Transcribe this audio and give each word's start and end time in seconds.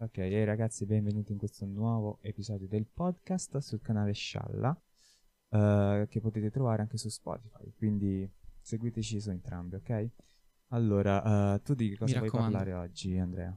Ok, 0.00 0.18
e 0.18 0.44
ragazzi, 0.44 0.86
benvenuti 0.86 1.32
in 1.32 1.38
questo 1.38 1.64
nuovo 1.66 2.18
episodio 2.22 2.68
del 2.68 2.86
podcast 2.86 3.58
sul 3.58 3.80
canale 3.80 4.12
Scialla, 4.12 4.80
eh, 5.50 6.06
che 6.08 6.20
potete 6.20 6.50
trovare 6.50 6.82
anche 6.82 6.96
su 6.96 7.08
Spotify, 7.08 7.72
quindi 7.76 8.28
seguiteci 8.60 9.20
su 9.20 9.30
entrambi, 9.30 9.74
ok? 9.76 10.08
Allora, 10.68 11.54
eh, 11.56 11.62
tu 11.62 11.74
di 11.74 11.90
che 11.90 11.96
cosa 11.96 12.18
vuoi 12.18 12.30
parlare 12.30 12.72
oggi, 12.74 13.16
Andrea? 13.18 13.56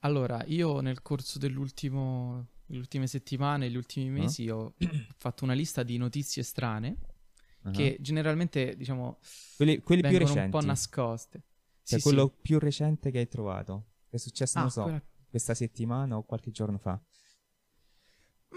Allora, 0.00 0.44
io 0.44 0.80
nel 0.80 1.00
corso 1.00 1.38
dell'ultimo, 1.38 2.48
delle 2.66 2.80
ultime 2.80 3.06
settimane, 3.06 3.70
gli 3.70 3.76
ultimi 3.76 4.08
Ah. 4.08 4.22
mesi, 4.22 4.50
ho 4.50 4.74
fatto 5.16 5.44
una 5.44 5.54
lista 5.54 5.82
di 5.82 5.96
notizie 5.96 6.42
strane 6.42 6.98
Ah. 7.62 7.70
che 7.70 7.96
generalmente, 8.00 8.76
diciamo, 8.76 9.20
Quelli, 9.56 9.78
quelli 9.80 10.02
più 10.02 10.10
vengono 10.10 10.30
un 10.32 10.36
recenti, 10.36 10.58
po' 10.58 10.64
nascoste. 10.66 11.42
cioè 11.84 11.98
Sì, 11.98 12.04
quello 12.04 12.26
sì. 12.34 12.40
più 12.42 12.58
recente 12.58 13.10
che 13.12 13.18
hai 13.20 13.28
trovato, 13.28 13.91
è 14.12 14.18
successo, 14.18 14.58
Ah, 14.58 14.60
non 14.62 14.70
so, 14.70 14.82
quella- 14.82 15.02
questa 15.28 15.54
settimana 15.54 16.16
o 16.16 16.22
qualche 16.24 16.50
giorno 16.50 16.76
fa. 16.78 17.00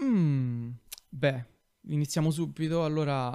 Mm, 0.02 0.70
beh, 1.08 1.44
iniziamo 1.88 2.30
subito. 2.30 2.84
Allora, 2.84 3.30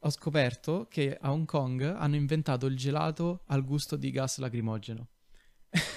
ho 0.00 0.10
scoperto 0.10 0.86
che 0.88 1.16
a 1.20 1.30
Hong 1.32 1.44
Kong 1.46 1.82
hanno 1.82 2.14
inventato 2.16 2.66
il 2.66 2.76
gelato 2.76 3.42
al 3.46 3.64
gusto 3.64 3.96
di 3.96 4.10
gas 4.10 4.38
lacrimogeno. 4.38 5.08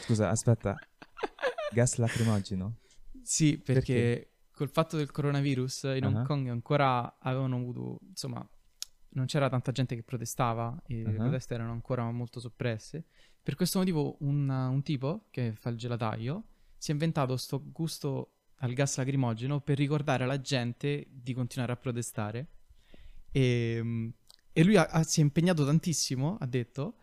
Scusa, 0.04 0.30
aspetta, 0.30 0.76
gas 1.72 1.96
lacrimogeno? 1.96 2.80
Sì, 3.24 3.58
perché, 3.58 4.40
col 4.52 4.70
fatto 4.70 4.98
del 4.98 5.12
coronavirus 5.12 5.84
in 5.96 6.06
Hong 6.06 6.18
Ah. 6.18 6.24
Kong 6.26 6.50
ancora 6.50 7.18
avevano 7.20 7.56
avuto, 7.56 8.00
insomma, 8.10 8.46
non 9.14 9.26
c'era 9.26 9.50
tanta 9.50 9.72
gente 9.72 9.96
che 9.96 10.04
protestava 10.04 10.82
e 10.88 11.04
le 11.04 11.14
Ah. 11.16 11.22
proteste 11.22 11.54
erano 11.54 11.72
ancora 11.72 12.10
molto 12.12 12.40
soppresse. 12.42 13.06
Per 13.44 13.56
questo 13.56 13.80
motivo 13.80 14.18
un, 14.20 14.48
un 14.50 14.82
tipo 14.84 15.26
che 15.32 15.54
fa 15.56 15.70
il 15.70 15.78
gelataio 15.78 16.44
si 16.78 16.92
è 16.92 16.94
inventato 16.94 17.36
sto 17.38 17.64
gusto 17.72 18.34
al 18.58 18.74
gas 18.74 18.98
lacrimogeno 18.98 19.60
per 19.62 19.78
ricordare 19.78 20.24
alla 20.24 20.40
gente 20.40 21.08
di 21.10 21.34
continuare 21.34 21.72
a 21.72 21.76
protestare. 21.78 22.48
E, 23.32 24.12
e 24.54 24.64
lui 24.64 24.76
ha- 24.78 24.88
ha- 24.88 25.04
si 25.04 25.22
è 25.22 25.24
impegnato 25.24 25.66
tantissimo, 25.66 26.38
ha 26.40 26.46
detto, 26.46 26.96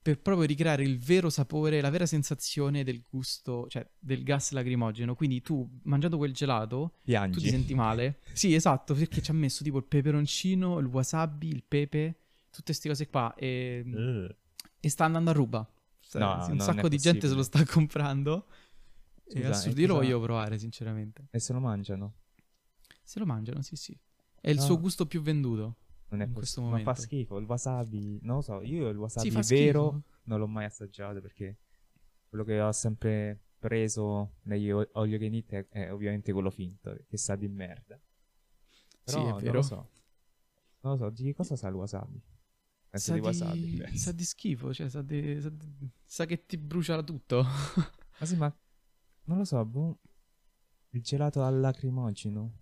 per 0.00 0.20
proprio 0.20 0.46
ricreare 0.46 0.84
il 0.84 0.98
vero 0.98 1.28
sapore, 1.30 1.80
la 1.80 1.90
vera 1.90 2.06
sensazione 2.06 2.84
del 2.84 3.02
gusto, 3.10 3.66
cioè 3.68 3.86
del 3.98 4.22
gas 4.22 4.52
lacrimogeno. 4.52 5.14
Quindi 5.16 5.40
tu, 5.42 5.68
mangiando 5.82 6.16
quel 6.16 6.32
gelato, 6.32 6.90
tu 6.92 6.98
ti 6.98 7.10
Piangi. 7.10 7.48
senti 7.48 7.74
male. 7.74 8.20
Sì, 8.32 8.54
esatto, 8.54 8.94
perché 8.94 9.20
ci 9.20 9.30
ha 9.32 9.34
messo 9.34 9.64
tipo 9.64 9.78
il 9.78 9.84
peperoncino, 9.84 10.78
il 10.78 10.86
wasabi, 10.86 11.48
il 11.48 11.64
pepe, 11.66 12.20
tutte 12.50 12.66
queste 12.66 12.88
cose 12.88 13.06
qua. 13.08 13.34
E, 13.34 13.82
Eh. 13.84 14.36
E 14.80 14.88
sta 14.88 15.04
andando 15.04 15.30
a 15.30 15.32
ruba. 15.32 15.68
Cioè, 16.00 16.20
No, 16.22 16.42
sì, 16.42 16.50
un 16.52 16.56
non 16.56 16.66
sacco 16.66 16.88
di 16.88 16.96
gente 16.98 17.28
se 17.28 17.34
lo 17.34 17.42
sta 17.42 17.64
comprando. 17.64 18.46
Scusa, 19.26 19.38
è 19.38 19.42
e 19.42 19.46
assurdo. 19.46 19.80
Io 19.80 19.86
lo 19.88 19.94
voglio 19.94 20.20
provare, 20.20 20.58
sinceramente. 20.58 21.26
E 21.30 21.38
se 21.38 21.52
lo 21.52 21.60
mangiano? 21.60 22.14
Se 23.02 23.18
lo 23.18 23.26
mangiano, 23.26 23.60
sì, 23.62 23.76
sì. 23.76 23.98
È 24.40 24.48
il 24.50 24.56
No. 24.56 24.62
suo 24.62 24.78
gusto 24.80 25.06
più 25.06 25.20
venduto. 25.20 25.76
Non 26.10 26.22
è 26.22 26.24
In 26.24 26.32
questo 26.32 26.62
possibile. 26.62 26.70
Ma 26.70 26.76
fa 26.78 26.98
momento. 27.00 27.00
schifo. 27.02 27.38
Il 27.38 27.44
wasabi, 27.46 28.18
non 28.22 28.36
lo 28.36 28.42
so. 28.42 28.62
Io 28.62 28.88
il 28.88 28.96
wasabi 28.96 29.28
Sì, 29.42 29.54
vero 29.54 29.88
schifo. 29.90 30.02
non 30.24 30.38
l'ho 30.38 30.46
mai 30.46 30.64
assaggiato 30.64 31.20
perché 31.20 31.58
quello 32.28 32.44
che 32.44 32.58
ho 32.60 32.72
sempre 32.72 33.38
preso 33.58 34.36
negli 34.42 34.70
o- 34.70 34.88
all 34.92 35.08
you 35.08 35.18
can 35.18 35.34
eat 35.34 35.50
è, 35.50 35.66
è 35.68 35.92
ovviamente 35.92 36.32
quello 36.32 36.48
finto, 36.50 36.96
che 37.06 37.16
sa 37.18 37.36
di 37.36 37.48
merda. 37.48 38.00
Però 39.04 39.18
Sì, 39.18 39.24
è 39.26 39.28
non 39.30 39.38
vero. 39.40 39.52
lo 39.54 39.62
so. 39.62 39.90
Non 40.80 40.92
lo 40.92 40.96
so, 40.96 41.10
di 41.10 41.24
che 41.24 41.34
cosa 41.34 41.56
sa 41.56 41.68
il 41.68 41.74
wasabi? 41.74 42.22
Penso 42.90 43.06
Sa 43.06 43.12
di 43.14 43.20
di, 43.20 43.26
wasabi. 43.26 43.76
penso. 43.76 43.96
sa 43.98 44.12
di 44.12 44.24
schifo, 44.24 44.72
cioè 44.72 44.88
sa, 44.88 45.02
di- 45.02 45.40
sa 45.40 45.50
di- 45.50 45.88
sa 46.04 46.24
che 46.26 46.46
ti 46.46 46.56
brucia 46.56 47.02
tutto. 47.02 47.42
Ma 48.20 48.26
sì, 48.26 48.34
ma 48.36 48.52
non 49.24 49.38
lo 49.38 49.44
so, 49.44 49.64
boh. 49.64 49.98
Il 50.90 51.02
gelato 51.02 51.42
al 51.44 51.60
lacrimogeno. 51.60 52.60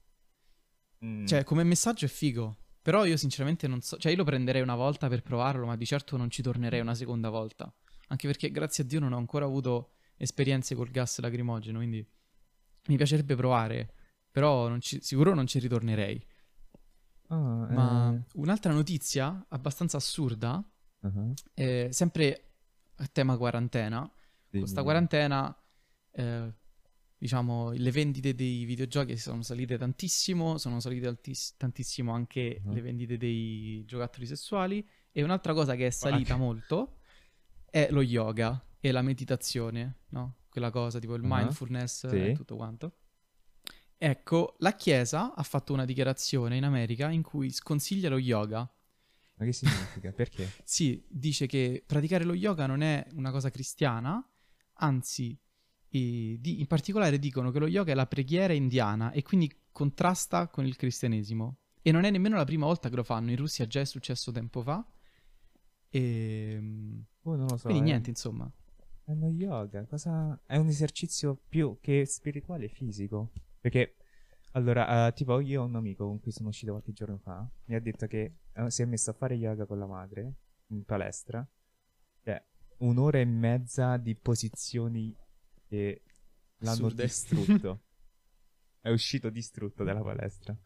Mm. 1.04 1.26
Cioè, 1.26 1.44
come 1.44 1.62
messaggio 1.64 2.04
è 2.06 2.08
figo. 2.08 2.56
Però 2.82 3.04
io 3.04 3.16
sinceramente 3.16 3.66
non 3.68 3.80
so. 3.80 3.96
Cioè, 3.96 4.10
io 4.12 4.18
lo 4.18 4.24
prenderei 4.24 4.62
una 4.62 4.74
volta 4.74 5.08
per 5.08 5.22
provarlo, 5.22 5.64
ma 5.66 5.76
di 5.76 5.86
certo 5.86 6.16
non 6.16 6.28
ci 6.30 6.42
tornerei 6.42 6.80
una 6.80 6.94
seconda 6.94 7.30
volta. 7.30 7.72
Anche 8.08 8.26
perché, 8.26 8.50
grazie 8.50 8.84
a 8.84 8.86
Dio, 8.86 9.00
non 9.00 9.12
ho 9.12 9.16
ancora 9.16 9.44
avuto 9.44 9.92
esperienze 10.16 10.74
col 10.74 10.90
gas 10.90 11.18
lacrimogeno. 11.20 11.78
Quindi 11.78 12.06
mi 12.88 12.96
piacerebbe 12.96 13.34
provare. 13.36 13.94
Però 14.30 14.68
non 14.68 14.80
ci- 14.80 15.00
sicuro 15.00 15.34
non 15.34 15.46
ci 15.46 15.58
ritornerei. 15.60 16.22
Ah, 17.28 17.66
Ma 17.70 18.14
eh, 18.14 18.24
un'altra 18.34 18.72
notizia 18.72 19.44
abbastanza 19.48 19.96
assurda, 19.96 20.62
uh-huh. 21.00 21.34
eh, 21.54 21.88
sempre 21.90 22.52
a 22.96 23.06
tema 23.06 23.36
quarantena. 23.36 24.10
Dimmi, 24.48 24.66
sta 24.66 24.80
dimmi. 24.80 24.84
quarantena, 24.84 25.56
eh, 26.12 26.54
diciamo, 27.18 27.72
le 27.72 27.90
vendite 27.90 28.34
dei 28.34 28.64
videogiochi 28.64 29.16
sono 29.16 29.42
salite 29.42 29.76
tantissimo, 29.76 30.58
sono 30.58 30.80
salite 30.80 31.06
altis- 31.08 31.56
tantissimo 31.56 32.12
anche 32.12 32.60
Mhm. 32.64 32.72
le 32.72 32.80
vendite 32.80 33.16
dei 33.16 33.84
giocattoli 33.86 34.26
sessuali. 34.26 34.86
E 35.12 35.22
un'altra 35.22 35.52
cosa 35.54 35.74
che 35.74 35.86
è 35.86 35.90
salita 35.90 36.34
Ah. 36.34 36.38
molto 36.38 36.98
è 37.70 37.88
lo 37.90 38.02
yoga 38.02 38.62
e 38.78 38.92
la 38.92 39.02
meditazione, 39.02 40.00
no? 40.10 40.36
Quella 40.48 40.70
cosa 40.70 40.98
tipo 40.98 41.14
il 41.14 41.24
Ah, 41.24 41.36
mindfulness 41.38 42.06
sì. 42.08 42.16
e 42.28 42.32
tutto 42.32 42.56
quanto. 42.56 42.92
Ecco, 43.98 44.56
la 44.58 44.74
Chiesa 44.74 45.34
ha 45.34 45.42
fatto 45.42 45.72
una 45.72 45.84
dichiarazione 45.84 46.56
in 46.56 46.64
America 46.64 47.10
in 47.10 47.22
cui 47.22 47.50
sconsiglia 47.50 48.08
lo 48.08 48.18
yoga. 48.18 48.68
Ma 49.38 49.44
che 49.44 49.52
significa? 49.52 50.12
Perché? 50.12 50.50
Sì, 50.64 51.04
dice 51.08 51.46
che 51.46 51.82
praticare 51.86 52.24
lo 52.24 52.34
yoga 52.34 52.66
non 52.66 52.82
è 52.82 53.06
una 53.14 53.30
cosa 53.30 53.50
cristiana, 53.50 54.22
anzi, 54.74 55.38
eh, 55.88 56.36
di- 56.38 56.60
in 56.60 56.66
particolare 56.66 57.18
dicono 57.18 57.50
che 57.50 57.58
lo 57.58 57.66
yoga 57.66 57.92
è 57.92 57.94
la 57.94 58.06
preghiera 58.06 58.52
indiana 58.52 59.12
e 59.12 59.22
quindi 59.22 59.50
contrasta 59.72 60.48
con 60.48 60.66
il 60.66 60.76
cristianesimo. 60.76 61.58
E 61.82 61.92
non 61.92 62.04
è 62.04 62.10
nemmeno 62.10 62.36
la 62.36 62.44
prima 62.44 62.66
volta 62.66 62.88
che 62.88 62.96
lo 62.96 63.02
fanno, 63.04 63.30
in 63.30 63.36
Russia 63.36 63.66
già 63.66 63.80
è 63.80 63.84
successo 63.84 64.32
tempo 64.32 64.60
fa. 64.62 64.84
E... 65.90 66.58
Oh, 67.22 67.36
non 67.36 67.46
lo 67.46 67.56
so. 67.56 67.64
Quindi 67.64 67.82
è- 67.82 67.84
niente, 67.84 68.10
insomma. 68.10 68.50
È 69.04 69.12
uno 69.12 69.28
yoga, 69.28 69.84
cosa... 69.86 70.38
È 70.44 70.56
un 70.56 70.66
esercizio 70.68 71.38
più 71.48 71.78
che 71.80 72.04
spirituale 72.06 72.64
e 72.64 72.68
fisico. 72.68 73.30
Perché, 73.66 73.96
allora, 74.52 75.08
eh, 75.08 75.12
tipo, 75.12 75.40
io 75.40 75.62
ho 75.62 75.64
un 75.64 75.74
amico 75.74 76.06
con 76.06 76.20
cui 76.20 76.30
sono 76.30 76.50
uscito 76.50 76.70
qualche 76.70 76.92
giorno 76.92 77.18
fa, 77.18 77.50
mi 77.64 77.74
ha 77.74 77.80
detto 77.80 78.06
che 78.06 78.36
eh, 78.52 78.70
si 78.70 78.82
è 78.82 78.84
messo 78.84 79.10
a 79.10 79.12
fare 79.12 79.34
yoga 79.34 79.66
con 79.66 79.80
la 79.80 79.88
madre, 79.88 80.34
in 80.68 80.84
palestra, 80.84 81.44
cioè, 82.22 82.40
un'ora 82.78 83.18
e 83.18 83.24
mezza 83.24 83.96
di 83.96 84.14
posizioni 84.14 85.12
che 85.66 86.00
l'hanno 86.58 86.90
distrutto. 86.90 87.82
è 88.82 88.90
uscito 88.90 89.30
distrutto 89.30 89.82
dalla 89.82 90.00
palestra. 90.00 90.52
E 90.52 90.58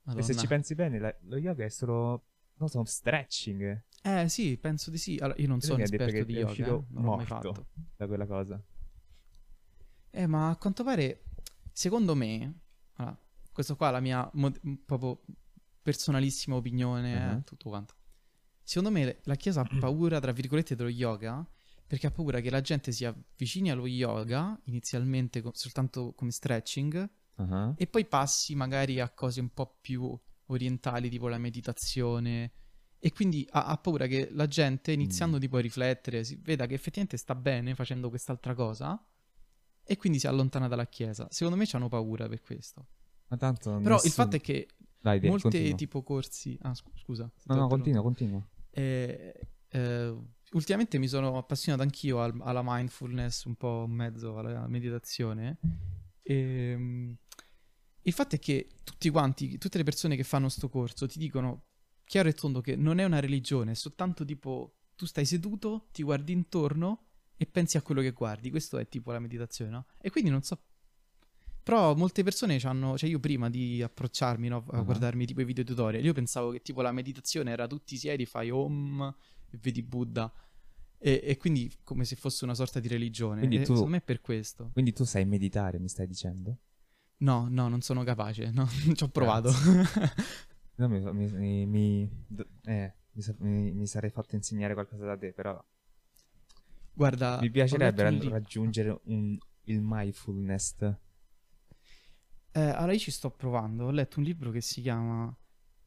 se 0.00 0.14
Madonna. 0.14 0.38
ci 0.38 0.46
pensi 0.46 0.74
bene, 0.74 0.98
la- 0.98 1.18
lo 1.24 1.36
yoga 1.36 1.66
è 1.66 1.68
solo, 1.68 2.28
non 2.54 2.70
so, 2.70 2.82
stretching 2.82 3.84
Eh 4.04 4.26
sì, 4.30 4.56
penso 4.56 4.90
di 4.90 4.96
sì. 4.96 5.18
Allora, 5.20 5.38
io 5.38 5.48
non 5.48 5.58
Lui 5.58 5.66
sono 5.66 5.82
esperto 5.82 6.24
di 6.24 6.32
yoga, 6.32 6.66
eh, 6.66 6.70
non 6.70 6.86
l'ho 6.92 7.16
mai 7.16 7.26
morto. 7.26 7.52
fatto. 7.52 7.66
da 7.94 8.06
quella 8.06 8.26
cosa. 8.26 8.58
Eh, 10.10 10.26
ma 10.26 10.48
a 10.48 10.56
quanto 10.56 10.82
pare, 10.82 11.24
secondo 11.78 12.16
me, 12.16 12.60
allora, 12.94 13.16
questo 13.52 13.76
qua 13.76 13.88
è 13.90 13.92
la 13.92 14.00
mia 14.00 14.28
mod- 14.34 14.58
proprio 14.84 15.20
personalissima 15.80 16.56
opinione, 16.56 17.14
Uh-huh. 17.34 17.42
tutto 17.44 17.68
quanto. 17.68 17.94
Secondo 18.64 18.90
me 18.90 19.20
la 19.22 19.36
Chiesa 19.36 19.60
ha 19.60 19.78
paura, 19.78 20.18
tra 20.18 20.32
virgolette, 20.32 20.74
dello 20.74 20.88
yoga, 20.90 21.46
perché 21.86 22.08
ha 22.08 22.10
paura 22.10 22.40
che 22.40 22.50
la 22.50 22.60
gente 22.60 22.90
si 22.92 23.04
avvicini 23.04 23.70
allo 23.70 23.86
yoga, 23.86 24.60
inizialmente 24.64 25.40
co- 25.40 25.52
soltanto 25.54 26.12
come 26.14 26.32
stretching, 26.32 27.08
Ah. 27.36 27.72
e 27.76 27.86
poi 27.86 28.04
passi 28.06 28.56
magari 28.56 28.98
a 28.98 29.08
cose 29.10 29.40
un 29.40 29.50
po' 29.50 29.78
più 29.80 30.18
orientali, 30.46 31.08
tipo 31.08 31.28
la 31.28 31.38
meditazione. 31.38 32.52
E 32.98 33.12
quindi 33.12 33.46
ha, 33.52 33.66
ha 33.66 33.76
paura 33.78 34.06
che 34.08 34.28
la 34.32 34.48
gente, 34.48 34.90
iniziando 34.90 35.36
Mm. 35.36 35.40
tipo 35.40 35.56
a 35.56 35.60
riflettere, 35.60 36.24
si 36.24 36.34
veda 36.42 36.66
che 36.66 36.74
effettivamente 36.74 37.16
sta 37.16 37.36
bene 37.36 37.76
facendo 37.76 38.08
quest'altra 38.08 38.54
cosa 38.54 39.00
e 39.90 39.96
quindi 39.96 40.18
si 40.18 40.26
allontana 40.26 40.68
dalla 40.68 40.86
chiesa. 40.86 41.26
Secondo 41.30 41.58
me 41.58 41.66
hanno 41.72 41.88
paura 41.88 42.28
per 42.28 42.42
questo. 42.42 42.86
Ma 43.28 43.36
tanto 43.38 43.70
Però 43.70 43.96
il 43.96 44.02
nessuno- 44.04 44.12
fatto 44.12 44.36
è 44.36 44.40
che 44.40 44.68
Dai, 45.00 45.18
molte 45.20 45.42
continua. 45.48 45.76
tipo 45.76 46.02
corsi... 46.02 46.58
Ah, 46.62 46.74
scu- 46.74 46.96
scusa. 46.98 47.30
No, 47.44 47.54
no, 47.54 47.66
continua, 47.68 48.02
continua. 48.02 48.46
Eh, 48.70 49.40
eh, 49.68 50.14
ultimamente 50.52 50.98
mi 50.98 51.08
sono 51.08 51.38
appassionato 51.38 51.82
anch'io 51.82 52.20
al- 52.20 52.38
alla 52.42 52.60
mindfulness, 52.62 53.44
un 53.44 53.54
po' 53.56 53.84
in 53.86 53.92
mezzo 53.94 54.36
alla 54.36 54.66
meditazione. 54.68 55.58
Ehm, 56.22 57.16
il 58.02 58.12
fatto 58.12 58.34
è 58.34 58.38
che 58.38 58.68
tutti 58.84 59.08
quanti, 59.10 59.56
tutte 59.58 59.78
le 59.78 59.84
persone 59.84 60.16
che 60.16 60.22
fanno 60.24 60.48
sto 60.50 60.68
corso 60.68 61.06
ti 61.06 61.18
dicono 61.18 61.64
chiaro 62.04 62.28
e 62.28 62.32
tondo 62.32 62.60
che 62.60 62.76
non 62.76 62.98
è 62.98 63.04
una 63.04 63.20
religione, 63.20 63.72
è 63.72 63.74
soltanto 63.74 64.24
tipo 64.24 64.74
tu 64.96 65.06
stai 65.06 65.24
seduto, 65.26 65.88
ti 65.92 66.02
guardi 66.02 66.32
intorno 66.32 67.07
e 67.38 67.46
pensi 67.46 67.76
a 67.78 67.82
quello 67.82 68.00
che 68.02 68.10
guardi. 68.10 68.50
Questo 68.50 68.76
è 68.78 68.86
tipo 68.88 69.10
la 69.12 69.18
meditazione, 69.20 69.70
no? 69.70 69.86
E 70.00 70.10
quindi 70.10 70.28
non 70.28 70.42
so. 70.42 70.60
Però 71.62 71.94
molte 71.94 72.22
persone 72.22 72.56
hanno, 72.64 72.96
cioè 72.98 73.08
io 73.10 73.20
prima 73.20 73.48
di 73.50 73.82
approcciarmi 73.82 74.48
no, 74.48 74.64
a 74.70 74.78
Ah. 74.78 74.82
guardarmi 74.82 75.24
tipo 75.26 75.40
i 75.42 75.44
video 75.44 75.64
tutorial, 75.64 76.02
io 76.04 76.12
pensavo 76.14 76.50
che 76.50 76.62
tipo 76.62 76.80
la 76.82 76.92
meditazione 76.92 77.50
era 77.50 77.66
tutti 77.66 77.96
siedi, 77.96 78.24
fai 78.26 78.50
om 78.50 79.14
e 79.50 79.58
vedi 79.60 79.82
Buddha. 79.82 80.32
E, 81.00 81.20
e 81.22 81.36
quindi 81.36 81.72
come 81.84 82.04
se 82.04 82.16
fosse 82.16 82.44
una 82.44 82.54
sorta 82.54 82.80
di 82.80 82.88
religione. 82.88 83.38
Quindi 83.40 83.56
E 83.56 83.60
tu- 83.60 83.66
Secondo 83.74 83.90
me 83.90 83.96
è 83.98 84.02
per 84.02 84.20
questo. 84.20 84.70
Quindi 84.72 84.92
tu 84.92 85.04
sai 85.04 85.24
meditare, 85.26 85.78
mi 85.78 85.88
stai 85.88 86.06
dicendo? 86.08 86.58
No, 87.18 87.46
no, 87.50 87.68
non 87.68 87.82
sono 87.82 88.02
capace. 88.02 88.50
No, 88.50 88.66
ci 88.94 89.02
ho 89.04 89.08
provato. 89.08 89.50
No, 90.78 90.88
mi, 90.88 91.00
mi, 91.32 91.66
mi, 91.66 92.08
eh, 92.66 92.94
mi 93.42 93.86
sarei 93.88 94.10
fatto 94.10 94.36
insegnare 94.36 94.74
qualcosa 94.74 95.04
da 95.06 95.16
te, 95.18 95.32
però 95.32 95.60
Guarda, 96.98 97.38
mi 97.40 97.48
piacerebbe 97.50 98.02
raggiungere 98.28 99.00
un- 99.04 99.38
il 99.66 99.80
mindfulness. 99.80 100.74
Eh, 102.50 102.60
allora 102.60 102.92
io 102.92 102.98
ci 102.98 103.12
sto 103.12 103.30
provando. 103.30 103.84
Ho 103.84 103.90
letto 103.92 104.18
un 104.18 104.24
libro 104.24 104.50
che 104.50 104.60
si 104.60 104.80
chiama 104.80 105.32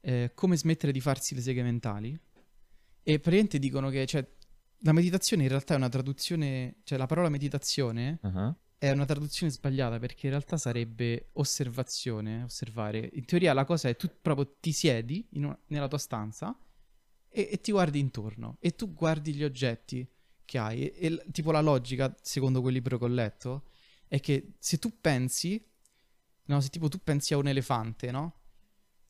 eh, 0.04 0.32
Come 0.34 0.56
smettere 0.56 0.94
di 0.94 1.02
farsi 1.02 1.36
le 1.36 1.42
seghe 1.42 1.64
mentali. 1.64 2.18
E 3.04 3.20
praticamente 3.20 3.60
dicono 3.60 3.90
che 3.90 4.06
cioè, 4.06 4.26
la 4.84 4.94
meditazione 4.94 5.44
in 5.44 5.50
realtà 5.50 5.74
è 5.74 5.78
una 5.78 5.90
traduzione, 5.90 6.78
cioè 6.84 6.98
la 6.98 7.08
parola 7.08 7.28
meditazione 7.30 8.20
Ah, 8.22 8.56
è 8.78 8.90
una 8.92 9.06
traduzione 9.06 9.52
sbagliata 9.52 10.00
perché 10.00 10.28
in 10.28 10.32
realtà 10.32 10.56
sarebbe 10.58 11.30
osservazione, 11.34 12.44
osservare. 12.44 13.10
In 13.14 13.26
teoria 13.26 13.52
la 13.54 13.66
cosa 13.66 13.90
è 13.90 13.96
tu 13.98 14.10
proprio 14.22 14.56
ti 14.62 14.72
siedi 14.72 15.28
una- 15.34 15.60
nella 15.68 15.88
tua 15.90 15.98
stanza 15.98 16.58
e, 17.28 17.50
e 17.52 17.60
ti 17.60 17.72
guardi 17.72 18.00
intorno 18.00 18.56
e 18.62 18.72
tu 18.76 18.94
guardi 18.94 19.34
gli 19.36 19.44
oggetti 19.44 20.08
che 20.52 20.58
hai. 20.58 20.90
E, 20.90 20.94
e 21.06 21.32
tipo 21.32 21.52
la 21.52 21.62
logica, 21.62 22.14
secondo 22.22 22.60
quel 22.62 22.74
libro 22.74 22.98
che 22.98 23.06
ho 23.06 23.08
letto, 23.08 23.64
è 24.08 24.20
che 24.20 24.56
se 24.60 24.78
tu 24.78 25.00
pensi, 25.00 25.64
no, 26.46 26.60
se 26.60 26.68
tipo 26.68 26.90
tu 26.90 27.00
pensi 27.02 27.34
a 27.34 27.38
un 27.38 27.48
elefante, 27.48 28.12
no? 28.12 28.40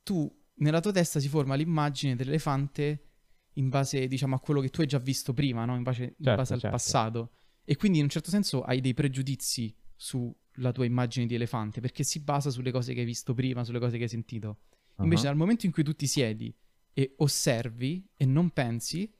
Tu 0.04 0.30
nella 0.56 0.80
tua 0.80 0.92
testa 0.92 1.18
si 1.18 1.28
forma 1.28 1.56
l'immagine 1.56 2.14
dell'elefante 2.14 3.08
in 3.54 3.68
base, 3.68 4.06
diciamo, 4.06 4.36
a 4.36 4.40
quello 4.40 4.60
che 4.60 4.68
tu 4.68 4.80
hai 4.80 4.86
già 4.86 4.98
visto 4.98 5.32
prima, 5.34 5.64
no? 5.64 5.74
In 5.74 5.82
base, 5.82 6.02
in 6.04 6.24
Certo, 6.24 6.36
base 6.36 6.54
al 6.54 6.60
certo. 6.60 6.76
passato. 6.76 7.32
E 7.64 7.76
quindi 7.76 7.98
in 7.98 8.04
un 8.04 8.10
certo 8.10 8.30
senso 8.30 8.62
hai 8.62 8.80
dei 8.80 8.94
pregiudizi 8.94 9.74
sulla 9.96 10.72
tua 10.72 10.84
immagine 10.84 11.26
di 11.26 11.34
elefante, 11.34 11.80
perché 11.80 12.04
si 12.04 12.20
basa 12.20 12.50
sulle 12.50 12.70
cose 12.70 12.94
che 12.94 13.00
hai 13.00 13.06
visto 13.06 13.34
prima, 13.34 13.64
sulle 13.64 13.80
cose 13.80 13.96
che 13.96 14.04
hai 14.04 14.08
sentito. 14.08 14.60
Invece 14.98 15.22
ah. 15.22 15.30
dal 15.30 15.36
momento 15.36 15.66
in 15.66 15.72
cui 15.72 15.82
tu 15.82 15.94
ti 15.94 16.06
siedi 16.06 16.54
e 16.92 17.14
osservi 17.16 18.06
e 18.16 18.24
non 18.24 18.50
pensi, 18.50 19.12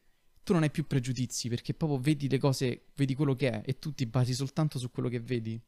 tu 0.43 0.53
non 0.53 0.63
hai 0.63 0.71
più 0.71 0.87
pregiudizi, 0.87 1.49
perché 1.49 1.75
proprio 1.75 1.99
vedi 1.99 2.29
le 2.29 2.39
cose, 2.39 2.87
vedi 2.97 3.15
quello 3.15 3.35
che 3.35 3.51
è 3.51 3.63
e 3.65 3.79
tu 3.79 3.93
ti 3.95 4.07
basi 4.07 4.35
soltanto 4.35 4.79
su 4.79 4.91
quello 4.91 5.09
che 5.09 5.21
vedi. 5.21 5.61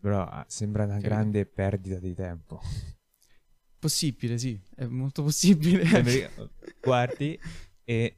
Però 0.00 0.22
ah, 0.24 0.44
sembra 0.48 0.84
una 0.84 1.00
Capito? 1.00 1.08
grande 1.08 1.46
perdita 1.46 1.98
di 1.98 2.14
tempo. 2.14 2.60
Possibile, 3.78 4.38
sì, 4.38 4.58
è 4.74 4.86
molto 4.86 5.22
possibile. 5.22 5.84
Sembri- 5.86 6.26
guardi 6.82 7.38
e 7.84 8.16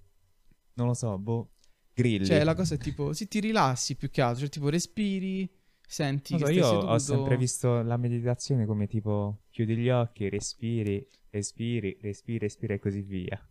non 0.75 0.87
lo 0.87 0.95
so, 0.95 1.19
boh, 1.19 1.51
grilli. 1.93 2.27
cioè, 2.27 2.45
la 2.45 2.55
cosa 2.55 2.75
è 2.77 2.79
tipo, 2.79 3.13
sì, 3.13 3.27
ti 3.29 3.41
rilassi 3.41 3.97
più 3.97 4.09
che 4.11 4.21
altro, 4.23 4.41
cioè 4.41 4.49
tipo 4.49 4.69
respiri, 4.69 5.51
senti 5.87 6.35
Non 6.35 6.41
so, 6.41 6.47
che 6.47 6.53
io 6.53 6.67
stai 6.67 6.79
ho 6.81 6.99
seduto. 6.99 6.99
sempre 6.99 7.37
visto 7.37 7.83
la 7.83 7.97
meditazione 7.97 8.67
come 8.67 8.87
tipo 8.87 9.43
chiudi 9.51 9.77
gli 9.77 9.89
occhi, 9.91 10.29
respiri, 10.29 11.07
respiri, 11.31 11.99
respiri, 12.01 12.39
respiri 12.39 12.75
e 12.75 12.79
così 12.79 13.01
via. 13.03 13.48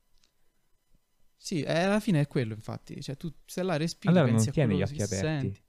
Sì, 1.38 1.62
eh, 1.62 1.80
alla 1.84 2.00
fine 2.00 2.22
è 2.22 2.28
quello, 2.28 2.54
infatti. 2.54 3.02
Cioè, 3.02 3.16
tu 3.16 3.32
stai 3.46 3.64
là, 3.64 3.78
respiri, 3.78 4.10
Allora 4.14 4.26
non 4.26 4.36
pensi 4.36 4.50
a 4.50 4.52
tieni 4.52 4.78
gli 4.78 4.82
occhi 4.82 5.02
aperti. 5.02 5.16
senti. 5.16 5.62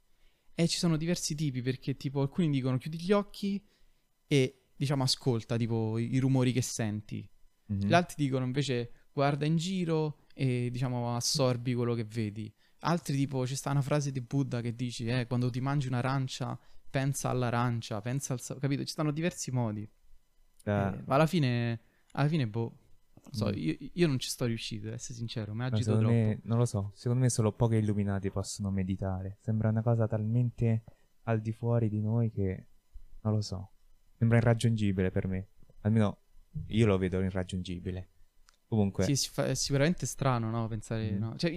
E 0.55 0.67
ci 0.67 0.79
sono 0.79 0.97
diversi 0.97 1.35
tipi, 1.35 1.63
perché 1.63 1.97
tipo 1.97 2.21
alcuni 2.21 2.51
dicono 2.51 2.79
chiudi 2.79 2.99
gli 2.99 3.13
occhi 3.13 3.65
e 4.27 4.71
diciamo 4.75 5.03
ascolta 5.03 5.57
tipo 5.57 5.99
i, 5.99 6.19
rumori 6.19 6.53
che 6.53 6.63
senti. 6.63 7.29
Mhm. 7.67 7.87
Gli 7.87 7.93
altri 7.93 8.25
dicono 8.25 8.45
invece 8.45 8.93
guarda 9.13 9.45
in 9.47 9.57
giro 9.57 10.25
e 10.35 10.69
diciamo 10.71 11.15
assorbi 11.15 11.75
quello 11.75 11.95
che 11.95 12.05
vedi. 12.05 12.53
Altri 12.81 13.17
tipo 13.17 13.43
c'è 13.43 13.55
sta 13.55 13.71
una 13.71 13.83
frase 13.83 14.11
di 14.11 14.21
Buddha 14.21 14.61
che 14.61 14.75
dici 14.75 15.05
eh, 15.07 15.27
quando 15.27 15.51
ti 15.51 15.61
mangi 15.61 15.87
un'arancia 15.89 16.59
pensa 16.91 17.29
all'arancia, 17.29 18.01
pensa 18.01 18.33
al... 18.33 18.41
capito? 18.59 18.83
Ci 18.85 18.93
stanno 18.93 19.11
diversi 19.13 19.51
modi. 19.51 19.89
Da- 20.63 20.95
Eh, 20.97 21.03
ma 21.07 21.15
alla 21.15 21.27
fine, 21.27 21.81
alla 22.13 22.29
fine 22.29 22.47
boh, 22.49 22.63
non 22.63 22.88
so, 23.31 23.47
Mm. 23.49 23.53
io, 23.57 23.77
io 23.93 24.07
non 24.07 24.19
ci 24.19 24.29
sto 24.29 24.45
riuscito, 24.47 24.89
ad 24.89 24.95
essere 24.95 25.15
sincero, 25.19 25.55
mi 25.55 25.65
agito 25.65 25.83
secondo 25.83 26.09
troppo. 26.09 26.15
me, 26.25 26.41
non 26.45 26.59
lo 26.59 26.65
so, 26.65 26.91
secondo 26.95 27.23
me 27.23 27.31
solo 27.31 27.53
pochi 27.53 27.77
illuminati 27.77 28.31
possono 28.31 28.71
meditare. 28.71 29.39
Sembra 29.41 29.69
una 29.69 29.83
cosa 29.83 30.07
talmente 30.07 30.85
al 31.25 31.41
di 31.41 31.53
fuori 31.53 31.89
di 31.89 32.01
noi 32.01 32.31
che 32.31 32.67
non 33.23 33.35
lo 33.35 33.41
so. 33.41 33.73
Sembra 34.17 34.39
irraggiungibile 34.39 35.11
per 35.11 35.27
me. 35.27 35.49
Almeno 35.83 36.19
io 36.69 36.87
lo 36.87 36.97
vedo 36.99 37.21
irraggiungibile. 37.21 38.11
Comunque, 38.67 39.05
Sì, 39.05 39.17
si 39.17 39.29
fa- 39.31 39.47
è 39.47 39.55
sicuramente 39.55 40.07
strano, 40.07 40.51
no? 40.51 40.67
Pensare, 40.69 41.13
Mm. 41.13 41.19
no? 41.19 41.37
Cioè, 41.37 41.51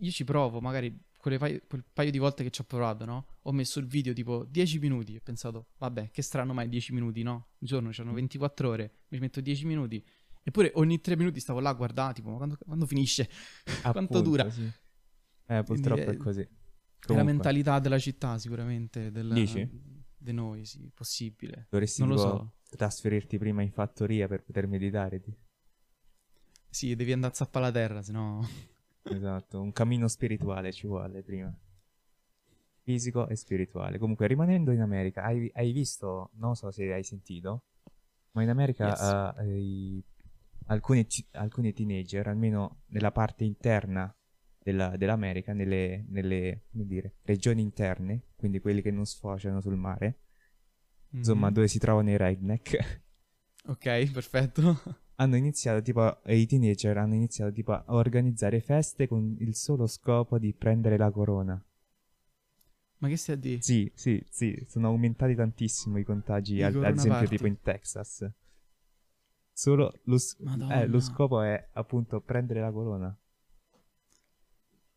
io 0.00 0.10
ci 0.10 0.24
provo, 0.24 0.60
magari 0.60 0.98
quelle 1.18 1.38
paio- 1.38 1.60
quel 1.66 1.84
paio 1.92 2.10
di 2.10 2.18
volte 2.18 2.42
che 2.44 2.50
ci 2.50 2.60
ho 2.60 2.64
provato, 2.64 3.04
no? 3.04 3.26
Ho 3.42 3.52
messo 3.52 3.78
il 3.80 3.86
video 3.86 4.12
tipo 4.12 4.44
10 4.44 4.78
minuti 4.78 5.14
e 5.14 5.18
ho 5.18 5.20
pensato, 5.22 5.68
vabbè, 5.78 6.10
che 6.10 6.22
strano 6.22 6.52
mai 6.52 6.68
10 6.68 6.92
minuti, 6.92 7.22
no? 7.22 7.48
Un 7.58 7.66
giorno 7.66 7.90
c'erano 7.90 8.14
24 8.14 8.68
ore, 8.68 8.92
mi 9.08 9.18
metto 9.18 9.40
10 9.40 9.64
minuti. 9.66 10.04
Eppure 10.48 10.72
ogni 10.76 10.98
3 11.02 11.14
minuti 11.14 11.40
stavo 11.40 11.60
là 11.60 11.68
a 11.68 11.74
guardare, 11.74 12.14
tipo, 12.14 12.30
ma 12.30 12.36
quando, 12.38 12.56
quando 12.64 12.86
finisce? 12.86 13.28
Quanto 13.92 13.98
appunto, 13.98 14.22
dura? 14.30 14.48
sì. 14.50 14.62
Eh, 14.62 15.62
Quindi 15.64 15.64
purtroppo 15.64 16.10
è- 16.10 16.14
è 16.14 16.16
così. 16.16 16.40
È 16.40 16.46
la 17.06 17.06
Comunque, 17.06 17.32
mentalità 17.32 17.78
della 17.80 17.98
città, 17.98 18.38
sicuramente, 18.38 19.10
del, 19.10 19.28
Dici? 19.34 19.68
di 20.16 20.32
noi, 20.32 20.64
sì, 20.64 20.90
possibile. 20.94 21.66
Dovresti 21.68 22.00
Non 22.00 22.10
lo 22.12 22.16
so. 22.18 22.52
trasferirti 22.76 23.36
prima 23.36 23.60
in 23.60 23.72
fattoria 23.72 24.26
per 24.26 24.42
poter 24.42 24.66
meditare. 24.66 25.20
ti- 25.20 25.36
Sì, 26.70 26.94
devi 26.94 27.12
andare 27.12 27.32
a 27.32 27.36
zappare 27.36 27.66
la 27.66 27.72
terra, 27.72 28.02
sennò... 28.02 28.40
Esatto, 29.02 29.60
un 29.60 29.72
cammino 29.72 30.08
spirituale 30.08 30.72
ci 30.72 30.86
vuole 30.86 31.22
prima. 31.22 31.54
Fisico 32.82 33.28
e 33.28 33.36
spirituale. 33.36 33.98
Comunque, 33.98 34.26
rimanendo 34.26 34.70
in 34.72 34.80
America, 34.80 35.22
hai, 35.22 35.50
hai 35.54 35.72
visto, 35.72 36.30
non 36.34 36.56
so 36.56 36.70
se 36.70 36.90
hai 36.92 37.02
sentito, 37.04 37.64
ma 38.32 38.42
in 38.42 38.48
America 38.48 38.86
Yes. 38.88 39.36
eh, 39.38 39.58
i- 39.58 40.02
alcuni, 40.68 41.06
alcuni 41.32 41.72
teenager, 41.72 42.26
almeno 42.28 42.82
nella 42.86 43.12
parte 43.12 43.44
interna 43.44 44.10
della- 44.58 44.96
dell'America, 44.96 45.52
nelle, 45.52 46.04
nelle, 46.08 46.64
come 46.70 46.86
dire, 46.86 47.16
regioni 47.22 47.60
interne, 47.62 48.28
quindi 48.36 48.60
quelli 48.60 48.82
che 48.82 48.90
non 48.90 49.04
sfociano 49.06 49.60
sul 49.60 49.76
mare, 49.76 50.20
insomma, 51.10 51.48
Mhm. 51.48 51.54
dove 51.54 51.68
si 51.68 51.78
trovano 51.78 52.10
i 52.10 52.16
redneck, 52.16 53.02
Ok, 53.66 54.10
perfetto. 54.12 54.62
hanno 55.16 55.36
iniziato 55.36 55.82
tipo 55.82 56.20
i 56.26 56.46
teenager 56.46 56.96
hanno 56.96 57.14
iniziato 57.14 57.52
tipo 57.52 57.72
a 57.72 57.84
organizzare 57.88 58.60
feste 58.60 59.06
con 59.08 59.36
il 59.40 59.54
solo 59.54 59.86
scopo 59.86 60.38
di 60.38 60.54
prendere 60.54 60.96
la 60.96 61.10
corona. 61.10 61.62
Ma 63.00 63.08
che 63.08 63.16
stai 63.16 63.34
a 63.36 63.38
dire? 63.38 63.60
Sì, 63.62 63.90
sì, 63.94 64.24
sì, 64.28 64.64
sono 64.68 64.88
aumentati 64.88 65.34
tantissimo 65.34 65.98
i 65.98 66.04
contagi, 66.04 66.56
I 66.58 66.62
ad, 66.62 66.74
ad 66.76 66.96
esempio 66.96 67.26
tipo 67.28 67.46
in 67.46 67.60
Texas. 67.60 68.28
Solo 69.58 69.92
lo, 70.04 70.16
eh, 70.70 70.86
lo 70.86 71.00
scopo 71.00 71.42
è 71.42 71.70
appunto 71.72 72.20
prendere 72.20 72.60
la 72.60 72.70
corona. 72.70 73.18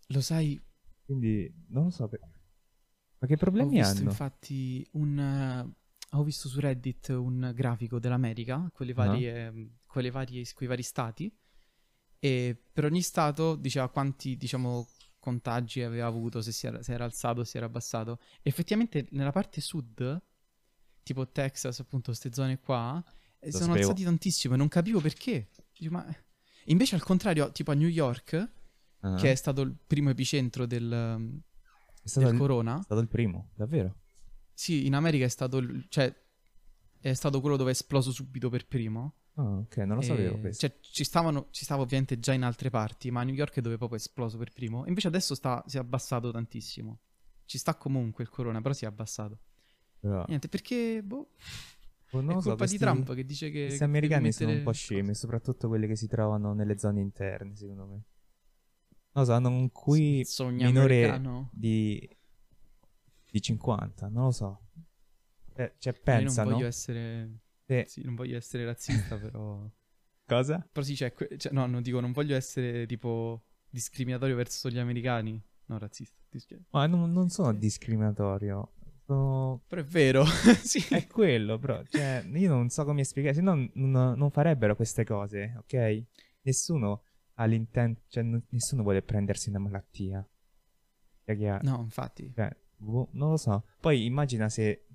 Lo 0.10 0.22
sai, 0.22 0.62
Quindi 1.04 1.52
non 1.70 1.86
lo 1.86 1.90
so 1.90 2.08
per... 2.08 2.20
Ma 3.18 3.26
che 3.28 3.34
ho 3.34 3.38
problemi 3.38 3.78
visto 3.78 3.98
hanno? 3.98 4.10
infatti 4.12 4.88
un... 4.92 5.18
eh, 5.18 5.76
ho 6.12 6.24
visto 6.24 6.48
su 6.48 6.60
Reddit 6.60 7.08
un 7.08 7.52
grafico 7.56 7.98
dell'America, 7.98 8.70
quelle 8.72 8.92
Ah. 8.92 8.96
varie, 9.06 9.80
quelle 9.88 10.12
varie, 10.12 10.46
quei 10.54 10.68
vari 10.68 10.84
stati, 10.84 11.36
e 12.20 12.56
per 12.72 12.86
ogni 12.86 13.02
stato 13.02 13.56
diceva 13.56 13.90
quanti, 13.90 14.38
diciamo, 14.38 14.88
contagi 15.18 15.82
aveva 15.82 16.06
avuto, 16.06 16.40
se 16.44 16.52
si 16.52 16.68
era, 16.68 16.84
se 16.84 16.94
era 16.94 17.06
alzato, 17.06 17.44
se 17.44 17.58
era 17.58 17.66
abbassato. 17.66 18.20
Effettivamente 18.44 19.08
nella 19.12 19.32
parte 19.32 19.60
sud, 19.60 20.22
tipo 21.02 21.28
Texas, 21.32 21.80
appunto, 21.80 22.08
queste 22.12 22.32
zone 22.32 22.60
qua, 22.60 23.04
Lo 23.44 23.52
sono 23.52 23.66
sapevo. 23.66 23.80
alzati 23.90 24.04
tantissimo 24.04 24.54
e 24.54 24.58
non 24.58 24.68
capivo 24.68 25.00
perché. 25.00 25.50
Dico, 25.78 25.92
ma... 25.94 26.16
Invece 26.66 26.96
al 26.96 27.04
contrario, 27.04 27.52
tipo 27.52 27.72
a 27.72 27.74
New 27.74 27.88
York, 27.88 28.50
Ah, 29.04 29.16
che 29.16 29.32
è 29.32 29.36
stato 29.36 29.62
il 29.62 29.76
primo 29.88 30.12
epicentro 30.12 30.68
del, 30.68 31.42
stato, 32.04 32.26
del 32.28 32.36
il, 32.36 32.40
corona, 32.40 32.78
è 32.80 32.84
stato 32.84 33.02
il 33.02 33.08
primo, 33.08 33.50
davvero. 33.56 33.96
sì, 34.54 34.86
in 34.86 34.94
America 34.94 35.26
è 35.26 35.28
stato, 35.28 35.58
il- 35.58 35.88
cioè, 35.90 36.14
è 37.00 37.14
stato 37.14 37.42
quello 37.42 37.58
dove 37.58 37.72
è 37.72 37.74
esploso 37.74 38.12
subito 38.12 38.50
per 38.50 38.68
primo. 38.68 39.16
Ah, 39.36 39.58
ok, 39.58 39.78
non 39.78 39.96
lo 39.96 40.02
E- 40.02 40.06
sapevo 40.06 40.38
questo. 40.40 40.68
Cioè, 40.68 40.78
ci 40.82 41.04
stavano, 41.04 41.48
ci 41.50 41.64
stava 41.64 41.82
ovviamente 41.82 42.20
già 42.20 42.34
in 42.34 42.44
altre 42.44 42.70
parti, 42.70 43.10
ma 43.10 43.22
a 43.22 43.24
New 43.24 43.34
York 43.34 43.56
è 43.56 43.62
dove 43.62 43.78
proprio 43.78 43.98
è 43.98 44.02
esploso 44.02 44.38
per 44.38 44.52
primo. 44.52 44.86
Invece 44.86 45.08
adesso 45.08 45.34
sta, 45.34 45.64
si 45.66 45.78
è 45.78 45.80
abbassato 45.80 46.30
tantissimo. 46.30 47.00
Ci 47.46 47.58
sta 47.58 47.74
comunque 47.76 48.24
il 48.24 48.30
corona, 48.30 48.62
però 48.62 48.76
si 48.76 48.86
è 48.86 48.88
abbassato. 48.88 49.40
Però, 50.00 50.26
Niente, 50.28 50.48
perché, 50.48 51.02
boh, 51.04 51.32
oh, 52.12 52.22
non 52.22 52.38
è 52.38 52.42
so, 52.42 52.50
colpa 52.50 52.66
di 52.66 52.78
Trump 52.78 53.14
che 53.14 53.26
dice 53.26 53.50
che... 53.52 53.66
Questi 53.68 53.84
americani 53.84 54.22
devi 54.24 54.34
sono 54.34 54.50
un 54.50 54.56
mettere- 54.58 54.72
po' 54.72 54.78
scemi, 54.78 55.16
soprattutto 55.16 55.68
quelli 55.68 55.88
che 55.88 55.96
si 55.96 56.08
trovano 56.08 56.54
nelle 56.54 56.78
zone 56.78 57.02
interne, 57.02 57.56
secondo 57.56 57.86
me. 57.86 58.04
Non 59.14 59.26
so, 59.26 59.34
hanno 59.34 59.50
un 59.50 59.72
qui 59.72 60.24
sogno 60.26 60.66
minore 60.68 61.04
americano. 61.04 61.50
di, 61.54 62.10
di 63.30 63.42
50, 63.42 64.08
non 64.08 64.24
lo 64.26 64.32
so. 64.32 64.62
Eh, 65.54 65.74
cioè, 65.78 65.94
Io 65.94 66.00
non 66.14 66.24
pensano... 66.24 66.52
voglio 66.52 66.66
essere... 66.68 67.40
se- 67.66 67.86
Sì, 67.88 68.02
non 68.04 68.16
voglio 68.16 68.38
essere 68.38 68.66
razzista, 68.66 69.18
però... 69.18 69.70
Cosa? 70.26 70.66
Però 70.72 70.86
sì, 70.86 70.96
cioè, 70.96 71.12
que- 71.14 71.38
cioè, 71.38 71.52
no, 71.52 71.66
non 71.66 71.82
dico, 71.82 72.00
non 72.00 72.14
voglio 72.14 72.36
essere 72.38 72.86
tipo 72.86 73.44
discriminatorio 73.70 74.36
verso 74.38 74.70
gli 74.70 74.78
americani. 74.80 75.42
no, 75.66 75.78
razzista. 75.78 76.16
dischi- 76.30 76.58
Ma 76.70 76.88
non, 76.88 77.12
non 77.12 77.30
sono 77.30 77.52
discriminatorio. 77.54 78.74
Sono... 79.16 79.62
Però 79.68 79.82
è 79.82 79.84
vero, 79.84 80.24
sì. 80.64 80.86
È 80.90 81.06
quello, 81.08 81.60
però. 81.60 81.84
Cioè, 81.84 82.24
io 82.34 82.50
non 82.50 82.70
so 82.70 82.86
come 82.86 83.04
spiegare. 83.04 83.36
Se 83.36 83.42
no, 83.42 83.56
non, 83.74 84.14
non 84.18 84.32
farebbero 84.32 84.76
queste 84.76 85.04
cose, 85.04 85.54
ok? 85.58 86.04
Nessuno 86.44 87.04
ha 87.36 87.46
l'intento. 87.46 88.04
Cioè, 88.08 88.24
n- 88.24 88.42
nessuno 88.50 88.84
vuole 88.84 89.02
prendersi 89.02 89.50
una 89.50 89.60
malattia. 89.60 90.26
Cioè, 91.26 91.60
No, 91.64 91.82
infatti. 91.82 92.32
cioè, 92.34 92.56
boh, 92.78 93.10
non 93.14 93.32
lo 93.32 93.38
so. 93.38 93.66
Poi 93.82 94.06
immagina 94.06 94.48
se 94.50 94.86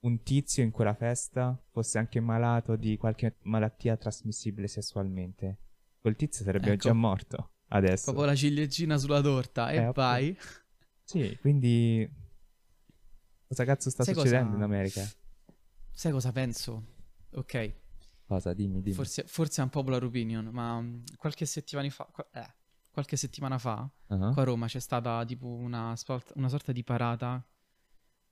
un 0.00 0.22
tizio 0.22 0.62
in 0.62 0.70
quella 0.70 0.94
festa 0.94 1.58
fosse 1.70 1.98
anche 1.98 2.20
malato 2.20 2.76
di 2.76 2.96
qualche 2.98 3.36
malattia 3.42 3.96
trasmissibile 3.96 4.68
sessualmente. 4.68 5.58
Quel 6.00 6.16
tizio 6.16 6.44
sarebbe 6.44 6.72
Ecco. 6.72 6.88
già 6.88 6.92
morto 6.92 7.52
adesso. 7.68 8.04
Proprio 8.12 8.26
la 8.26 8.34
ciliegina 8.36 8.98
sulla 8.98 9.20
torta 9.22 9.70
e 9.70 9.76
Eh, 9.76 9.92
vai. 9.92 10.36
Sì, 11.02 11.36
quindi. 11.40 12.24
Cosa 13.46 13.64
cazzo 13.64 13.90
sta 13.90 14.04
Sai 14.04 14.14
succedendo 14.14 14.52
cosa- 14.52 14.56
in 14.56 14.62
America? 14.62 15.08
Sai 15.92 16.12
cosa 16.12 16.32
penso? 16.32 16.84
Ok, 17.32 17.74
Cosa? 18.26 18.52
Dimmi, 18.54 18.82
dimmi. 18.82 18.94
forse, 18.94 19.24
forse 19.26 19.60
è 19.60 19.64
un 19.64 19.70
popular 19.70 20.02
opinion, 20.02 20.46
ma 20.46 20.80
mm, 20.80 21.02
qualche 21.16 21.46
settimana 21.46 21.88
fa, 21.90 22.04
qua- 22.06 22.28
eh, 22.32 22.54
qualche 22.90 23.16
settimana 23.16 23.56
fa, 23.58 23.88
Ah, 24.08 24.32
qua 24.32 24.42
a 24.42 24.44
Roma 24.44 24.66
c'è 24.66 24.80
stata 24.80 25.24
tipo 25.24 25.46
una, 25.46 25.94
una 26.34 26.48
sorta 26.48 26.72
di 26.72 26.82
parata 26.82 27.46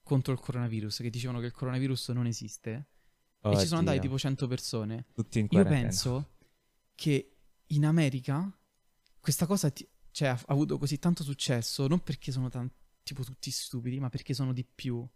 contro 0.02 0.32
il 0.32 0.40
coronavirus, 0.40 0.98
che 0.98 1.10
dicevano 1.10 1.38
che 1.40 1.46
il 1.46 1.52
coronavirus 1.52 2.08
non 2.10 2.26
esiste. 2.26 2.88
E 3.40 3.56
ci 3.58 3.66
sono 3.66 3.80
andate 3.80 3.98
tipo 4.00 4.18
100 4.18 4.46
persone. 4.46 5.06
Tutti 5.12 5.38
in 5.38 5.44
Io 5.44 5.50
quarantena. 5.62 5.82
penso 5.82 6.30
che 6.94 7.36
in 7.66 7.84
America 7.84 8.50
questa 9.20 9.46
cosa 9.46 9.70
ti- 9.70 9.86
cioè, 10.10 10.28
ha 10.28 10.40
avuto 10.46 10.78
così 10.78 10.98
tanto 10.98 11.22
successo 11.22 11.86
non 11.86 12.00
perché 12.02 12.32
sono 12.32 12.48
tan- 12.48 12.70
tipo 13.04 13.22
tutti 13.22 13.50
stupidi, 13.52 14.00
ma 14.00 14.08
perché 14.08 14.34
sono 14.34 14.52
di 14.52 14.64
più. 14.64 15.06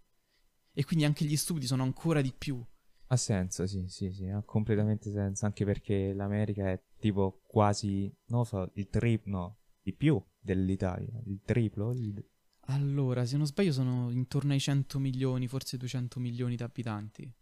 E 0.73 0.85
quindi 0.85 1.05
anche 1.05 1.25
gli 1.25 1.37
stupidi 1.37 1.67
sono 1.67 1.83
ancora 1.83 2.21
di 2.21 2.33
più. 2.37 2.65
Ha 3.11 3.17
senso, 3.17 3.67
sì, 3.67 3.89
sì, 3.89 4.13
sì, 4.13 4.29
ha 4.29 4.43
completamente 4.45 5.11
senso. 5.11 5.45
Anche 5.47 5.65
perché 5.65 6.13
l'America 6.13 6.71
è 6.71 6.81
tipo 6.99 7.41
quasi, 7.47 8.03
non 8.27 8.41
lo 8.41 8.45
so, 8.45 8.71
il 8.75 8.89
triplo, 8.89 9.31
no, 9.39 9.59
di 9.83 9.93
più 9.95 10.23
dell'Italia. 10.39 11.21
Il 11.25 11.41
triplo? 11.45 11.93
il- 11.93 12.25
Allora, 12.71 13.25
se 13.25 13.37
non 13.39 13.47
sbaglio, 13.47 13.73
sono 13.73 14.11
intorno 14.11 14.53
ai 14.53 14.61
100 14.61 14.99
milioni, 14.99 15.49
forse 15.49 15.77
200 15.79 16.21
milioni 16.21 16.55
di 16.55 16.63
abitanti. 16.63 17.33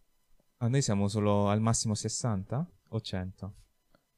Ah, 0.59 0.69
noi 0.69 0.81
siamo 0.83 1.09
solo 1.09 1.49
al 1.49 1.61
massimo 1.61 1.95
60 1.95 2.67
o 2.91 3.01
100? 3.01 3.55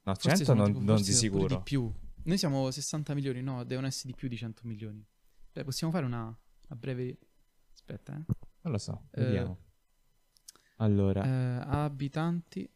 No, 0.03 0.15
Forse 0.15 0.29
100 0.29 0.45
sono 0.45 0.61
non, 0.63 0.73
tipo- 0.73 0.85
non 0.85 0.97
di 0.97 1.13
sicuro. 1.13 1.47
di 1.57 1.61
più. 1.63 1.91
Noi 2.25 2.37
siamo 2.39 2.71
60 2.71 3.15
milioni, 3.15 3.41
no, 3.43 3.65
devono 3.65 3.87
essere 3.87 4.11
di 4.11 4.15
più 4.15 4.29
di 4.29 4.37
100 4.37 4.63
milioni. 4.67 5.03
Beh, 5.59 5.65
possiamo 5.65 5.93
fare 5.93 6.07
una, 6.07 6.25
una 6.27 6.79
breve. 6.79 7.19
Aspetta, 7.73 8.13
eh. 8.15 8.25
Non 8.61 8.73
lo 8.73 8.79
so, 8.79 9.09
Eh, 9.11 9.25
vediamo. 9.25 9.59
Allora, 10.77 11.25
Eh, 11.25 11.65
abitanti. 11.67 12.71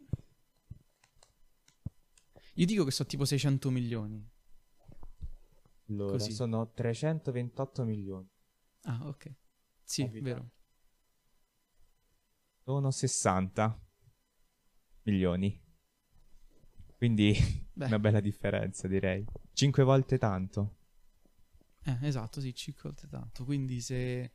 Io 2.55 2.67
dico 2.67 2.83
che 2.85 2.91
sono 2.91 3.09
tipo 3.09 3.25
600 3.25 3.71
milioni. 3.71 4.29
allora, 5.91 6.11
così. 6.19 6.33
sono 6.33 6.73
328 6.73 7.85
milioni. 7.85 8.29
Ah, 8.83 9.07
ok. 9.07 9.33
Sì, 9.85 10.03
Abitanti. 10.03 10.25
vero. 10.29 10.51
Sono 12.65 12.91
60 12.91 13.81
milioni. 15.03 15.61
Quindi 16.97 17.33
Beh, 17.75 17.87
una 17.87 18.01
bella 18.01 18.19
differenza, 18.21 18.89
direi. 18.89 19.25
5 19.53 19.85
volte 19.85 20.19
tanto. 20.19 20.79
Eh, 21.85 21.99
esatto, 22.03 22.41
sì, 22.41 22.55
5 22.55 22.83
volte 22.85 23.09
tanto. 23.09 23.45
Quindi 23.45 23.81
se, 23.81 24.33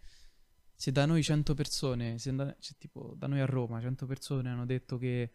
se 0.75 0.91
da 0.91 1.05
noi 1.05 1.23
100 1.23 1.53
persone, 1.53 2.17
se 2.19 2.33
da, 2.35 2.55
cioè, 2.59 2.75
tipo 2.77 3.13
da 3.15 3.27
noi 3.27 3.39
a 3.39 3.45
Roma 3.45 3.79
100 3.79 4.05
persone 4.05 4.49
hanno 4.49 4.65
detto 4.65 4.97
che 4.97 5.31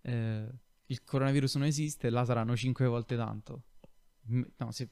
eh, 0.00 0.48
il 0.86 1.04
coronavirus 1.04 1.56
non 1.56 1.66
esiste, 1.66 2.10
là 2.10 2.24
saranno 2.24 2.56
5 2.56 2.86
volte 2.86 3.16
tanto. 3.16 3.64
No, 4.56 4.70
se, 4.70 4.90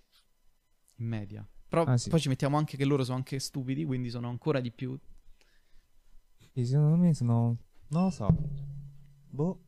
in 0.97 1.07
media. 1.07 1.49
Però 1.69 1.85
Ah, 1.85 1.97
sì. 1.97 2.09
poi 2.11 2.21
ci 2.21 2.29
mettiamo 2.29 2.57
anche 2.57 2.77
che 2.77 2.85
loro 2.85 3.05
sono 3.05 3.17
anche 3.17 3.39
stupidi, 3.39 3.85
quindi 3.85 4.11
sono 4.11 4.29
ancora 4.29 4.61
di 4.61 4.73
più. 4.73 4.99
Sì, 6.53 6.67
secondo 6.67 6.97
me 6.97 7.15
sono... 7.15 7.57
Non 7.89 8.05
lo 8.05 8.11
so. 8.11 8.29
Boh. 9.29 9.67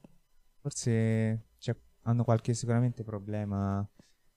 Forse 0.60 1.50
cioè, 1.58 1.76
hanno 2.02 2.24
qualche 2.24 2.54
sicuramente 2.54 3.02
problema 3.04 3.88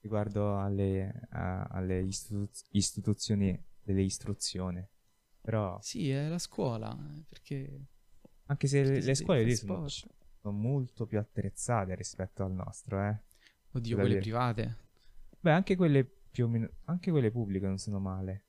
riguardo 0.06 0.60
alle, 0.60 1.28
a- 1.32 1.64
alle 1.64 2.00
istitu- 2.02 2.62
istituzioni 2.72 3.60
dell'istruzione. 3.82 4.90
Però, 5.42 5.80
Sì, 5.82 6.10
è 6.12 6.28
la 6.28 6.38
scuola, 6.40 6.92
eh, 6.92 7.24
perché... 7.28 7.86
anche 8.46 8.68
se 8.68 8.82
le, 8.84 8.90
perché 8.92 9.06
le 9.06 9.16
si 9.16 9.24
scuole 9.24 9.44
lì 9.44 9.56
sono, 9.56 9.88
sono 9.88 10.58
molto 10.58 11.06
più 11.06 11.18
attrezzate 11.20 11.94
rispetto 11.96 12.44
al 12.44 12.52
nostro, 12.52 13.00
eh. 13.02 13.20
Oddio, 13.72 13.96
quelle 13.96 14.10
dire. 14.10 14.22
private. 14.22 14.78
Beh, 15.40 15.52
anche 15.52 15.76
quelle 15.76 16.04
più 16.06 16.46
o 16.46 16.48
meno... 16.48 16.70
Anche 16.86 17.12
quelle 17.12 17.30
pubbliche 17.32 17.66
non 17.68 17.78
sono 17.78 18.00
male. 18.00 18.44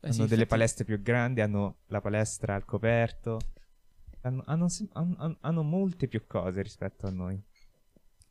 Beh, 0.00 0.08
hanno 0.08 0.12
sì, 0.12 0.18
delle 0.20 0.32
infatti- 0.32 0.46
palestre 0.48 0.84
più 0.84 1.00
grandi, 1.02 1.40
hanno 1.40 1.78
la 1.86 2.00
palestra 2.00 2.54
al 2.54 2.64
coperto. 2.64 3.38
Hanno, 4.22 4.42
hanno 4.46 4.66
hanno- 4.92 5.36
hanno 5.40 5.62
molte 5.62 6.08
più 6.08 6.26
cose 6.26 6.60
rispetto 6.62 7.06
a 7.06 7.10
noi. 7.10 7.40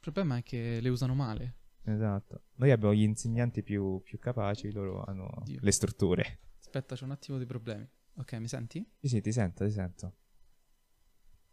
Il 0.07 0.11
problema 0.11 0.37
è 0.37 0.43
che 0.43 0.79
le 0.81 0.89
usano 0.89 1.15
male. 1.15 1.55
Esatto. 1.83 2.43
Noi 2.57 2.69
abbiamo 2.69 2.93
gli 2.93 3.01
insegnanti 3.01 3.63
più, 3.63 4.01
più 4.03 4.19
capaci, 4.19 4.71
loro 4.71 5.03
hanno 5.03 5.27
Oddio. 5.37 5.59
le 5.61 5.71
strutture. 5.71 6.39
Aspetta, 6.59 6.95
c'è 6.95 7.05
un 7.05 7.11
attimo 7.11 7.39
di 7.39 7.45
problemi. 7.47 7.89
Ok, 8.17 8.33
mi 8.33 8.47
senti? 8.47 8.87
Sì, 8.99 9.07
sì, 9.07 9.21
ti 9.21 9.31
sento, 9.31 9.65
ti 9.65 9.71
sento. 9.71 10.15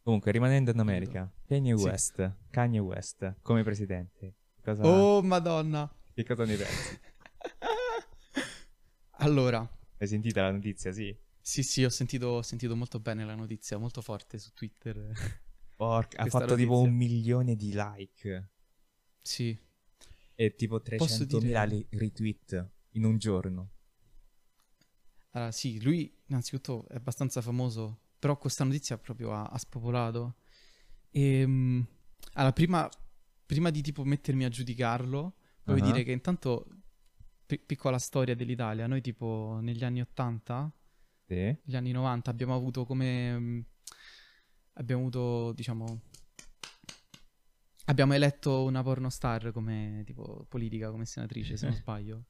Comunque, 0.02 0.32
rimanendo 0.32 0.70
in 0.70 0.78
America, 0.80 1.32
Kanye 1.46 1.76
Sì. 1.78 1.82
West, 1.84 2.36
Kanye 2.50 2.78
West, 2.80 3.36
come 3.40 3.62
presidente. 3.62 4.34
Cosa, 4.62 4.86
Oh, 4.86 5.22
madonna. 5.22 5.90
Che 6.12 6.22
cosa 6.24 6.44
ne 6.44 6.56
pensi? 6.56 7.00
allora, 9.20 9.66
Hai 9.96 10.06
sentito 10.06 10.40
la 10.42 10.50
notizia, 10.50 10.92
sì? 10.92 11.16
sì, 11.40 11.62
sì, 11.62 11.84
ho 11.84 11.88
sentito, 11.88 12.26
ho 12.26 12.42
sentito 12.42 12.76
molto 12.76 13.00
bene 13.00 13.24
la 13.24 13.34
notizia, 13.34 13.78
molto 13.78 14.02
forte 14.02 14.38
su 14.38 14.52
Twitter. 14.52 15.40
Porca, 15.84 16.22
ha 16.22 16.26
fatto 16.26 16.54
tipo 16.54 16.78
un 16.80 16.94
milione 16.94 17.56
di 17.56 17.72
like 17.74 18.50
sì, 19.20 19.56
e 20.34 20.54
tipo 20.54 20.80
Posso 20.80 21.24
300.000 21.24 21.66
dire- 21.66 21.86
retweet 21.90 22.70
in 22.92 23.04
un 23.04 23.18
giorno. 23.18 23.70
allora, 25.30 25.50
sì, 25.50 25.82
lui 25.82 26.14
innanzitutto 26.26 26.86
è 26.88 26.94
abbastanza 26.96 27.40
famoso, 27.40 28.00
però 28.18 28.36
questa 28.38 28.64
notizia 28.64 28.98
proprio 28.98 29.32
ha, 29.32 29.44
ha 29.44 29.58
spopolato. 29.58 30.36
E, 31.10 31.42
allora, 32.34 32.52
prima, 32.52 32.88
prima 33.46 33.70
di 33.70 33.80
tipo 33.82 34.04
mettermi 34.04 34.44
a 34.44 34.48
giudicarlo, 34.48 35.34
voglio 35.64 35.82
Ah. 35.84 35.86
dire 35.86 36.04
che 36.04 36.12
intanto, 36.12 36.66
pi- 37.46 37.58
piccola 37.58 37.98
storia 37.98 38.34
dell'Italia, 38.34 38.86
noi 38.86 39.00
tipo 39.00 39.58
negli 39.62 39.84
anni 39.84 40.00
80 40.00 40.70
Sì. 41.26 41.34
negli 41.34 41.76
anni 41.76 41.92
90 41.92 42.30
abbiamo 42.30 42.54
avuto 42.54 42.84
come 42.84 43.38
mh, 43.38 43.64
abbiamo 44.74 45.02
avuto 45.02 45.52
diciamo 45.52 46.00
abbiamo 47.86 48.14
eletto 48.14 48.64
una 48.64 48.82
pornostar 48.82 49.50
come 49.52 50.02
tipo 50.06 50.44
politica 50.48 50.90
come 50.90 51.04
senatrice 51.04 51.56
se 51.56 51.66
non 51.66 51.74
sbaglio 51.80 52.24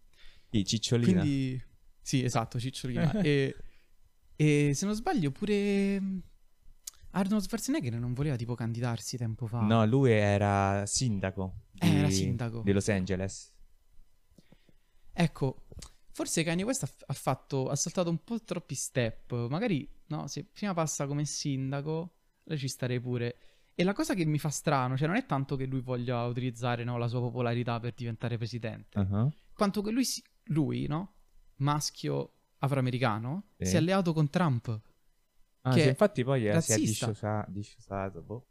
Sì, 0.50 0.64
Cicciolina. 0.64 1.20
quindi 1.20 1.62
sì 2.00 2.24
esatto 2.24 2.58
Cicciolina 2.58 3.12
e, 3.22 3.54
e 4.36 4.72
se 4.74 4.86
non 4.86 4.94
sbaglio 4.94 5.30
pure 5.30 6.00
mh, 6.00 6.22
Arnold 7.10 7.42
Schwarzenegger 7.42 7.94
non 7.98 8.14
voleva 8.14 8.36
tipo 8.36 8.54
candidarsi 8.54 9.16
tempo 9.18 9.46
fa 9.46 9.60
No, 9.60 9.84
lui 9.84 10.10
era 10.12 10.86
sindaco. 10.86 11.64
Eh, 11.78 11.88
di- 11.90 11.96
era 11.96 12.08
sindaco. 12.08 12.62
Di 12.62 12.72
Los 12.72 12.88
Angeles. 12.88 13.52
Ecco, 15.12 15.66
forse 16.10 16.42
Kanye 16.42 16.64
West 16.64 16.84
ha, 16.84 16.90
ha 17.06 17.12
fatto, 17.12 17.68
ha 17.68 17.76
saltato 17.76 18.08
un 18.08 18.24
po' 18.24 18.40
troppi 18.42 18.74
step. 18.74 19.48
Magari, 19.48 19.86
no, 20.06 20.26
se 20.26 20.44
prima 20.44 20.72
passa 20.72 21.06
come 21.06 21.26
sindaco, 21.26 22.20
lei 22.44 22.58
ci 22.58 22.68
starei 22.68 23.00
pure. 23.00 23.36
E 23.74 23.84
la 23.84 23.92
cosa 23.94 24.14
che 24.14 24.24
mi 24.24 24.38
fa 24.38 24.50
strano, 24.50 24.96
cioè 24.96 25.06
non 25.08 25.16
è 25.16 25.24
tanto 25.24 25.56
che 25.56 25.64
lui 25.64 25.80
voglia 25.80 26.24
utilizzare 26.24 26.84
no, 26.84 26.98
la 26.98 27.08
sua 27.08 27.20
popolarità 27.20 27.80
per 27.80 27.94
diventare 27.94 28.36
presidente, 28.36 28.98
Ah, 28.98 29.28
quanto 29.54 29.80
che 29.82 29.90
lui, 29.90 30.04
si- 30.04 30.22
lui, 30.44 30.86
no, 30.86 31.14
maschio 31.56 32.34
afroamericano, 32.58 33.48
Sì. 33.58 33.66
si 33.66 33.74
è 33.74 33.78
alleato 33.78 34.12
con 34.12 34.28
Trump. 34.28 34.80
Ah, 35.62 35.72
Che 35.72 35.80
sì, 35.80 35.86
è 35.86 35.90
infatti 35.90 36.22
poi 36.24 36.40
eh, 36.48 36.60
si 36.60 36.72
è 36.72 36.76
razzista. 36.76 37.46
dissociato. 37.48 38.20
boh. 38.22 38.46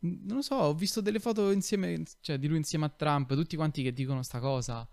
Non 0.00 0.36
lo 0.36 0.42
so, 0.42 0.54
ho 0.56 0.74
visto 0.74 1.00
delle 1.00 1.18
foto 1.18 1.50
insieme, 1.50 2.02
cioè 2.20 2.38
di 2.38 2.46
lui 2.48 2.58
insieme 2.58 2.84
a 2.84 2.88
Trump, 2.90 3.32
tutti 3.34 3.56
quanti 3.56 3.82
che 3.82 3.92
dicono 3.92 4.22
sta 4.22 4.38
cosa. 4.38 4.86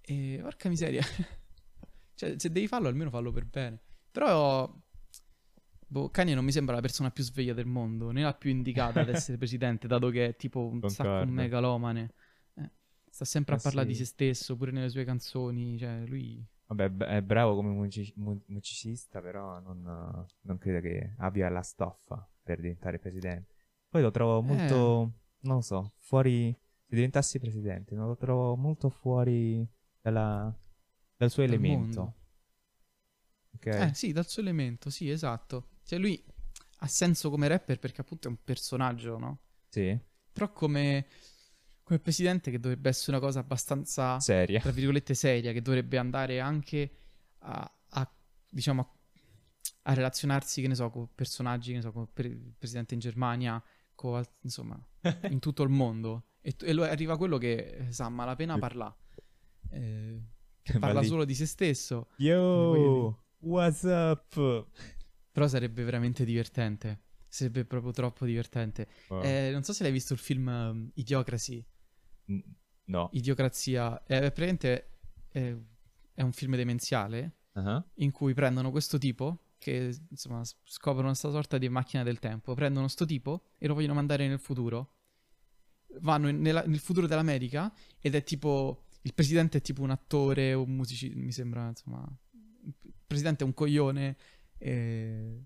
E 0.00 0.38
porca 0.42 0.68
miseria. 0.68 1.02
cioè, 2.14 2.34
se 2.38 2.50
devi 2.50 2.66
farlo, 2.66 2.88
almeno 2.88 3.10
fallo 3.10 3.30
per 3.30 3.46
bene. 3.46 3.80
Però, 4.10 4.70
boh, 5.94 6.10
Kanye 6.10 6.34
non 6.34 6.44
mi 6.44 6.50
sembra 6.50 6.74
la 6.74 6.80
persona 6.80 7.12
più 7.12 7.22
sveglia 7.22 7.54
del 7.54 7.66
mondo, 7.66 8.10
né 8.10 8.22
la 8.22 8.34
più 8.34 8.50
indicata 8.50 9.00
ad 9.00 9.08
essere 9.08 9.38
presidente, 9.38 9.86
dato 9.86 10.10
che 10.10 10.26
è 10.26 10.36
tipo 10.36 10.66
un 10.66 10.80
sacco 10.88 11.08
Concordo. 11.08 11.30
un 11.30 11.36
megalomane. 11.36 12.12
Eh. 12.54 12.70
sta 13.08 13.24
sempre 13.24 13.54
a 13.54 13.56
Ma 13.58 13.62
parlare 13.62 13.86
di 13.86 13.94
sì. 13.94 14.00
se 14.00 14.06
stesso, 14.06 14.56
pure 14.56 14.72
nelle 14.72 14.88
sue 14.88 15.04
canzoni, 15.04 15.78
cioè 15.78 16.04
lui... 16.06 16.44
Vabbè, 16.66 16.96
è 17.06 17.22
bravo 17.22 17.54
come 17.54 17.68
musici- 17.70 18.12
mu- 18.16 18.42
musicista, 18.46 19.20
però 19.20 19.60
non, 19.60 20.26
non 20.40 20.58
credo 20.58 20.80
che 20.80 21.14
abbia 21.18 21.48
la 21.48 21.62
stoffa 21.62 22.28
per 22.42 22.60
diventare 22.60 22.98
presidente. 22.98 23.54
Poi 23.88 24.02
lo 24.02 24.10
trovo 24.10 24.42
molto, 24.42 25.12
non 25.40 25.54
lo 25.56 25.60
so, 25.60 25.92
fuori... 25.98 26.52
Se 26.86 26.96
diventassi 26.96 27.38
presidente, 27.38 27.94
non 27.94 28.08
lo 28.08 28.16
trovo 28.16 28.56
molto 28.56 28.88
fuori 28.90 29.64
dalla- 30.00 30.52
dal 31.16 31.30
suo 31.30 31.44
elemento. 31.44 32.00
mondo. 32.00 32.14
Ok? 33.54 33.66
Eh 33.66 33.94
sì, 33.94 34.10
dal 34.12 34.26
suo 34.26 34.42
elemento, 34.42 34.90
sì, 34.90 35.08
esatto. 35.08 35.68
Cioè 35.84 35.98
lui 35.98 36.22
ha 36.78 36.86
senso 36.86 37.30
come 37.30 37.48
rapper 37.48 37.78
perché 37.78 38.00
appunto 38.00 38.28
è 38.28 38.30
un 38.30 38.38
personaggio, 38.42 39.18
no? 39.18 39.38
Sì? 39.68 39.98
Però 40.32 40.50
come, 40.52 41.06
come 41.82 41.98
presidente 41.98 42.50
che 42.50 42.58
dovrebbe 42.58 42.88
essere 42.88 43.16
una 43.16 43.24
cosa 43.24 43.40
abbastanza, 43.40 44.18
Seria. 44.20 44.60
tra 44.60 44.70
virgolette, 44.70 45.14
seria, 45.14 45.52
che 45.52 45.62
dovrebbe 45.62 45.98
andare 45.98 46.40
anche 46.40 46.90
a, 47.38 47.72
a, 47.90 48.12
diciamo, 48.48 48.80
a, 48.80 48.88
a 49.82 49.94
relazionarsi, 49.94 50.60
che 50.60 50.68
ne 50.68 50.74
so, 50.74 50.90
con 50.90 51.08
personaggi, 51.14 51.70
che 51.70 51.76
ne 51.76 51.82
so, 51.82 51.92
con 51.92 52.08
pre- 52.12 52.28
il 52.28 52.54
presidente 52.58 52.94
in 52.94 53.00
Germania, 53.00 53.62
con, 53.94 54.22
insomma, 54.40 54.78
in 55.30 55.38
tutto 55.38 55.62
il 55.62 55.70
mondo. 55.70 56.28
E, 56.40 56.54
e 56.60 56.70
arriva 56.82 57.16
quello 57.16 57.38
che 57.38 57.54
eh, 57.54 57.92
sa 57.92 58.08
malapena 58.08 58.58
parla. 58.58 58.94
Eh, 59.70 60.20
parla 60.78 61.02
solo 61.02 61.24
di 61.24 61.34
se 61.34 61.46
stesso. 61.46 62.08
Yo, 62.16 63.22
what's 63.38 63.82
up? 63.82 64.66
Però 65.34 65.48
sarebbe 65.48 65.82
veramente 65.82 66.24
divertente. 66.24 67.00
Sarebbe 67.26 67.64
proprio 67.64 67.90
troppo 67.90 68.24
divertente. 68.24 68.86
Wow. 69.08 69.20
Eh, 69.24 69.50
non 69.50 69.64
so 69.64 69.72
se 69.72 69.82
l'hai 69.82 69.90
visto 69.90 70.12
il 70.12 70.20
film 70.20 70.46
um, 70.46 70.90
Idiocracy. 70.94 71.64
No. 72.84 73.08
Idiocrazia. 73.12 74.04
È 74.04 74.18
praticamente 74.20 74.90
è, 75.28 75.52
è 76.14 76.22
un 76.22 76.30
film 76.32 76.54
demenziale 76.54 77.38
Ah, 77.56 77.84
in 77.94 78.10
cui 78.12 78.32
prendono 78.34 78.70
questo 78.70 78.98
tipo 78.98 79.54
che 79.58 79.96
insomma 80.10 80.42
scoprono 80.64 81.08
questa 81.08 81.30
sorta 81.30 81.58
di 81.58 81.68
macchina 81.68 82.04
del 82.04 82.20
tempo. 82.20 82.54
Prendono 82.54 82.86
sto 82.86 83.04
tipo 83.04 83.46
e 83.58 83.66
lo 83.66 83.74
vogliono 83.74 83.94
mandare 83.94 84.28
nel 84.28 84.38
futuro. 84.38 84.92
Vanno 86.00 86.28
in- 86.28 86.40
nella- 86.40 86.64
nel 86.64 86.78
futuro 86.78 87.08
dell'America 87.08 87.72
ed 88.00 88.14
è 88.14 88.22
tipo 88.22 88.84
il 89.02 89.14
presidente 89.14 89.58
è 89.58 89.60
tipo 89.60 89.82
un 89.82 89.90
attore, 89.90 90.52
un 90.54 90.74
musicista, 90.76 91.18
mi 91.18 91.30
sembra, 91.32 91.68
insomma, 91.68 92.06
il 92.62 92.94
presidente 93.06 93.44
è 93.44 93.46
un 93.46 93.52
coglione 93.52 94.16
e, 94.70 95.44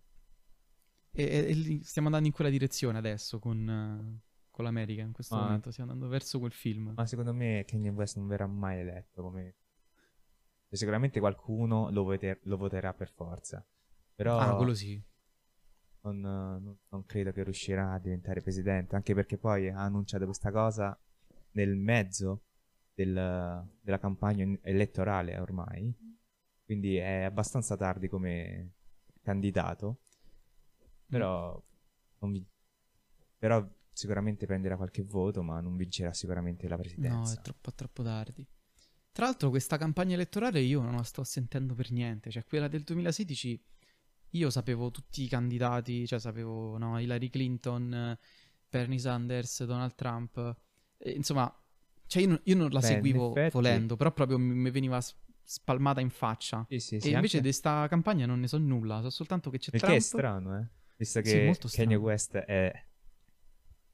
e- 1.12 1.50
e 1.50 1.80
stiamo 1.82 2.06
andando 2.08 2.26
in 2.28 2.32
quella 2.34 2.50
direzione 2.50 2.98
adesso 2.98 3.38
con, 3.38 4.20
con 4.50 4.64
l'America 4.64 5.02
in 5.02 5.12
questo 5.12 5.34
Ah. 5.34 5.42
momento, 5.42 5.70
stiamo 5.70 5.90
andando 5.92 6.10
verso 6.10 6.38
quel 6.38 6.52
film. 6.52 6.92
Ma 6.96 7.06
secondo 7.06 7.32
me 7.34 7.64
Kanye 7.66 7.90
West 7.90 8.16
non 8.16 8.26
verrà 8.28 8.46
mai 8.46 8.78
eletto 8.80 9.22
come... 9.22 9.54
e 10.68 10.76
Sicuramente 10.76 11.18
qualcuno 11.20 11.90
lo, 11.90 12.04
voter- 12.04 12.40
lo 12.44 12.56
voterà 12.56 12.92
per 12.94 13.10
forza. 13.10 13.64
Però 14.14 14.38
Ah, 14.38 14.56
quello 14.56 14.74
sì. 14.74 15.00
non, 16.02 16.20
non- 16.20 16.78
non 16.88 17.04
credo 17.06 17.32
che 17.32 17.42
riuscirà 17.42 17.92
a 17.92 17.98
diventare 17.98 18.40
presidente. 18.40 18.94
Anche 18.94 19.14
perché 19.14 19.36
poi 19.38 19.68
ha 19.68 19.80
annunciato 19.82 20.24
questa 20.26 20.50
cosa 20.52 20.96
nel 21.52 21.74
mezzo 21.76 22.42
del- 22.94 23.64
della 23.80 23.98
campagna 23.98 24.44
elettorale 24.62 25.38
ormai. 25.38 25.92
Quindi 26.64 26.96
è 26.96 27.22
abbastanza 27.22 27.76
tardi 27.76 28.08
come 28.08 28.72
candidato. 29.22 30.00
Però, 31.06 31.60
non 32.20 32.32
vi- 32.32 32.46
però 33.38 33.66
sicuramente 33.92 34.46
prenderà 34.46 34.76
qualche 34.76 35.02
voto, 35.02 35.42
ma 35.42 35.60
non 35.60 35.76
vincerà 35.76 36.12
sicuramente 36.12 36.68
la 36.68 36.76
No, 36.76 36.80
presidenza. 36.82 37.34
è 37.34 37.40
troppo, 37.42 37.72
troppo 37.72 38.02
tardi. 38.02 38.46
Tra 39.10 39.24
l'altro, 39.26 39.50
questa 39.50 39.76
campagna 39.78 40.14
elettorale 40.14 40.60
io 40.60 40.80
non 40.80 40.94
la 40.94 41.02
sto 41.02 41.24
sentendo 41.24 41.74
per 41.74 41.90
niente. 41.90 42.30
Cioè, 42.30 42.44
quella 42.44 42.68
del 42.68 42.82
2016, 42.84 43.60
io 44.32 44.50
sapevo 44.50 44.90
tutti 44.90 45.22
i 45.22 45.28
candidati, 45.28 46.06
cioè 46.06 46.20
sapevo 46.20 46.76
no, 46.78 46.98
Hillary 47.00 47.28
Clinton, 47.30 48.16
Bernie 48.68 48.98
Sanders, 48.98 49.64
Donald 49.64 49.94
Trump. 49.94 50.56
E, 50.98 51.10
insomma, 51.12 51.52
cioè 52.06 52.22
io 52.22 52.28
non, 52.28 52.40
io 52.44 52.54
non 52.56 52.70
la 52.70 52.80
Beh, 52.80 52.86
seguivo 52.86 53.30
effetti- 53.30 53.50
volendo, 53.54 53.96
però 53.96 54.12
proprio 54.12 54.38
mi, 54.38 54.54
mi 54.54 54.70
veniva 54.70 55.00
spalmata 55.50 56.00
in 56.02 56.10
faccia. 56.10 56.66
Sì, 56.68 56.78
sì, 56.78 56.96
e 56.96 57.00
sì, 57.00 57.12
invece 57.12 57.36
anche- 57.38 57.48
di 57.48 57.54
sta 57.54 57.86
campagna 57.88 58.26
non 58.26 58.38
ne 58.40 58.48
so 58.48 58.58
nulla, 58.58 59.00
so 59.00 59.08
soltanto 59.10 59.48
che 59.48 59.58
c'è 59.58 59.70
Perché 59.70 59.86
Trump. 59.86 59.96
è 59.96 60.00
strano, 60.00 60.58
eh? 60.58 60.66
Visto 60.96 61.22
Sì, 61.22 61.38
che 61.38 61.44
molto 61.44 61.68
Kanye. 61.68 61.96
West 61.96 62.36
è, 62.36 62.72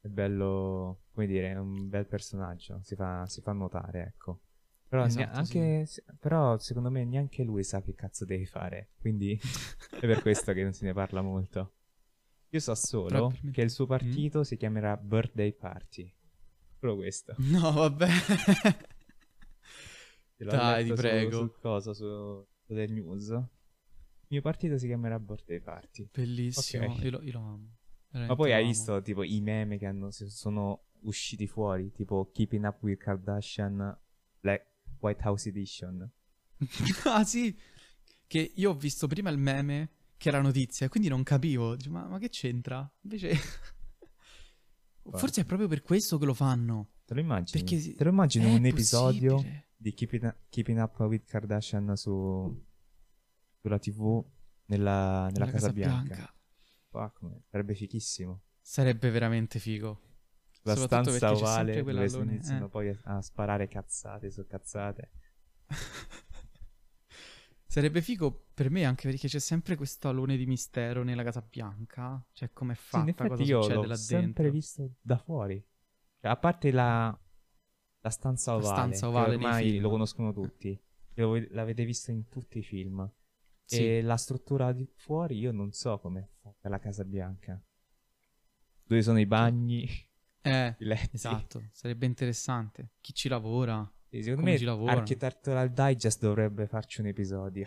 è 0.00 0.08
bello, 0.08 1.02
come 1.12 1.26
dire, 1.26 1.50
è 1.52 1.56
un 1.58 1.88
bel 1.88 2.06
personaggio, 2.06 2.80
si 2.82 2.94
fa, 2.96 3.24
si 3.26 3.40
fa 3.40 3.52
notare, 3.52 4.02
ecco. 4.14 4.40
Però, 4.88 5.04
Esatto, 5.04 5.38
anche, 5.38 5.86
se- 5.86 6.04
però 6.18 6.58
secondo 6.58 6.90
me 6.90 7.04
neanche 7.04 7.42
lui 7.42 7.62
sa 7.64 7.80
che 7.82 7.94
cazzo 7.94 8.24
devi 8.24 8.46
fare, 8.46 8.90
quindi 9.00 9.38
è 9.90 10.06
per 10.06 10.20
questo 10.22 10.52
che 10.52 10.62
non 10.62 10.72
se 10.72 10.84
ne 10.84 10.92
parla 10.92 11.22
molto. 11.22 11.72
Io 12.50 12.60
so 12.60 12.74
solo 12.74 13.32
che 13.52 13.62
il 13.62 13.70
suo 13.70 13.84
Mm? 13.84 13.88
partito 13.88 14.44
si 14.44 14.56
chiamerà 14.56 14.96
Birthday 14.96 15.52
Party. 15.52 16.12
Solo 16.78 16.96
questo. 16.96 17.34
No, 17.38 17.72
vabbè. 17.72 18.08
Dai, 20.50 20.82
ti 20.84 20.88
su- 20.90 20.94
prego. 20.96 21.54
Coso, 21.60 21.92
su, 21.92 22.46
su 22.64 22.72
del 22.74 22.92
news. 22.92 23.28
Il 23.28 24.28
mio 24.28 24.40
partito 24.42 24.78
si 24.78 24.86
chiamerà 24.86 25.18
Birthday 25.20 25.60
Party. 25.60 26.08
Bellissimo, 26.12 26.86
Ok. 26.92 27.02
io, 27.04 27.10
lo, 27.10 27.22
io 27.22 27.32
lo 27.32 27.38
amo. 27.40 27.76
Ma 28.14 28.20
Veramente 28.20 28.36
poi 28.36 28.48
lo 28.50 28.54
hai 28.54 28.60
amo. 28.62 28.70
visto 28.70 29.02
tipo 29.02 29.22
i 29.22 29.40
meme 29.40 29.78
che 29.78 29.86
hanno, 29.86 30.10
sono 30.10 30.84
usciti 31.02 31.46
fuori, 31.46 31.92
tipo 31.92 32.30
Keeping 32.32 32.64
Up 32.64 32.82
with 32.82 32.98
Kardashian 32.98 33.98
Black 34.40 34.66
White 35.00 35.22
House 35.24 35.48
Edition. 35.48 36.10
ah 37.04 37.24
sì, 37.24 37.56
che 38.26 38.52
io 38.54 38.70
ho 38.70 38.74
visto 38.74 39.06
prima 39.06 39.30
il 39.30 39.38
meme 39.38 39.90
che 40.16 40.28
era 40.28 40.40
notizia, 40.40 40.88
quindi 40.88 41.08
non 41.08 41.22
capivo. 41.22 41.76
Dico, 41.76 41.90
ma, 41.90 42.06
ma 42.06 42.18
che 42.18 42.28
c'entra? 42.30 42.90
Invece... 43.02 43.34
Forse 45.12 45.42
è 45.42 45.44
proprio 45.44 45.68
per 45.68 45.82
questo 45.82 46.16
che 46.18 46.24
lo 46.24 46.32
fanno. 46.34 46.92
Te 47.04 47.12
lo 47.14 47.20
immagini? 47.20 47.62
Perché 47.62 47.94
Te 47.94 48.04
lo 48.04 48.10
immagini 48.10 48.46
un 48.54 48.64
episodio 48.64 49.34
possibile. 49.34 49.63
Di 49.84 49.92
Keeping, 49.92 50.34
Keeping 50.48 50.78
Up 50.80 50.98
with 51.00 51.26
Kardashian 51.26 51.94
su, 51.94 52.64
sulla 53.60 53.78
TV 53.78 54.24
nella, 54.66 55.28
nella 55.30 55.44
La 55.44 55.50
Casa, 55.50 55.72
Bianca? 55.74 56.34
Fuck, 56.88 57.20
man, 57.20 57.42
sarebbe 57.50 57.74
fichissimo. 57.74 58.44
Sarebbe 58.62 59.10
veramente 59.10 59.58
figo. 59.58 60.00
La 60.62 60.74
stanza 60.74 61.32
ovale 61.32 61.74
sempre 61.74 61.92
dove 61.92 62.08
si 62.08 62.18
iniziano 62.18 62.64
eh. 62.64 62.68
poi 62.70 62.88
a, 62.88 62.98
a 63.02 63.20
sparare 63.20 63.68
cazzate 63.68 64.30
su 64.30 64.46
cazzate. 64.46 65.10
Sarebbe 67.66 68.00
figo 68.00 68.46
per 68.54 68.70
me 68.70 68.84
anche 68.84 69.10
perché 69.10 69.28
c'è 69.28 69.38
sempre 69.40 69.76
questo 69.76 70.08
alone 70.08 70.38
di 70.38 70.46
mistero 70.46 71.02
nella 71.02 71.24
Casa 71.24 71.42
Bianca. 71.42 72.24
Cioè, 72.32 72.52
com'è 72.54 72.74
Sì, 72.88 73.00
in 73.00 73.08
fatta, 73.08 73.10
effetti 73.10 73.28
cosa 73.28 73.42
io 73.42 73.60
succede 73.60 73.74
l'ho 73.74 73.84
là 73.86 73.96
sempre 73.96 74.44
dentro. 74.44 74.50
visto 74.50 74.94
da 75.02 75.18
fuori. 75.18 75.62
Cioè, 76.20 76.30
a 76.30 76.36
parte 76.38 76.70
la, 76.70 77.18
la 78.04 78.10
stanza 78.10 78.52
La 78.52 78.58
ovale, 78.58 78.74
stanza 78.76 79.00
che 79.00 79.06
ovale 79.06 79.34
ormai 79.36 79.70
film. 79.70 79.82
lo 79.82 79.88
conoscono 79.88 80.32
tutti. 80.34 80.78
Lo- 81.14 81.42
l'avete 81.50 81.84
visto 81.86 82.10
in 82.10 82.28
tutti 82.28 82.58
i 82.58 82.62
film. 82.62 83.10
Sì. 83.64 83.96
E 83.96 84.02
la 84.02 84.16
struttura 84.18 84.72
di 84.72 84.86
fuori 84.94 85.38
io 85.38 85.50
non 85.52 85.72
so 85.72 85.98
com'è 85.98 86.22
fatta 86.42 86.68
la 86.68 86.78
Casa 86.78 87.02
Bianca. 87.04 87.58
Dove 88.86 89.00
sono 89.02 89.18
i 89.18 89.24
bagni, 89.24 89.88
Eh, 90.42 90.74
i 90.80 90.84
letti. 90.84 91.16
esatto, 91.16 91.62
sarebbe 91.72 92.04
interessante. 92.04 92.90
Chi 93.00 93.14
ci 93.14 93.28
lavora? 93.28 93.82
Sì, 94.10 94.18
secondo 94.20 94.40
Come 94.40 94.52
me 94.52 94.58
ci 94.58 94.64
lavorano? 94.66 94.98
Architectural 94.98 95.72
Digest 95.72 96.20
dovrebbe 96.20 96.66
farci 96.66 97.00
un 97.00 97.06
episodio. 97.06 97.66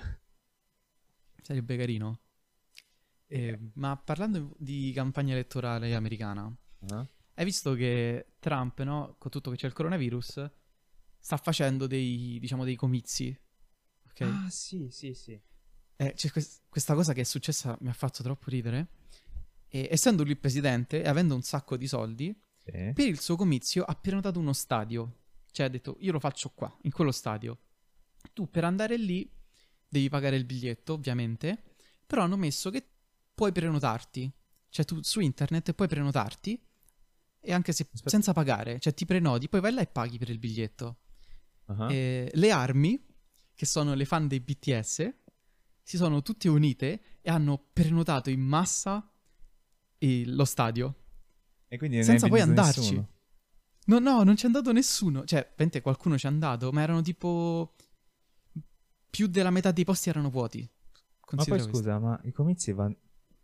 Sarebbe 1.41 1.75
carino. 1.77 2.19
Eh, 3.25 3.57
ma 3.73 3.97
parlando 3.97 4.53
di 4.59 4.91
campagna 4.93 5.33
elettorale 5.33 5.95
americana, 5.95 6.55
Ah? 6.91 7.05
Hai 7.39 7.45
visto 7.45 7.73
che 7.75 8.33
Trump, 8.39 8.81
no, 8.81 9.15
con 9.19 9.29
tutto 9.29 9.51
che 9.51 9.57
c'è 9.57 9.67
il 9.67 9.73
coronavirus, 9.73 10.49
sta 11.19 11.37
facendo 11.37 11.85
dei, 11.85 12.37
diciamo, 12.39 12.63
dei 12.63 12.75
comizi. 12.75 13.37
Ok? 14.09 14.21
Ah, 14.21 14.49
sì, 14.49 14.87
sì, 14.89 15.13
sì. 15.13 15.39
Eh, 15.97 16.13
c'è 16.13 16.31
quest- 16.31 16.63
questa 16.67 16.95
cosa 16.95 17.13
che 17.13 17.21
è 17.21 17.23
successa 17.23 17.77
mi 17.81 17.89
ha 17.89 17.93
fatto 17.93 18.23
troppo 18.23 18.49
ridere. 18.49 18.87
E, 19.67 19.87
essendo 19.91 20.23
lui 20.23 20.31
il 20.31 20.39
presidente 20.39 21.03
e 21.03 21.07
avendo 21.07 21.35
un 21.35 21.43
sacco 21.43 21.77
di 21.77 21.87
soldi, 21.87 22.35
Sì. 22.63 22.91
per 22.93 23.05
il 23.07 23.19
suo 23.19 23.35
comizio 23.35 23.83
ha 23.83 23.93
prenotato 23.93 24.39
uno 24.39 24.53
stadio. 24.53 25.25
Cioè 25.51 25.67
ha 25.67 25.69
detto, 25.69 25.97
io 25.99 26.11
lo 26.11 26.19
faccio 26.19 26.49
qua, 26.55 26.75
in 26.83 26.91
quello 26.91 27.11
stadio. 27.11 27.59
Tu 28.33 28.49
per 28.49 28.63
andare 28.63 28.97
lì 28.97 29.29
devi 29.87 30.09
pagare 30.09 30.35
il 30.37 30.45
biglietto, 30.45 30.93
ovviamente, 30.93 31.75
però 32.05 32.23
hanno 32.23 32.35
messo 32.37 32.71
che 32.71 32.83
puoi 33.35 33.51
prenotarti. 33.51 34.31
Cioè 34.69 34.85
tu 34.85 35.01
su 35.03 35.19
internet 35.19 35.73
puoi 35.73 35.87
prenotarti 35.87 36.59
e 37.39 37.53
anche 37.53 37.71
se 37.71 37.83
Aspetta. 37.83 38.09
senza 38.09 38.33
pagare, 38.33 38.79
cioè 38.79 38.93
ti 38.93 39.05
prenoti, 39.05 39.47
poi 39.49 39.61
vai 39.61 39.73
là 39.73 39.81
e 39.81 39.87
paghi 39.87 40.17
per 40.17 40.29
il 40.29 40.39
biglietto. 40.39 40.97
Ah. 41.65 41.91
Eh, 41.91 42.29
le 42.33 42.51
armi, 42.51 43.03
che 43.53 43.65
sono 43.65 43.93
le 43.93 44.05
fan 44.05 44.27
dei 44.27 44.39
BTS, 44.39 45.13
si 45.81 45.97
sono 45.97 46.21
tutte 46.21 46.49
unite 46.49 47.01
e 47.21 47.29
hanno 47.29 47.69
prenotato 47.73 48.29
in 48.29 48.41
massa 48.41 49.09
il- 49.99 50.35
lo 50.35 50.45
stadio. 50.45 50.95
E 51.67 51.77
quindi 51.77 52.03
senza 52.03 52.27
poi 52.27 52.41
andarci. 52.41 52.79
nessuno. 52.79 53.09
No, 53.87 53.99
no, 53.99 54.23
non 54.23 54.35
ci 54.35 54.43
è 54.43 54.45
andato 54.47 54.71
nessuno. 54.73 55.23
Cioè, 55.25 55.39
ovviamente 55.51 55.81
qualcuno 55.81 56.17
ci 56.17 56.25
è 56.25 56.29
andato, 56.29 56.71
ma 56.71 56.81
erano 56.81 57.01
tipo... 57.01 57.73
Più 59.09 59.27
della 59.27 59.49
metà 59.49 59.71
dei 59.71 59.83
posti 59.85 60.09
erano 60.09 60.29
vuoti. 60.29 60.59
Ma 60.59 60.99
Considera 61.21 61.63
poi 61.63 61.69
questo. 61.71 61.89
scusa, 61.89 61.99
ma 61.99 62.19
i 62.23 62.31
comizi 62.31 62.71
van- 62.73 62.95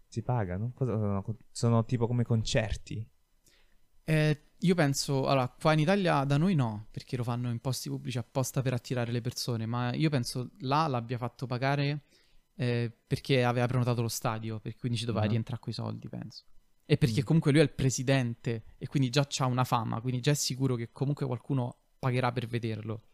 si 0.08 0.22
pagano? 0.22 0.74
Sono? 0.78 1.38
Sono 1.52 1.86
tipo 1.86 2.08
come 2.08 2.24
concerti? 2.24 3.10
Eh, 4.06 4.42
io 4.60 4.76
penso, 4.76 5.28
allora, 5.28 5.48
qua 5.50 5.74
in 5.74 5.80
Italia 5.80 6.24
da 6.24 6.38
noi 6.38 6.56
no, 6.56 6.88
perché 6.92 7.18
lo 7.18 7.24
fanno 7.24 7.50
in 7.50 7.60
posti 7.60 7.90
pubblici 7.90 8.18
apposta 8.18 8.62
per 8.62 8.74
attirare 8.74 9.12
le 9.12 9.22
persone, 9.22 9.66
ma 9.66 9.94
io 9.94 10.10
penso 10.10 10.52
là 10.60 10.88
l'abbia 10.88 11.18
fatto 11.18 11.46
pagare 11.46 12.04
eh, 12.56 12.92
perché 13.08 13.44
aveva 13.44 13.66
prenotato 13.66 14.02
lo 14.02 14.08
stadio, 14.08 14.60
per 14.60 14.76
quindi 14.78 14.98
ci 14.98 15.06
doveva 15.06 15.26
Ah. 15.26 15.30
rientrare 15.30 15.60
quei 15.62 15.74
soldi, 15.74 16.08
penso. 16.08 16.44
E 16.86 16.98
perché 16.98 17.22
Mm. 17.22 17.26
comunque 17.26 17.52
lui 17.52 17.62
è 17.62 17.64
il 17.64 17.72
presidente 17.74 18.64
e 18.78 18.88
quindi 18.88 19.10
già 19.10 19.26
c'ha 19.28 19.46
una 19.48 19.64
fama, 19.64 20.00
quindi 20.02 20.22
già 20.22 20.32
è 20.32 20.36
sicuro 20.36 20.76
che 20.76 20.92
comunque 20.92 21.26
qualcuno 21.26 21.78
pagherà 21.98 22.32
per 22.32 22.46
vederlo. 22.48 23.08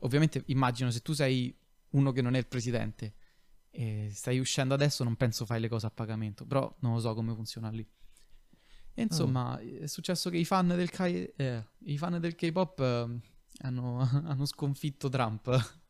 Ovviamente 0.00 0.42
immagino 0.46 0.90
se 0.90 1.00
tu 1.00 1.12
sei 1.12 1.54
uno 1.90 2.10
che 2.10 2.22
non 2.22 2.34
è 2.34 2.38
il 2.38 2.46
presidente 2.48 3.14
e 3.70 4.08
stai 4.12 4.38
uscendo 4.38 4.74
adesso, 4.74 5.04
non 5.04 5.14
penso 5.16 5.44
fai 5.46 5.60
le 5.60 5.68
cose 5.68 5.86
a 5.86 5.90
pagamento, 5.90 6.44
però 6.44 6.74
non 6.80 6.94
lo 6.94 6.98
so 7.00 7.14
come 7.14 7.34
funziona 7.34 7.68
lì. 7.70 7.86
E 8.94 9.02
insomma, 9.02 9.58
è 9.58 9.86
successo 9.86 10.28
che 10.28 10.36
i 10.36 10.44
fan 10.44 10.68
del, 10.68 10.90
K- 10.90 11.32
eh, 11.36 11.64
i 11.84 11.96
fan 11.96 12.20
del 12.20 12.34
K-pop 12.34 12.78
eh, 12.80 13.20
hanno, 13.62 13.98
hanno 14.24 14.44
sconfitto 14.44 15.08
Trump. 15.08 15.48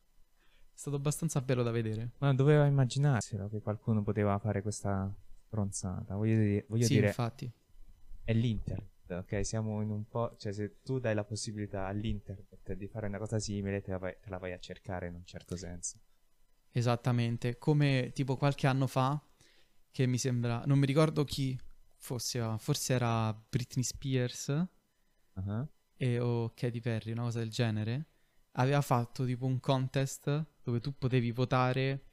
È 0.73 0.79
stato 0.83 0.95
abbastanza 0.97 1.39
bello 1.41 1.63
da 1.63 1.71
vedere. 1.71 2.11
Ma 2.17 2.33
doveva 2.33 2.65
immaginarselo 2.65 3.47
che 3.47 3.61
qualcuno 3.61 4.01
poteva 4.01 4.37
fare 4.39 4.61
questa 4.61 5.13
stronzata. 5.45 6.15
Voglio, 6.15 6.35
dire, 6.35 6.65
voglio 6.67 6.85
sì, 6.85 6.93
dire, 6.95 7.07
infatti. 7.07 7.49
è 8.23 8.33
l'internet, 8.33 9.11
ok? 9.11 9.45
Siamo 9.45 9.81
in 9.81 9.91
un 9.91 10.07
po'... 10.07 10.35
Cioè, 10.37 10.51
se 10.51 10.81
tu 10.81 10.99
dai 10.99 11.13
la 11.13 11.23
possibilità 11.23 11.85
all'internet 11.85 12.73
di 12.73 12.87
fare 12.87 13.05
una 13.05 13.19
cosa 13.19 13.37
simile, 13.37 13.81
te 13.81 13.91
la 13.91 13.97
vai, 13.99 14.17
te 14.19 14.29
la 14.29 14.39
vai 14.39 14.51
a 14.51 14.59
cercare 14.59 15.07
in 15.07 15.13
un 15.13 15.25
certo 15.25 15.55
senso. 15.55 15.99
Esattamente. 16.71 17.57
Come 17.59 18.11
tipo 18.13 18.35
qualche 18.35 18.65
anno 18.65 18.87
fa, 18.87 19.21
che 19.91 20.07
mi 20.07 20.17
sembra... 20.17 20.63
Non 20.65 20.79
mi 20.79 20.87
ricordo 20.87 21.23
chi 21.23 21.57
fosse, 22.03 22.39
ma 22.39 22.57
forse 22.57 22.93
era 22.93 23.33
Britney 23.33 23.83
Spears 23.83 24.67
Ah, 25.35 25.65
e, 25.95 26.19
o 26.19 26.51
Katy 26.53 26.79
Perry, 26.79 27.11
una 27.13 27.23
cosa 27.23 27.39
del 27.39 27.49
genere. 27.49 28.07
Aveva 28.57 28.81
fatto 28.81 29.25
tipo 29.25 29.45
un 29.45 29.59
contest 29.59 30.45
dove 30.61 30.79
tu 30.79 30.95
potevi 30.95 31.31
votare 31.31 32.09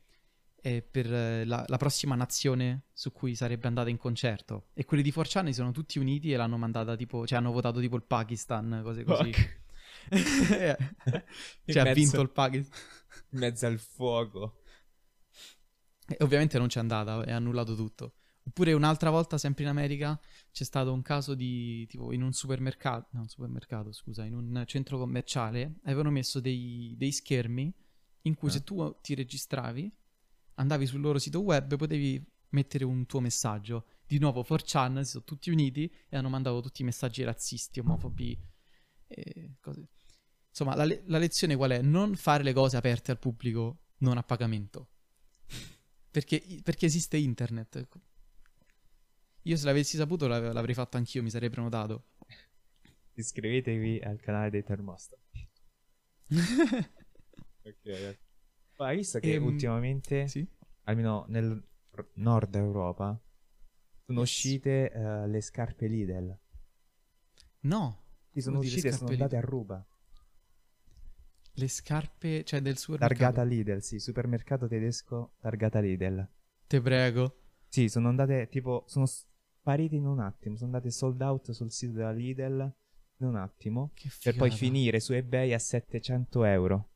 eh, 0.62 0.80
per 0.80 1.12
eh, 1.12 1.44
la, 1.44 1.64
la 1.66 1.76
prossima 1.76 2.14
nazione 2.14 2.84
su 2.92 3.12
cui 3.12 3.34
sarebbe 3.34 3.66
andata 3.66 3.90
in 3.90 3.98
concerto. 3.98 4.68
E 4.72 4.84
quelli 4.84 5.02
di 5.02 5.12
4chan 5.14 5.46
si 5.46 5.54
sono 5.54 5.72
tutti 5.72 5.98
uniti 5.98 6.32
e 6.32 6.36
l'hanno 6.36 6.56
mandata 6.56 6.96
tipo, 6.96 7.26
cioè 7.26 7.38
hanno 7.38 7.52
votato 7.52 7.80
tipo 7.80 7.96
il 7.96 8.04
Pakistan, 8.04 8.80
cose 8.82 9.04
così. 9.04 9.32
Eh, 10.10 10.76
cioè 11.66 11.80
ha 11.80 11.84
mezzo- 11.84 11.92
vinto 11.94 12.20
il 12.22 12.30
Pakistan. 12.30 12.78
In 13.32 13.38
mezzo 13.38 13.66
al 13.66 13.78
fuoco. 13.78 14.62
E 16.06 16.16
ovviamente 16.20 16.58
non 16.58 16.68
c'è 16.68 16.80
andata, 16.80 17.22
è 17.22 17.32
annullato 17.32 17.74
tutto. 17.74 18.14
Oppure 18.50 18.72
un'altra 18.72 19.10
volta, 19.10 19.38
sempre 19.38 19.62
in 19.62 19.68
America, 19.68 20.20
c'è 20.50 20.64
stato 20.64 20.92
un 20.92 21.02
caso 21.02 21.34
di 21.36 21.86
tipo 21.86 22.12
in 22.12 22.22
un 22.22 22.32
supermercato, 22.32 23.06
no, 23.12 23.20
un 23.20 23.28
supermercato, 23.28 23.92
scusa, 23.92 24.24
in 24.24 24.34
un 24.34 24.64
centro 24.66 24.98
commerciale, 24.98 25.76
avevano 25.84 26.10
messo 26.10 26.40
dei, 26.40 26.94
dei 26.98 27.12
schermi 27.12 27.72
in 28.22 28.34
cui 28.34 28.48
Ah. 28.48 28.52
se 28.52 28.64
tu 28.64 28.96
ti 29.00 29.14
registravi, 29.14 29.88
andavi 30.54 30.84
sul 30.84 31.00
loro 31.00 31.20
sito 31.20 31.40
web, 31.42 31.76
potevi 31.76 32.20
mettere 32.48 32.84
un 32.84 33.06
tuo 33.06 33.20
messaggio. 33.20 33.86
Di 34.04 34.18
nuovo, 34.18 34.42
4chan 34.42 35.02
si 35.02 35.10
sono 35.12 35.24
tutti 35.24 35.50
uniti 35.50 35.88
e 36.08 36.16
hanno 36.16 36.28
mandato 36.28 36.60
tutti 36.60 36.82
i 36.82 36.84
messaggi 36.84 37.22
razzisti, 37.22 37.78
omofobi 37.78 38.36
e 39.06 39.54
cose. 39.60 39.88
Insomma, 40.48 40.74
la, 40.74 40.84
le- 40.84 41.04
la 41.06 41.18
lezione 41.18 41.54
qual 41.54 41.70
è? 41.70 41.82
Non 41.82 42.16
fare 42.16 42.42
le 42.42 42.52
cose 42.52 42.76
aperte 42.76 43.12
al 43.12 43.20
pubblico, 43.20 43.84
non 43.98 44.18
a 44.18 44.24
pagamento. 44.24 44.88
Perché, 46.10 46.42
perché 46.64 46.86
esiste 46.86 47.16
internet. 47.16 47.86
Io 49.42 49.56
se 49.56 49.64
l'avessi 49.66 49.96
saputo 49.98 50.26
l'av- 50.26 50.52
l'avrei 50.52 50.74
fatto 50.74 50.96
anch'io, 50.96 51.22
mi 51.22 51.30
sarei 51.30 51.50
prenotato. 51.50 52.04
Iscrivetevi 53.14 54.00
al 54.00 54.18
canale 54.18 54.50
dei 54.50 54.64
termostati. 54.64 55.48
Ok. 57.64 58.18
Ma 58.78 58.86
hai 58.88 58.96
visto 58.96 59.20
che 59.20 59.36
Ehm, 59.36 59.42
ultimamente, 59.42 60.26
sì? 60.26 60.46
almeno 60.84 61.24
nel 61.28 61.62
nord 62.14 62.54
Europa, 62.54 63.18
sono 64.06 64.20
uscite 64.22 64.90
eh, 64.92 65.26
le 65.28 65.40
scarpe 65.40 65.86
Lidl. 65.86 66.38
No, 67.62 68.02
Sì, 68.32 68.40
sono 68.40 68.58
uscite 68.58 68.88
e 68.88 68.92
sono 68.92 69.10
andate 69.10 69.36
a 69.36 69.40
ruba. 69.40 69.86
le 71.54 71.68
scarpe, 71.68 72.42
cioè 72.42 72.60
del 72.60 72.76
supermercato. 72.76 73.32
Targata 73.32 73.42
Lidl, 73.42 73.80
sì, 73.80 73.98
supermercato 73.98 74.68
tedesco 74.68 75.32
targata 75.40 75.80
Lidl. 75.80 76.24
Te 76.68 76.80
prego. 76.80 77.34
Sì, 77.68 77.88
sono 77.88 78.08
andate 78.08 78.48
tipo, 78.48 78.84
sono 78.86 79.06
sparite 79.70 79.94
in 79.94 80.06
un 80.06 80.18
attimo, 80.20 80.56
sono 80.56 80.70
andate 80.72 80.90
sold 80.90 81.20
out 81.20 81.50
sul 81.52 81.70
sito 81.70 81.92
della 81.92 82.12
Lidl 82.12 82.72
in 83.18 83.26
un 83.26 83.36
attimo, 83.36 83.92
per 84.22 84.34
poi 84.34 84.50
finire 84.50 84.98
su 85.00 85.12
eBay 85.12 85.52
a 85.52 85.58
700 85.58 86.44
euro. 86.44 86.88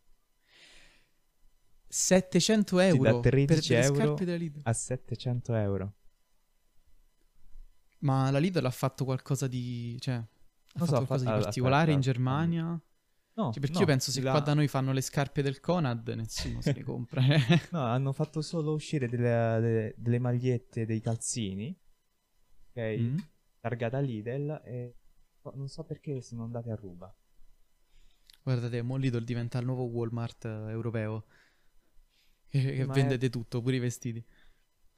700 1.86 2.78
Sì, 2.78 2.84
euro 2.86 3.02
da 3.12 3.20
13 3.20 3.46
per 3.46 3.62
delle 3.68 3.82
euro 3.84 3.96
scarpe 4.04 4.24
della 4.24 4.36
Lidl. 4.38 4.60
A 4.64 4.72
700 4.72 5.54
euro. 5.54 5.94
Ma 7.98 8.30
la 8.30 8.38
Lidl 8.38 8.64
ha 8.64 8.70
fatto 8.70 9.04
qualcosa 9.04 9.46
di... 9.46 9.96
cioè... 10.00 10.14
Ha 10.16 10.78
fatto 10.78 10.86
so, 10.86 10.92
qualcosa 10.96 11.24
fa- 11.24 11.30
di 11.36 11.40
ah, 11.40 11.42
particolare 11.44 11.92
in 11.92 11.98
aspetta, 11.98 12.12
Germania? 12.18 12.64
No, 13.36 13.50
Cioè, 13.52 13.60
perché 13.60 13.72
no, 13.74 13.80
io 13.80 13.86
penso 13.86 14.10
se 14.10 14.20
la- 14.20 14.30
qua 14.32 14.40
da 14.40 14.54
noi 14.54 14.66
fanno 14.68 14.92
le 14.92 15.00
scarpe 15.00 15.42
del 15.42 15.60
Conad, 15.60 16.08
nessuno 16.08 16.60
se 16.60 16.72
le 16.72 16.82
compra. 16.84 17.22
No, 17.70 17.80
hanno 17.84 18.12
fatto 18.12 18.42
solo 18.42 18.72
uscire 18.74 19.08
delle, 19.08 19.58
delle- 19.60 19.94
delle 19.96 20.18
magliette, 20.18 20.84
dei 20.84 21.00
calzini, 21.00 21.76
ok? 22.74 22.96
Mm? 22.98 23.16
Targata 23.60 23.98
Lidl 24.00 24.60
e 24.64 24.94
no, 25.42 25.52
non 25.56 25.68
so 25.68 25.84
perché 25.84 26.20
sono 26.20 26.44
andate 26.44 26.70
a 26.70 26.74
ruba. 26.74 27.14
Guardate, 28.42 28.82
mo 28.82 28.96
Lidl 28.96 29.24
diventa 29.24 29.58
il 29.58 29.64
nuovo 29.66 29.84
Walmart 29.84 30.44
eh, 30.44 30.48
europeo. 30.70 31.24
Che, 32.48 32.84
Ma 32.84 32.92
è- 32.92 32.96
vendete 32.96 33.30
tutto, 33.30 33.62
pure 33.62 33.76
i 33.76 33.78
vestiti. 33.78 34.24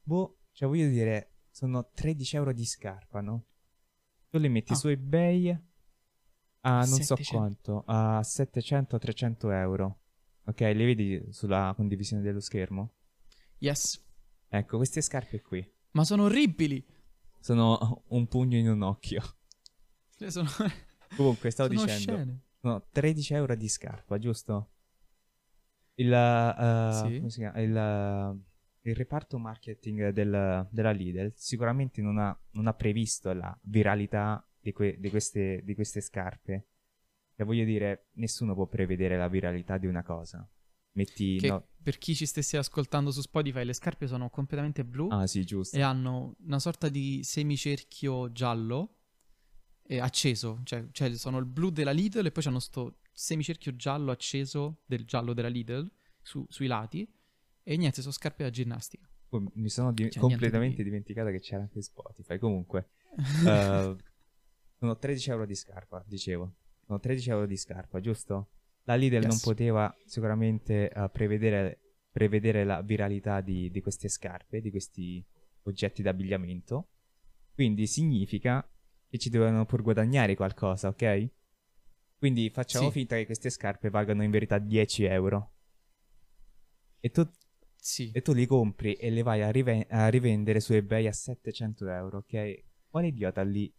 Boh, 0.03 0.39
cioè 0.51 0.67
voglio 0.67 0.87
dire, 0.89 1.35
sono 1.49 1.89
13 1.93 2.35
euro 2.35 2.51
di 2.53 2.65
scarpa, 2.65 3.21
no? 3.21 3.45
Tu 4.29 4.37
li 4.37 4.49
metti 4.49 4.73
Ah. 4.73 4.75
su 4.75 4.89
eBay 4.89 5.57
a 6.61 6.75
non 6.79 6.85
so 6.85 7.15
700. 7.15 7.31
quanto, 7.37 7.83
a 7.87 8.21
700-300 8.21 9.49
euro. 9.51 9.99
Ok, 10.45 10.59
li 10.61 10.85
vedi 10.85 11.25
sulla 11.31 11.73
condivisione 11.75 12.21
dello 12.21 12.39
schermo? 12.41 12.93
Yes. 13.59 14.03
Ecco, 14.49 14.77
queste 14.77 15.01
scarpe 15.01 15.41
qui 15.41 15.65
Ma 15.91 16.03
sono 16.05 16.23
orribili. 16.23 16.85
Sono 17.47 18.03
un 18.09 18.27
pugno 18.27 18.57
in 18.57 18.67
un 18.69 18.81
occhio. 18.81 19.21
Cioè, 20.17 20.29
Sono, 20.29 20.49
Comunque, 21.15 21.49
stavo 21.49 21.73
sono 21.73 21.85
dicendo, 21.85 22.13
oscene. 22.13 22.39
sono 22.59 22.85
13 22.91 23.33
euro 23.35 23.55
di 23.55 23.69
scarpa, 23.69 24.17
giusto? 24.17 24.71
Il, 25.95 26.11
eh, 26.11 26.91
Sì. 27.29 27.39
Il, 27.61 27.75
eh, 27.77 28.35
il 28.89 28.95
reparto 28.95 29.37
marketing 29.39 30.09
del- 30.09 30.67
della 30.69 30.91
Lidl 30.91 31.31
sicuramente 31.35 32.01
non 32.01 32.17
ha, 32.17 32.37
non 32.51 32.67
ha 32.67 32.73
previsto 32.73 33.31
la 33.33 33.57
viralità 33.63 34.45
di, 34.59 34.73
que- 34.73 34.97
di 34.99 35.09
queste, 35.09 35.61
di 35.63 35.73
queste 35.73 36.01
scarpe. 36.01 36.67
E 37.35 37.43
voglio 37.45 37.63
dire, 37.63 38.07
nessuno 38.15 38.53
può 38.55 38.65
prevedere 38.67 39.15
la 39.17 39.27
viralità 39.29 39.77
di 39.77 39.87
una 39.87 40.03
cosa. 40.03 40.45
Metti... 40.97 41.37
Che 41.37 41.47
no- 41.47 41.67
per 41.87 41.97
chi 41.99 42.13
ci 42.15 42.25
stesse 42.25 42.57
ascoltando 42.57 43.11
su 43.11 43.21
Spotify, 43.21 43.63
le 43.63 43.71
scarpe 43.71 44.07
sono 44.07 44.29
completamente 44.29 44.83
blu 44.83 45.07
Ah, 45.09 45.25
sì, 45.25 45.45
giusto. 45.45 45.77
e 45.77 45.81
hanno 45.81 46.35
una 46.45 46.59
sorta 46.59 46.89
di 46.89 47.21
semicerchio 47.23 48.29
giallo 48.33 48.95
e 49.83 49.99
acceso. 49.99 50.59
Cioè, 50.65 50.87
cioè, 50.91 51.15
sono 51.15 51.37
il 51.37 51.45
blu 51.45 51.69
della 51.69 51.91
Lidl 51.91 52.25
e 52.25 52.31
poi 52.31 52.43
c'hanno 52.43 52.59
sto 52.59 52.97
semicerchio 53.13 53.75
giallo 53.77 54.11
acceso 54.11 54.81
del 54.85 55.05
giallo 55.05 55.31
della 55.33 55.47
Lidl 55.47 55.89
su- 56.21 56.45
sui 56.49 56.67
lati. 56.67 57.09
E 57.63 57.77
niente, 57.77 58.01
sono 58.01 58.13
scarpe 58.13 58.43
da 58.43 58.49
ginnastica. 58.49 59.07
Poi 59.29 59.45
mi 59.53 59.69
sono 59.69 59.93
di- 59.93 60.09
Cioè, 60.11 60.21
completamente 60.21 60.77
di- 60.77 60.83
dimenticato 60.83 61.29
che 61.29 61.39
c'era 61.39 61.61
anche 61.61 61.81
Spotify. 61.81 62.37
Comunque, 62.37 62.89
eh, 63.47 63.95
sono 64.77 64.97
13 64.97 65.29
euro 65.29 65.45
di 65.45 65.55
scarpa, 65.55 66.03
dicevo. 66.05 66.53
Sono 66.85 66.99
13 66.99 67.29
euro 67.29 67.45
di 67.45 67.55
scarpa, 67.55 68.01
giusto? 68.01 68.49
La 68.87 68.95
Lidl 68.95 69.25
non 69.25 69.31
Yes. 69.31 69.43
poteva 69.43 69.93
sicuramente 70.05 70.89
eh, 70.89 71.09
prevedere, 71.09 71.79
prevedere 72.09 72.63
la 72.63 72.81
viralità 72.81 73.41
di, 73.41 73.69
di 73.69 73.81
queste 73.81 74.07
scarpe, 74.07 74.61
di 74.61 74.71
questi 74.71 75.23
oggetti 75.63 76.01
d'abbigliamento. 76.01 76.87
Quindi 77.53 77.85
significa 77.85 78.65
che 79.09 79.17
ci 79.17 79.29
dovevano 79.29 79.65
pur 79.65 79.81
guadagnare 79.81 80.35
qualcosa, 80.35 80.87
ok? 80.87 81.29
Quindi 82.17 82.49
facciamo 82.49 82.87
Sì. 82.87 82.91
finta 82.99 83.17
che 83.17 83.25
queste 83.25 83.49
scarpe 83.49 83.89
valgano 83.89 84.23
in 84.23 84.31
verità 84.31 84.57
10 84.57 85.03
euro. 85.03 85.51
E 87.01 87.09
tu 87.09 87.29
sì. 87.75 88.09
e 88.11 88.21
tu 88.21 88.33
li 88.33 88.45
compri 88.45 88.93
e 88.93 89.09
le 89.09 89.21
vai 89.21 89.41
a, 89.41 89.51
rive- 89.51 89.85
a 89.89 90.07
rivendere 90.07 90.59
su 90.61 90.73
eBay 90.73 91.07
a 91.07 91.11
700 91.11 91.87
euro, 91.89 92.19
ok? 92.19 92.63
Quale 92.89 93.07
idiota 93.07 93.41
li, 93.43 93.71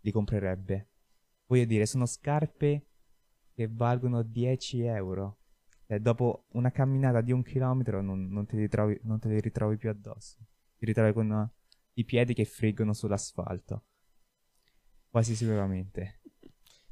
li 0.00 0.10
comprerebbe? 0.10 0.88
voglio 1.48 1.64
dire, 1.64 1.86
sono 1.86 2.06
scarpe 2.06 2.86
che 3.56 3.68
valgono 3.68 4.22
10 4.22 4.82
euro. 4.82 5.38
Cioè, 5.86 5.98
dopo 5.98 6.44
una 6.52 6.70
camminata 6.70 7.22
di 7.22 7.32
un 7.32 7.42
chilometro 7.42 8.02
non, 8.02 8.28
non 8.28 8.44
te 8.44 8.56
li 8.56 8.62
ritrovi, 8.62 9.00
non 9.04 9.18
te 9.18 9.28
li 9.28 9.40
ritrovi 9.40 9.78
più 9.78 9.88
addosso. 9.88 10.36
Ti 10.76 10.84
ritrovi 10.84 11.14
con 11.14 11.30
uh, 11.30 11.48
i 11.94 12.04
piedi 12.04 12.34
che 12.34 12.44
friggono 12.44 12.92
sull'asfalto. 12.92 13.86
Quasi 15.08 15.34
sicuramente. 15.34 16.20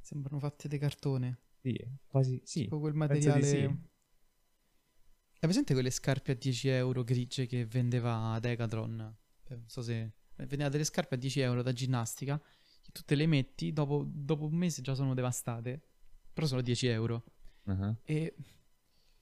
Sembrano 0.01 0.39
fatte 0.39 0.67
di 0.67 0.79
cartone. 0.79 1.41
Sì, 1.61 1.77
quasi 2.07 2.41
sì. 2.45 2.63
Tipo 2.63 2.81
quel 2.81 2.95
materiale... 2.95 3.43
sì. 3.43 3.63
Hai 3.65 5.51
presente 5.51 5.75
quelle 5.75 5.91
scarpe 5.91 6.33
a 6.33 6.35
10 6.35 6.69
euro 6.69 7.05
grigie 7.05 7.45
che 7.45 7.67
vendeva 7.67 8.39
Decathlon? 8.41 9.17
Eh, 9.49 9.55
Non 9.57 9.69
so 9.69 9.83
se... 9.83 10.15
Vendeva 10.37 10.71
delle 10.71 10.85
scarpe 10.85 11.17
a 11.17 11.19
10 11.19 11.41
euro 11.41 11.63
da 11.63 11.73
ginnastica, 11.73 12.41
che 12.81 12.91
tu 12.91 13.03
te 13.03 13.15
le 13.15 13.27
metti, 13.27 13.73
dopo, 13.73 14.05
dopo 14.09 14.47
un 14.47 14.55
mese 14.55 14.81
già 14.81 14.95
sono 14.95 15.13
devastate, 15.15 15.94
però 16.35 16.47
sono 16.47 16.61
10 16.61 16.87
euro. 16.89 17.25
Uh-huh. 17.65 17.97
E 18.05 18.35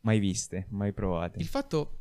Mai 0.00 0.18
viste, 0.18 0.66
mai 0.70 0.92
provate. 0.92 1.38
il 1.38 1.46
fatto... 1.46 1.98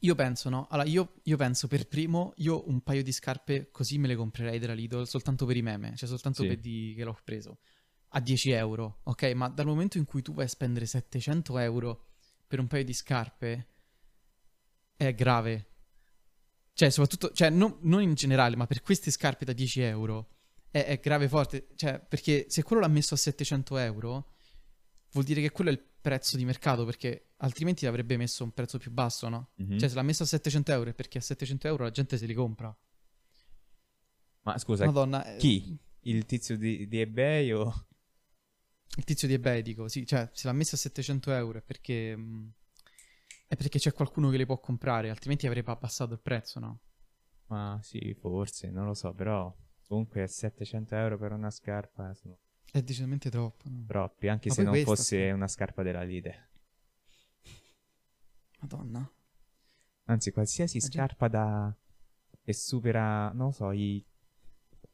Io 0.00 0.14
penso, 0.14 0.48
no? 0.48 0.66
Allora, 0.70 0.88
io, 0.88 1.14
io 1.24 1.36
penso 1.36 1.68
per 1.68 1.86
primo, 1.86 2.32
io 2.36 2.66
un 2.68 2.80
paio 2.82 3.02
di 3.02 3.12
scarpe 3.12 3.70
così 3.70 3.98
me 3.98 4.06
le 4.08 4.16
comprerei 4.16 4.58
della 4.58 4.72
Lidl 4.72 5.06
soltanto 5.06 5.44
per 5.44 5.56
i 5.56 5.62
meme, 5.62 5.94
cioè 5.96 6.08
soltanto 6.08 6.42
Sì. 6.42 6.48
per 6.48 6.58
di 6.60 6.94
che 6.96 7.04
l'ho 7.04 7.16
preso. 7.24 7.58
A 8.14 8.20
10 8.20 8.50
euro, 8.52 9.00
ok? 9.04 9.22
Ma 9.34 9.48
dal 9.48 9.66
momento 9.66 9.98
in 9.98 10.04
cui 10.06 10.22
tu 10.22 10.32
vai 10.32 10.44
a 10.46 10.48
spendere 10.48 10.86
700 10.86 11.58
euro 11.58 12.06
per 12.46 12.58
un 12.58 12.66
paio 12.68 12.84
di 12.84 12.92
scarpe, 12.94 13.68
è 14.96 15.14
grave. 15.14 15.66
Cioè, 16.72 16.88
soprattutto, 16.90 17.32
cioè, 17.32 17.50
non, 17.50 17.78
non 17.82 18.00
in 18.02 18.14
generale, 18.14 18.56
ma 18.56 18.66
per 18.66 18.80
queste 18.82 19.10
scarpe 19.10 19.44
da 19.44 19.52
10 19.52 19.80
euro 19.82 20.28
è, 20.72 20.84
è 20.86 20.98
grave 20.98 21.28
forte. 21.28 21.68
Cioè, 21.76 22.00
perché 22.00 22.46
se 22.48 22.64
quello 22.64 22.80
l'ha 22.82 22.88
messo 22.88 23.14
a 23.14 23.18
700 23.18 23.76
euro, 23.76 24.32
vuol 25.12 25.24
dire 25.24 25.40
che 25.40 25.50
quello 25.50 25.70
è 25.70 25.72
il 25.72 25.84
prezzo 26.00 26.36
di 26.36 26.44
mercato, 26.44 26.84
perché 26.84 27.34
altrimenti 27.36 27.84
l'avrebbe 27.84 28.16
messo 28.16 28.42
a 28.42 28.46
un 28.46 28.52
prezzo 28.52 28.78
più 28.78 28.90
basso, 28.90 29.28
no? 29.28 29.50
Mhm. 29.56 29.78
Cioè, 29.78 29.88
se 29.88 29.94
l'ha 29.94 30.02
messo 30.02 30.24
a 30.24 30.26
700 30.26 30.72
euro 30.72 30.90
è 30.90 30.94
perché 30.94 31.18
a 31.18 31.20
700 31.20 31.68
euro 31.68 31.84
la 31.84 31.90
gente 31.90 32.18
se 32.18 32.26
li 32.26 32.34
compra. 32.34 32.76
Ma 34.44 34.58
scusa, 34.58 34.84
Madonna. 34.86 35.24
eh, 35.24 35.36
chi? 35.36 35.78
Il 36.00 36.26
tizio 36.26 36.56
di, 36.58 36.88
di 36.88 37.00
eBay 37.00 37.52
o... 37.52 37.86
Il 38.96 39.04
tizio 39.04 39.28
di 39.28 39.34
eBay, 39.34 39.62
dico, 39.62 39.86
sì, 39.88 40.04
cioè, 40.04 40.28
se 40.32 40.48
l'ha 40.48 40.52
messo 40.52 40.74
a 40.74 40.78
700 40.78 41.30
euro 41.32 41.58
è 41.58 41.62
perché... 41.62 42.16
mh, 42.16 42.52
è 43.46 43.56
perché 43.56 43.78
c'è 43.78 43.92
qualcuno 43.92 44.30
che 44.30 44.38
le 44.38 44.46
può 44.46 44.58
comprare, 44.58 45.10
altrimenti 45.10 45.46
avrebbe 45.46 45.70
abbassato 45.70 46.14
il 46.14 46.20
prezzo, 46.20 46.58
no? 46.58 46.80
Ma 47.48 47.78
sì, 47.82 48.16
forse, 48.18 48.70
non 48.70 48.86
lo 48.86 48.94
so, 48.94 49.12
però 49.12 49.54
comunque 49.92 50.26
700 50.26 50.94
euro 50.96 51.18
per 51.18 51.32
una 51.32 51.50
scarpa 51.50 52.14
sono 52.14 52.38
È 52.70 52.80
decisamente 52.80 53.28
troppo. 53.28 53.68
no? 53.68 53.84
troppi, 53.86 54.28
anche 54.28 54.48
Ma 54.48 54.54
se 54.54 54.62
non 54.62 54.70
questa, 54.72 54.90
fosse 54.90 55.26
sì. 55.26 55.30
una 55.30 55.48
scarpa 55.48 55.82
della 55.82 56.02
Lidl. 56.02 56.32
Madonna. 58.60 59.12
Anzi, 60.04 60.32
qualsiasi 60.32 60.78
già. 60.78 60.86
scarpa 60.86 61.28
da... 61.28 61.76
che 62.42 62.52
supera, 62.54 63.30
non 63.32 63.46
lo 63.46 63.52
so, 63.52 63.70
i 63.72 64.02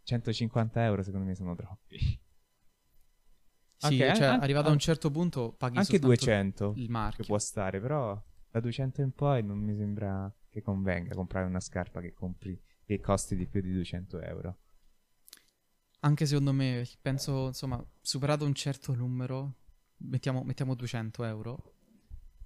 150 0.03 0.85
euro 0.85 1.03
secondo 1.03 1.27
me 1.27 1.35
sono 1.37 1.55
troppi. 1.55 1.99
Sì, 1.99 2.19
Anche- 4.03 4.15
cioè, 4.17 4.27
an- 4.27 4.41
arrivato 4.41 4.65
a 4.67 4.71
an- 4.71 4.75
un 4.75 4.81
certo 4.81 5.11
punto 5.13 5.53
paghi 5.53 5.79
Anche 5.79 5.99
soltanto 6.01 6.15
200 6.17 6.73
il 6.77 6.87
che 6.87 6.91
marchio. 6.91 7.25
può 7.25 7.39
stare, 7.39 7.81
però 7.81 8.21
da 8.51 8.59
200 8.59 9.01
in 9.03 9.13
poi 9.13 9.45
non 9.45 9.59
mi 9.59 9.77
sembra 9.77 10.33
che 10.49 10.61
convenga 10.63 11.15
comprare 11.15 11.47
una 11.47 11.61
scarpa 11.61 12.01
che 12.01 12.13
compri 12.13 12.61
che 12.85 12.99
costi 13.01 13.37
di 13.37 13.47
più 13.47 13.61
di 13.61 13.71
200 13.73 14.21
euro. 14.23 14.59
Anche 16.01 16.27
secondo 16.27 16.53
me, 16.53 16.87
penso, 17.01 17.49
insomma, 17.49 17.85
superato 18.01 18.45
un 18.45 18.55
certo 18.55 18.95
numero, 18.95 19.55
mettiamo, 19.99 20.43
mettiamo 20.45 20.75
200 20.75 21.25
euro. 21.25 21.75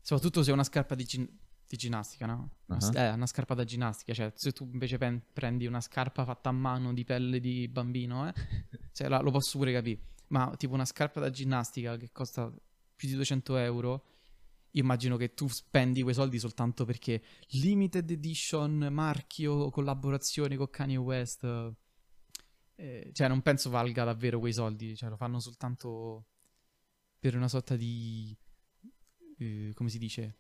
Soprattutto 0.01 0.43
se 0.43 0.51
è 0.51 0.53
una 0.55 0.65
scarpa 0.65 0.95
di, 0.95 1.05
gin- 1.05 1.39
di 1.67 1.77
ginnastica, 1.77 2.27
no? 2.27 2.51
Ah. 2.69 2.79
Eh, 2.95 3.11
una 3.11 3.27
scarpa 3.27 3.55
da 3.55 3.65
ginnastica. 3.65 4.15
Cioè, 4.15 4.33
se 4.35 4.53
tu 4.53 4.69
invece 4.73 4.97
pen- 4.97 5.23
prendi 5.33 5.67
una 5.67 5.81
scarpa 5.81 6.25
fatta 6.25 6.49
a 6.49 6.53
mano 6.53 6.95
di 6.95 7.05
pelle 7.05 7.41
di 7.41 7.69
bambino, 7.69 8.29
eh, 8.29 8.33
cioè, 8.93 9.09
la- 9.09 9.21
lo 9.21 9.31
posso 9.31 9.59
pure 9.59 9.73
capire. 9.73 10.01
Ma 10.29 10.55
tipo 10.57 10.73
una 10.73 10.87
scarpa 10.87 11.21
da 11.21 11.31
ginnastica 11.31 11.97
che 11.99 12.11
costa 12.11 12.51
più 12.97 13.09
di 13.09 13.15
200 13.15 13.57
euro, 13.57 14.05
io 14.71 14.83
immagino 14.83 15.19
che 15.19 15.35
tu 15.35 15.47
spendi 15.49 16.01
quei 16.03 16.15
soldi 16.15 16.39
soltanto 16.39 16.87
perché 16.87 17.23
limited 17.49 18.11
edition, 18.11 18.89
marchio, 18.91 19.69
collaborazione 19.71 20.57
con 20.57 20.71
Kanye 20.71 20.97
West. 20.97 21.47
Eh, 22.77 23.11
cioè, 23.13 23.29
non 23.29 23.43
penso 23.43 23.71
valga 23.71 24.05
davvero 24.05 24.39
quei 24.39 24.53
soldi. 24.53 24.97
Cioè, 24.97 25.09
lo 25.11 25.17
fanno 25.17 25.39
soltanto 25.41 26.27
per 27.19 27.37
una 27.37 27.49
sorta 27.49 27.77
di. 27.77 28.37
eh, 29.39 29.73
come 29.75 29.89
si 29.91 29.99
dice? 29.99 30.23
Una 30.23 30.35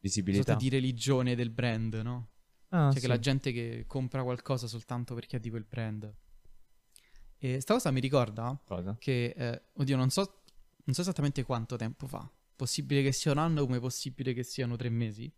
Visibilità. 0.00 0.44
sorta 0.52 0.60
di 0.62 0.68
religione 0.68 1.34
del 1.34 1.50
brand, 1.50 1.94
no? 1.96 2.30
Ah, 2.68 2.84
Cioè, 2.86 2.94
sì. 2.94 3.00
che 3.00 3.06
la 3.08 3.18
gente 3.18 3.52
che 3.52 3.84
compra 3.86 4.22
qualcosa 4.22 4.66
soltanto 4.66 5.14
perché 5.14 5.36
ha 5.36 5.38
di 5.40 5.50
quel 5.50 5.64
brand. 5.68 6.14
E 7.40 7.60
sta 7.60 7.74
cosa 7.74 7.90
mi 7.92 8.00
ricorda 8.00 8.60
Cosa? 8.64 8.96
che, 8.98 9.32
eh, 9.36 9.62
oddio, 9.74 9.96
non 9.96 10.10
so, 10.10 10.42
non 10.84 10.94
so 10.94 11.00
esattamente 11.00 11.42
quanto 11.44 11.76
tempo 11.76 12.06
fa. 12.06 12.30
Possibile 12.56 13.02
che 13.02 13.12
sia 13.12 13.30
un 13.32 13.38
anno 13.38 13.64
come 13.64 13.78
possibile 13.80 14.32
che 14.34 14.42
siano 14.42 14.76
tre 14.76 14.88
mesi. 14.88 15.32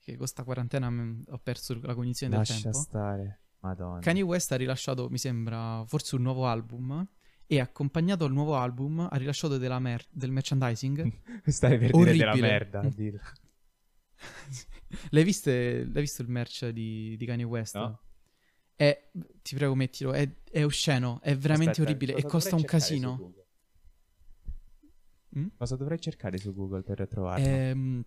Che 0.00 0.16
con 0.16 0.26
sta 0.26 0.42
quarantena 0.44 0.90
mm, 0.90 1.22
ho 1.28 1.38
perso 1.38 1.78
la 1.82 1.94
cognizione 1.94 2.36
del 2.36 2.46
Lascia 2.46 2.62
tempo. 2.70 2.78
stare. 2.78 3.40
Madonna. 3.60 4.00
Kanye 4.00 4.22
West 4.22 4.52
ha 4.52 4.56
rilasciato, 4.56 5.08
mi 5.10 5.18
sembra, 5.18 5.84
forse 5.86 6.16
un 6.16 6.22
nuovo 6.22 6.46
album. 6.46 7.06
E 7.46 7.58
accompagnato 7.58 8.24
al 8.24 8.32
nuovo 8.32 8.56
album 8.56 9.08
ha 9.10 9.16
rilasciato 9.16 9.58
della 9.58 9.80
mer- 9.80 10.06
del 10.10 10.30
merchandising. 10.30 11.20
Stai 11.50 11.78
per 11.78 11.90
dire 11.90 12.16
della 12.16 12.34
merda. 12.36 12.80
l'hai, 15.10 15.24
viste- 15.24 15.84
l'hai 15.84 16.00
visto 16.02 16.22
il 16.22 16.28
merch 16.28 16.68
di, 16.68 17.16
di 17.16 17.26
Kanye 17.26 17.44
West? 17.44 17.74
No. 17.76 18.00
È, 18.76 19.10
ti 19.42 19.54
prego, 19.56 19.74
mettilo. 19.74 20.12
È, 20.12 20.28
è 20.50 20.64
osceno, 20.64 21.20
è 21.22 21.36
veramente 21.36 21.72
Aspetta, 21.72 21.90
orribile 21.90 22.14
e 22.14 22.22
costa 22.22 22.54
un 22.54 22.64
casino. 22.64 23.34
Mm? 25.38 25.46
Cosa 25.56 25.76
dovrei 25.76 26.00
cercare 26.00 26.38
su 26.38 26.54
Google 26.54 26.82
per 26.82 27.06
trovarlo? 27.08 27.44
Ehm, 27.44 28.04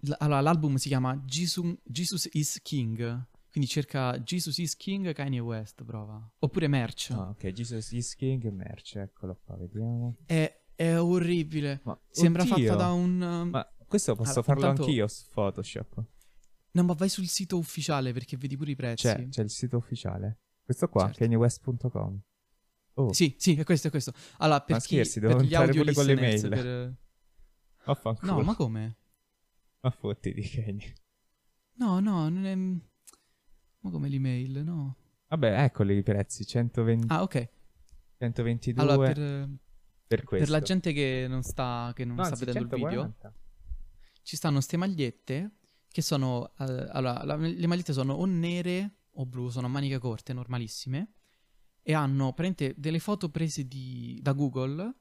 l- 0.00 0.12
allora, 0.18 0.40
l'album 0.40 0.76
si 0.76 0.88
chiama 0.88 1.16
Jesus, 1.24 1.76
Jesus 1.84 2.28
is 2.32 2.60
King. 2.62 3.26
Quindi 3.52 3.68
cerca 3.68 4.18
Jesus 4.18 4.56
is 4.58 4.74
King 4.76 5.12
Kanye 5.12 5.38
West, 5.40 5.84
prova. 5.84 6.26
Oppure 6.38 6.68
merch. 6.68 7.10
Ah, 7.10 7.28
ok, 7.28 7.48
Jesus 7.52 7.92
is 7.92 8.14
King 8.14 8.48
merch, 8.50 8.96
eccolo 8.96 9.38
qua, 9.44 9.56
vediamo. 9.58 10.16
È, 10.24 10.50
è 10.74 10.98
orribile. 10.98 11.82
Ma, 11.84 12.00
Sembra 12.08 12.42
oddio, 12.44 12.56
fatta 12.56 12.74
da 12.76 12.92
un... 12.92 13.20
um, 13.20 13.48
Ma 13.50 13.66
questo 13.86 14.14
posso 14.14 14.30
Allora, 14.30 14.42
farlo 14.46 14.62
intanto- 14.62 14.82
anch'io 14.84 15.06
su 15.06 15.24
Photoshop. 15.30 16.04
No, 16.70 16.82
ma 16.84 16.94
vai 16.94 17.10
sul 17.10 17.26
sito 17.28 17.58
ufficiale 17.58 18.14
perché 18.14 18.38
vedi 18.38 18.56
pure 18.56 18.70
i 18.70 18.74
prezzi. 18.74 19.06
C'è, 19.06 19.28
c'è 19.28 19.42
il 19.42 19.50
sito 19.50 19.76
ufficiale. 19.76 20.40
Questo 20.64 20.88
qua, 20.88 21.02
Certo. 21.08 21.18
kanyewest.com. 21.18 22.20
Oh, 22.94 23.12
Sì, 23.12 23.36
sì, 23.38 23.56
è 23.56 23.64
questo, 23.64 23.88
è 23.88 23.90
questo. 23.90 24.14
Allora, 24.38 24.62
per 24.62 24.76
Ma 24.76 24.80
chi, 24.80 24.86
scherzi, 24.94 25.20
devo 25.20 25.34
per 25.36 25.42
gli 25.42 25.52
entrare 25.52 25.66
audio 25.66 25.82
pure 25.82 25.92
con 25.94 26.04
le 26.06 26.14
listeners, 26.14 26.42
mail. 26.42 26.62
per- 26.64 26.94
vaffanculo. 27.84 28.32
No, 28.32 28.40
ma 28.40 28.54
come? 28.56 28.96
Ma 29.80 29.90
fotti 29.90 30.32
di 30.32 30.40
Kanye. 30.48 30.94
No, 31.74 32.00
no, 32.00 32.28
non 32.30 32.46
è... 32.46 32.90
Ma 33.82 33.90
come 33.90 34.08
l'email? 34.08 34.62
No. 34.64 34.96
Vabbè, 35.28 35.62
eccoli 35.64 35.96
i 35.96 36.02
prezzi, 36.02 36.44
120, 36.46 37.06
Ah, 37.08 37.22
ok. 37.22 37.48
122 38.18 38.82
Allora, 38.82 39.12
per, 39.12 39.48
per, 40.06 40.24
per 40.24 40.48
la 40.50 40.60
gente 40.60 40.92
che 40.92 41.26
non 41.28 41.42
sta, 41.42 41.92
che 41.94 42.04
non 42.04 42.16
No, 42.16 42.22
sta 42.24 42.32
anzi, 42.32 42.44
vedendo 42.44 42.74
il 42.76 42.82
video, 42.82 43.00
140. 43.02 43.34
ci 44.22 44.36
stanno 44.36 44.60
ste 44.60 44.76
magliette 44.76 45.50
che 45.88 46.02
sono... 46.02 46.52
eh, 46.58 46.64
allora, 46.90 47.24
la- 47.24 47.36
le 47.36 47.66
magliette 47.66 47.92
sono 47.92 48.12
o 48.14 48.24
nere 48.26 48.96
o 49.16 49.26
blu, 49.26 49.48
sono 49.48 49.66
a 49.66 49.70
maniche 49.70 49.98
corte, 49.98 50.32
normalissime, 50.32 51.12
e 51.82 51.92
hanno 51.94 52.32
praticamente 52.32 52.74
delle 52.80 52.98
foto 53.00 53.28
prese 53.30 53.66
di- 53.66 54.18
da 54.22 54.32
Google 54.32 54.94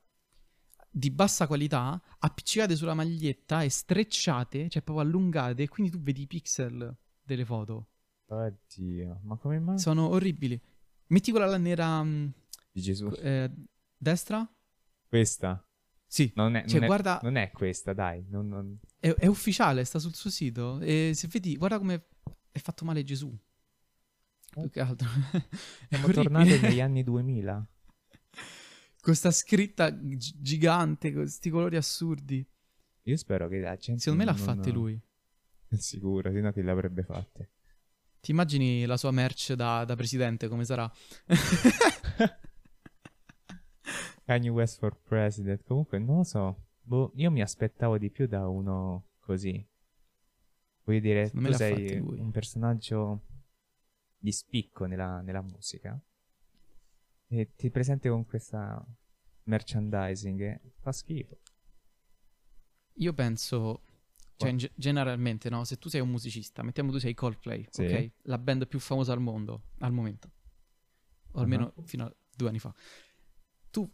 di 0.94 1.12
bassa 1.12 1.46
qualità, 1.48 2.02
appiccicate 2.20 2.76
sulla 2.76 2.94
maglietta 2.94 3.62
e 3.63 3.70
strecciate, 3.70 4.67
cioè 4.70 4.82
proprio 4.82 5.06
allungate, 5.06 5.63
e 5.63 5.67
quindi 5.70 5.91
tu 5.91 6.02
vedi 6.02 6.24
i 6.24 6.28
pixel 6.28 6.94
delle 7.22 7.46
foto. 7.46 7.91
Oddio, 8.36 9.20
ma 9.24 9.36
come 9.36 9.60
mai? 9.60 9.78
Sono 9.78 10.08
orribili. 10.08 10.60
Metti 11.08 11.32
quella 11.32 11.58
nera 11.58 12.02
mh, 12.02 12.32
Di 12.72 12.82
Gesù. 12.82 13.10
eh, 13.17 13.52
destra? 13.98 14.50
Questa? 15.06 15.65
Sì. 16.08 16.32
Non 16.36 16.56
è, 16.56 16.62
Cioè, 16.65 16.76
non 16.76 16.84
è- 16.84 16.88
guarda- 16.88 17.20
non 17.24 17.36
è 17.36 17.52
questa, 17.52 17.91
dai. 17.94 18.24
non- 18.30 18.48
non- 18.48 18.80
È, 19.00 19.10
è 19.10 19.28
ufficiale, 19.28 19.84
sta 19.84 20.00
sul 20.00 20.13
suo 20.15 20.30
sito. 20.30 20.80
E 20.80 21.12
se 21.13 21.28
vedi, 21.28 21.58
guarda 21.58 21.78
come 21.78 22.06
è 22.52 22.60
fatto 22.60 22.86
male 22.86 23.04
Gesù. 23.04 23.38
Più 24.50 24.70
che 24.70 24.80
altro. 24.80 25.08
Siamo 25.89 26.08
tornati 26.13 26.58
negli 26.60 26.80
anni 26.82 27.04
2000. 27.04 27.67
Con 29.02 29.15
sta 29.15 29.32
scritta 29.32 29.89
gi- 29.98 30.36
gigante, 30.38 31.12
con 31.12 31.24
questi 31.24 31.50
colori 31.50 31.76
assurdi. 31.76 32.46
Io 33.04 33.17
spero 33.17 33.48
che 33.50 33.60
la 33.60 33.76
gente. 33.76 34.02
Secondo 34.02 34.24
me 34.24 34.32
l'ha 34.32 34.38
fatte 34.38 34.70
lui. 34.72 35.02
Sicuro, 35.70 36.32
sennò 36.32 36.52
chi 36.52 36.62
le 36.62 36.72
avrebbe 36.72 37.04
fatte? 37.04 37.50
Ti 38.22 38.30
immagini 38.30 38.86
la 38.86 38.98
sua 38.98 39.10
merch 39.10 39.54
da, 39.54 39.84
da 39.84 39.96
presidente 39.96 40.48
come 40.48 40.64
sarà? 40.64 40.90
Kanye 44.24 44.50
West 44.50 44.78
for 44.78 44.96
President. 45.02 45.64
Comunque, 45.64 45.98
non 45.98 46.18
lo 46.18 46.24
so. 46.24 46.68
Boh, 46.82 47.12
io 47.16 47.32
mi 47.32 47.42
aspettavo 47.42 47.98
di 47.98 48.12
più 48.12 48.28
da 48.28 48.48
uno 48.48 49.08
così. 49.20 49.68
Voglio 50.84 51.00
dire, 51.00 51.26
Secondo 51.28 51.50
tu 51.50 51.56
sei 51.56 51.98
un 52.00 52.30
personaggio 52.30 53.26
di 54.18 54.32
spicco 54.32 54.86
nella, 54.86 55.22
nella 55.22 55.42
musica. 55.42 56.00
E 57.28 57.56
ti 57.56 57.72
presenti 57.72 58.08
con 58.08 58.26
questa 58.26 58.86
merchandising 59.46 60.42
e 60.42 60.74
fa 60.80 60.92
schifo. 60.92 61.40
Io 62.96 63.14
penso, 63.14 63.82
cioè 64.42 64.50
in 64.52 64.58
ge- 64.58 64.72
generalmente, 64.76 65.50
no? 65.50 65.64
Se 65.64 65.78
tu 65.78 65.90
sei 65.90 66.02
un 66.02 66.10
musicista, 66.10 66.64
mettiamo 66.64 66.92
tu 66.92 66.98
sei 67.00 67.14
Coldplay, 67.14 67.66
Sì. 67.70 67.84
ok? 67.84 68.12
La 68.24 68.38
band 68.38 68.68
più 68.68 68.80
famosa 68.80 69.14
al 69.14 69.20
mondo, 69.22 69.64
al 69.80 69.92
momento. 69.92 70.30
O 71.34 71.40
almeno 71.42 71.72
Uh-huh. 71.76 71.86
fino 71.86 72.06
a 72.06 72.16
due 72.36 72.48
anni 72.50 72.60
fa. 72.60 72.74
Tu 73.70 73.90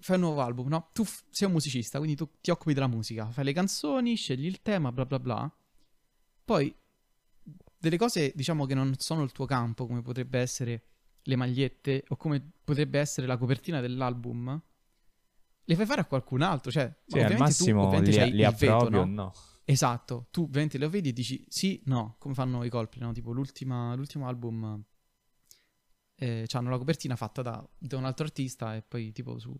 fai 0.00 0.16
un 0.16 0.22
nuovo 0.22 0.40
album, 0.40 0.68
no? 0.68 0.88
Tu 0.92 1.04
f- 1.04 1.24
sei 1.30 1.46
un 1.46 1.52
musicista, 1.54 1.98
quindi 1.98 2.16
tu 2.16 2.28
ti 2.40 2.50
occupi 2.50 2.72
della 2.74 2.86
musica, 2.86 3.30
fai 3.30 3.44
le 3.44 3.52
canzoni, 3.52 4.14
scegli 4.16 4.46
il 4.46 4.62
tema, 4.62 4.90
bla 4.92 5.04
bla 5.04 5.18
bla. 5.18 5.56
Poi 6.44 6.74
delle 7.78 7.96
cose, 7.96 8.32
diciamo, 8.34 8.66
che 8.66 8.74
non 8.74 8.94
sono 8.98 9.22
il 9.22 9.32
tuo 9.32 9.44
campo, 9.46 9.86
come 9.86 10.02
potrebbe 10.02 10.38
essere 10.38 10.82
le 11.22 11.36
magliette 11.36 12.04
o 12.08 12.16
come 12.16 12.52
potrebbe 12.64 12.98
essere 12.98 13.26
la 13.26 13.36
copertina 13.36 13.80
dell'album, 13.80 14.60
le 15.64 15.74
fai 15.76 15.84
fare 15.84 16.00
a 16.00 16.04
qualcun 16.06 16.40
altro, 16.40 16.70
cioè, 16.70 16.90
Cioè, 17.06 17.24
al 17.24 17.32
tu 17.32 17.38
massimo 17.38 17.82
ovviamente 17.84 18.24
li, 18.24 18.32
li 18.32 18.44
approvi 18.44 18.90
no? 18.90 19.04
no. 19.04 19.32
Esatto, 19.70 20.28
tu 20.30 20.44
ovviamente 20.44 20.78
lo 20.78 20.88
vedi 20.88 21.10
e 21.10 21.12
dici 21.12 21.44
sì, 21.46 21.82
no, 21.84 22.16
come 22.18 22.32
fanno 22.32 22.64
i 22.64 22.70
Coldplay, 22.70 23.04
no? 23.06 23.12
Tipo 23.12 23.32
l'ultimo 23.32 24.26
album 24.26 24.82
eh, 26.14 26.46
hanno 26.52 26.70
la 26.70 26.78
copertina 26.78 27.16
fatta 27.16 27.42
da, 27.42 27.68
da 27.76 27.98
un 27.98 28.06
altro 28.06 28.24
artista 28.24 28.74
e 28.74 28.80
poi 28.80 29.12
tipo 29.12 29.38
su 29.38 29.54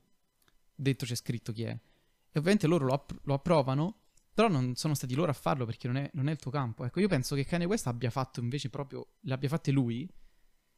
dentro 0.75 1.07
c'è 1.07 1.15
scritto 1.15 1.53
chi 1.53 1.65
è. 1.65 1.71
E 1.71 2.39
ovviamente 2.39 2.67
loro 2.67 2.87
lo, 2.87 2.95
app- 2.95 3.13
lo 3.25 3.35
approvano, 3.35 4.01
però 4.33 4.49
non 4.49 4.77
sono 4.77 4.95
stati 4.95 5.15
loro 5.15 5.31
a 5.31 5.35
farlo 5.35 5.67
perché 5.67 5.89
non 5.89 5.97
è, 5.99 6.11
non 6.15 6.29
è 6.29 6.33
il 6.33 6.39
tuo 6.39 6.51
campo. 6.51 6.87
Ecco, 6.87 7.01
io 7.01 7.09
penso 7.09 7.35
che 7.35 7.45
Kanye 7.45 7.67
West 7.67 7.87
abbia 7.87 8.09
fatto 8.09 8.41
invece 8.41 8.71
proprio, 8.71 9.17
le 9.21 9.35
abbia 9.35 9.51
fatte 9.51 9.71
lui 9.71 10.11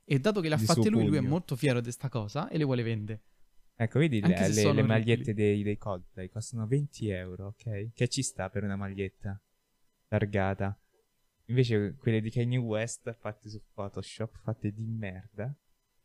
e 0.05 0.19
dato 0.19 0.41
che 0.41 0.49
le 0.49 0.57
ha 0.57 0.59
Di 0.59 0.65
fatte 0.65 0.89
suo 0.89 0.91
lui, 0.91 1.05
lui 1.07 1.19
è 1.19 1.21
pugno. 1.21 1.31
molto 1.31 1.55
fiero 1.55 1.79
di 1.79 1.85
questa 1.85 2.09
cosa 2.09 2.49
e 2.49 2.59
le 2.59 2.65
vuole 2.65 2.83
vendere. 2.83 3.23
Ecco, 3.83 3.99
vedi 3.99 4.21
le, 4.21 4.49
le- 4.51 4.73
le 4.75 4.83
magliette 4.83 5.33
dei, 5.33 5.63
dei 5.63 5.79
Coldplay 5.79 6.29
costano 6.29 6.67
20 6.67 7.09
euro, 7.09 7.47
ok? 7.47 7.93
Che 7.95 8.09
ci 8.09 8.23
sta 8.23 8.51
per 8.51 8.63
una 8.63 8.77
maglietta 8.77 9.41
targata. 10.07 10.79
Invece 11.47 11.95
quelle 11.99 12.21
di 12.21 12.31
Kanye 12.31 12.59
West 12.59 13.11
fatte 13.19 13.49
su 13.49 13.59
Photoshop, 13.73 14.37
fatte 14.43 14.71
di 14.71 14.85
merda, 14.85 15.51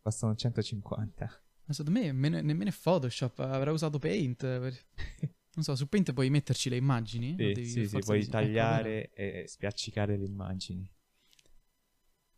costano 0.02 0.36
150. 0.36 1.44
Ma 1.66 1.74
secondo 1.74 2.00
me 2.00 2.14
meno- 2.14 2.40
nemmeno 2.40 2.70
è 2.70 2.74
Photoshop, 2.74 3.40
avrà 3.40 3.74
usato 3.74 4.00
Paint. 4.00 4.38
per- 4.40 4.86
Non 5.56 5.64
so, 5.64 5.76
su 5.76 5.88
Paint 5.90 6.14
puoi 6.14 6.30
metterci 6.30 6.70
le 6.70 6.78
immagini. 6.78 7.36
Sì, 7.38 7.52
devi 7.52 7.66
sì, 7.66 7.88
sì, 7.88 8.00
puoi 8.00 8.20
dis- 8.20 8.28
ecco, 8.30 8.38
tagliare 8.38 9.10
e 9.14 9.44
spiaccicare 9.48 10.16
le 10.16 10.24
immagini. 10.26 10.82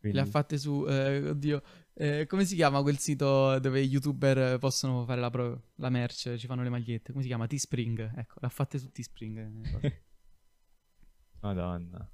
Quindi, 0.00 0.18
ha 0.18 0.24
fatte 0.26 0.58
su, 0.58 0.84
eh, 0.88 1.28
oddio, 1.30 1.62
eh, 2.00 2.26
come 2.26 2.44
si 2.44 2.54
chiama 2.54 2.80
quel 2.82 2.98
sito 2.98 3.58
dove 3.58 3.84
gli 3.84 3.90
youtuber 3.92 4.58
possono 4.58 5.04
fare 5.04 5.20
la, 5.20 5.30
pro- 5.30 5.62
la 5.76 5.88
merch, 5.90 6.36
ci 6.36 6.46
fanno 6.46 6.62
le 6.62 6.68
magliette? 6.68 7.10
Come 7.10 7.22
si 7.22 7.28
chiama? 7.28 7.46
Teespring. 7.46 8.12
Ecco, 8.16 8.34
l'ha 8.40 8.48
fatte 8.48 8.78
su 8.78 8.90
Teespring. 8.90 9.82
eh. 9.82 10.02
Madonna. 11.40 12.08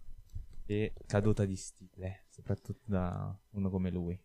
E 0.67 0.95
caduta 1.07 1.45
di 1.45 1.57
stile, 1.57 2.25
soprattutto 2.31 2.83
da 2.87 3.39
uno 3.51 3.71
come 3.71 3.91
lui. 3.91 4.19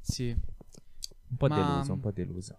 sì. 0.00 0.30
Un 1.30 1.36
po' 1.36 1.46
Ma- 1.48 1.56
deluso, 1.56 1.92
un 1.92 2.00
po' 2.00 2.10
deluso. 2.12 2.58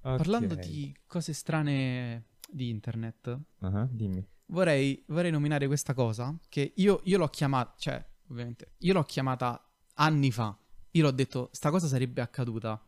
Parlando 0.00 0.54
Ok. 0.54 0.60
di 0.68 0.94
cose 1.06 1.32
strane 1.32 2.26
di 2.50 2.68
internet, 2.68 3.38
Ah, 3.60 3.86
dimmi. 3.90 4.22
vorrei, 4.46 5.02
vorrei 5.08 5.30
nominare 5.30 5.66
questa 5.66 5.94
cosa 5.94 6.36
che 6.50 6.72
io, 6.76 7.00
io 7.04 7.16
l'ho 7.18 7.28
chiamata, 7.28 7.74
cioè, 7.78 8.04
ovviamente, 8.28 8.74
io 8.78 8.92
l'ho 8.92 9.04
chiamata 9.04 9.64
anni 9.94 10.30
fa. 10.30 10.56
Io 10.92 11.02
l'ho 11.02 11.10
detto, 11.10 11.48
sta 11.52 11.70
cosa 11.70 11.86
sarebbe 11.86 12.20
accaduta. 12.20 12.80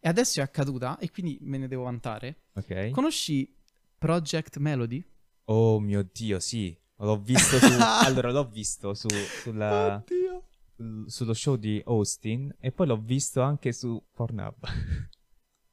E 0.00 0.08
adesso 0.08 0.40
è 0.40 0.42
accaduta 0.42 0.98
e 0.98 1.10
quindi 1.10 1.38
me 1.42 1.58
ne 1.58 1.68
devo 1.68 1.84
vantare. 1.84 2.44
Ok. 2.54 2.90
Conosci 2.90 3.52
Project 3.96 4.58
Melody? 4.58 5.04
Oh 5.44 5.80
mio 5.80 6.08
dio, 6.12 6.38
sì. 6.38 6.76
L'ho 6.96 7.20
visto 7.20 7.58
su... 7.58 7.66
allora, 8.04 8.30
l'ho 8.30 8.46
visto 8.48 8.94
su, 8.94 9.08
sulla, 9.08 9.96
Oddio. 9.96 10.48
sul- 10.74 11.04
sullo 11.10 11.34
show 11.34 11.56
di 11.56 11.80
Austin 11.86 12.54
e 12.58 12.70
poi 12.72 12.86
l'ho 12.86 13.00
visto 13.00 13.40
anche 13.40 13.72
su 13.72 14.02
Pornhub. 14.12 14.54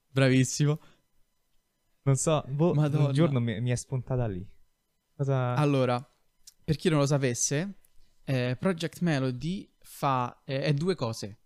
Bravissimo. 0.10 0.80
non 2.04 2.16
so, 2.16 2.44
boh, 2.48 2.74
Madonna. 2.74 3.08
un 3.08 3.14
giorno 3.14 3.40
mi, 3.40 3.60
mi 3.60 3.72
è 3.72 3.76
spuntata 3.76 4.26
lì. 4.28 4.48
Cosa... 5.16 5.56
Allora, 5.56 6.04
per 6.64 6.76
chi 6.78 6.90
non 6.90 7.00
lo 7.00 7.06
sapesse, 7.06 7.80
eh, 8.24 8.56
Project 8.60 9.02
Melody 9.02 9.70
fa 9.96 10.42
eh, 10.44 10.62
è 10.64 10.74
due 10.74 10.94
cose. 10.96 11.38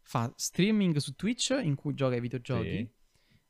Fa 0.00 0.32
streaming 0.34 0.96
su 0.96 1.14
Twitch 1.14 1.58
in 1.62 1.74
cui 1.74 1.92
gioca 1.94 2.14
ai 2.14 2.20
videogiochi 2.20 2.76
Sì. 2.76 2.90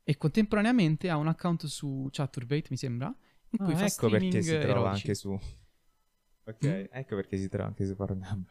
e 0.03 0.17
contemporaneamente 0.17 1.09
ha 1.09 1.17
un 1.17 1.29
account 1.29 1.67
su 1.67 2.09
Chaturbate, 2.11 2.67
mi 2.71 2.77
sembra, 2.77 3.07
in 3.51 3.59
cui 3.65 3.75
Ah, 3.75 3.77
fa 3.77 3.85
ecco 3.87 4.09
perché 4.11 4.43
si 4.43 4.51
trova 4.59 4.69
eroici. 4.69 4.89
anche 4.89 5.15
su... 5.15 5.31
Ok, 5.31 6.65
Mm. 6.67 6.85
ecco 6.91 7.15
perché 7.15 7.37
si 7.39 7.49
trova 7.49 7.69
anche 7.69 7.87
su 7.87 7.95
Pornhub. 7.95 8.47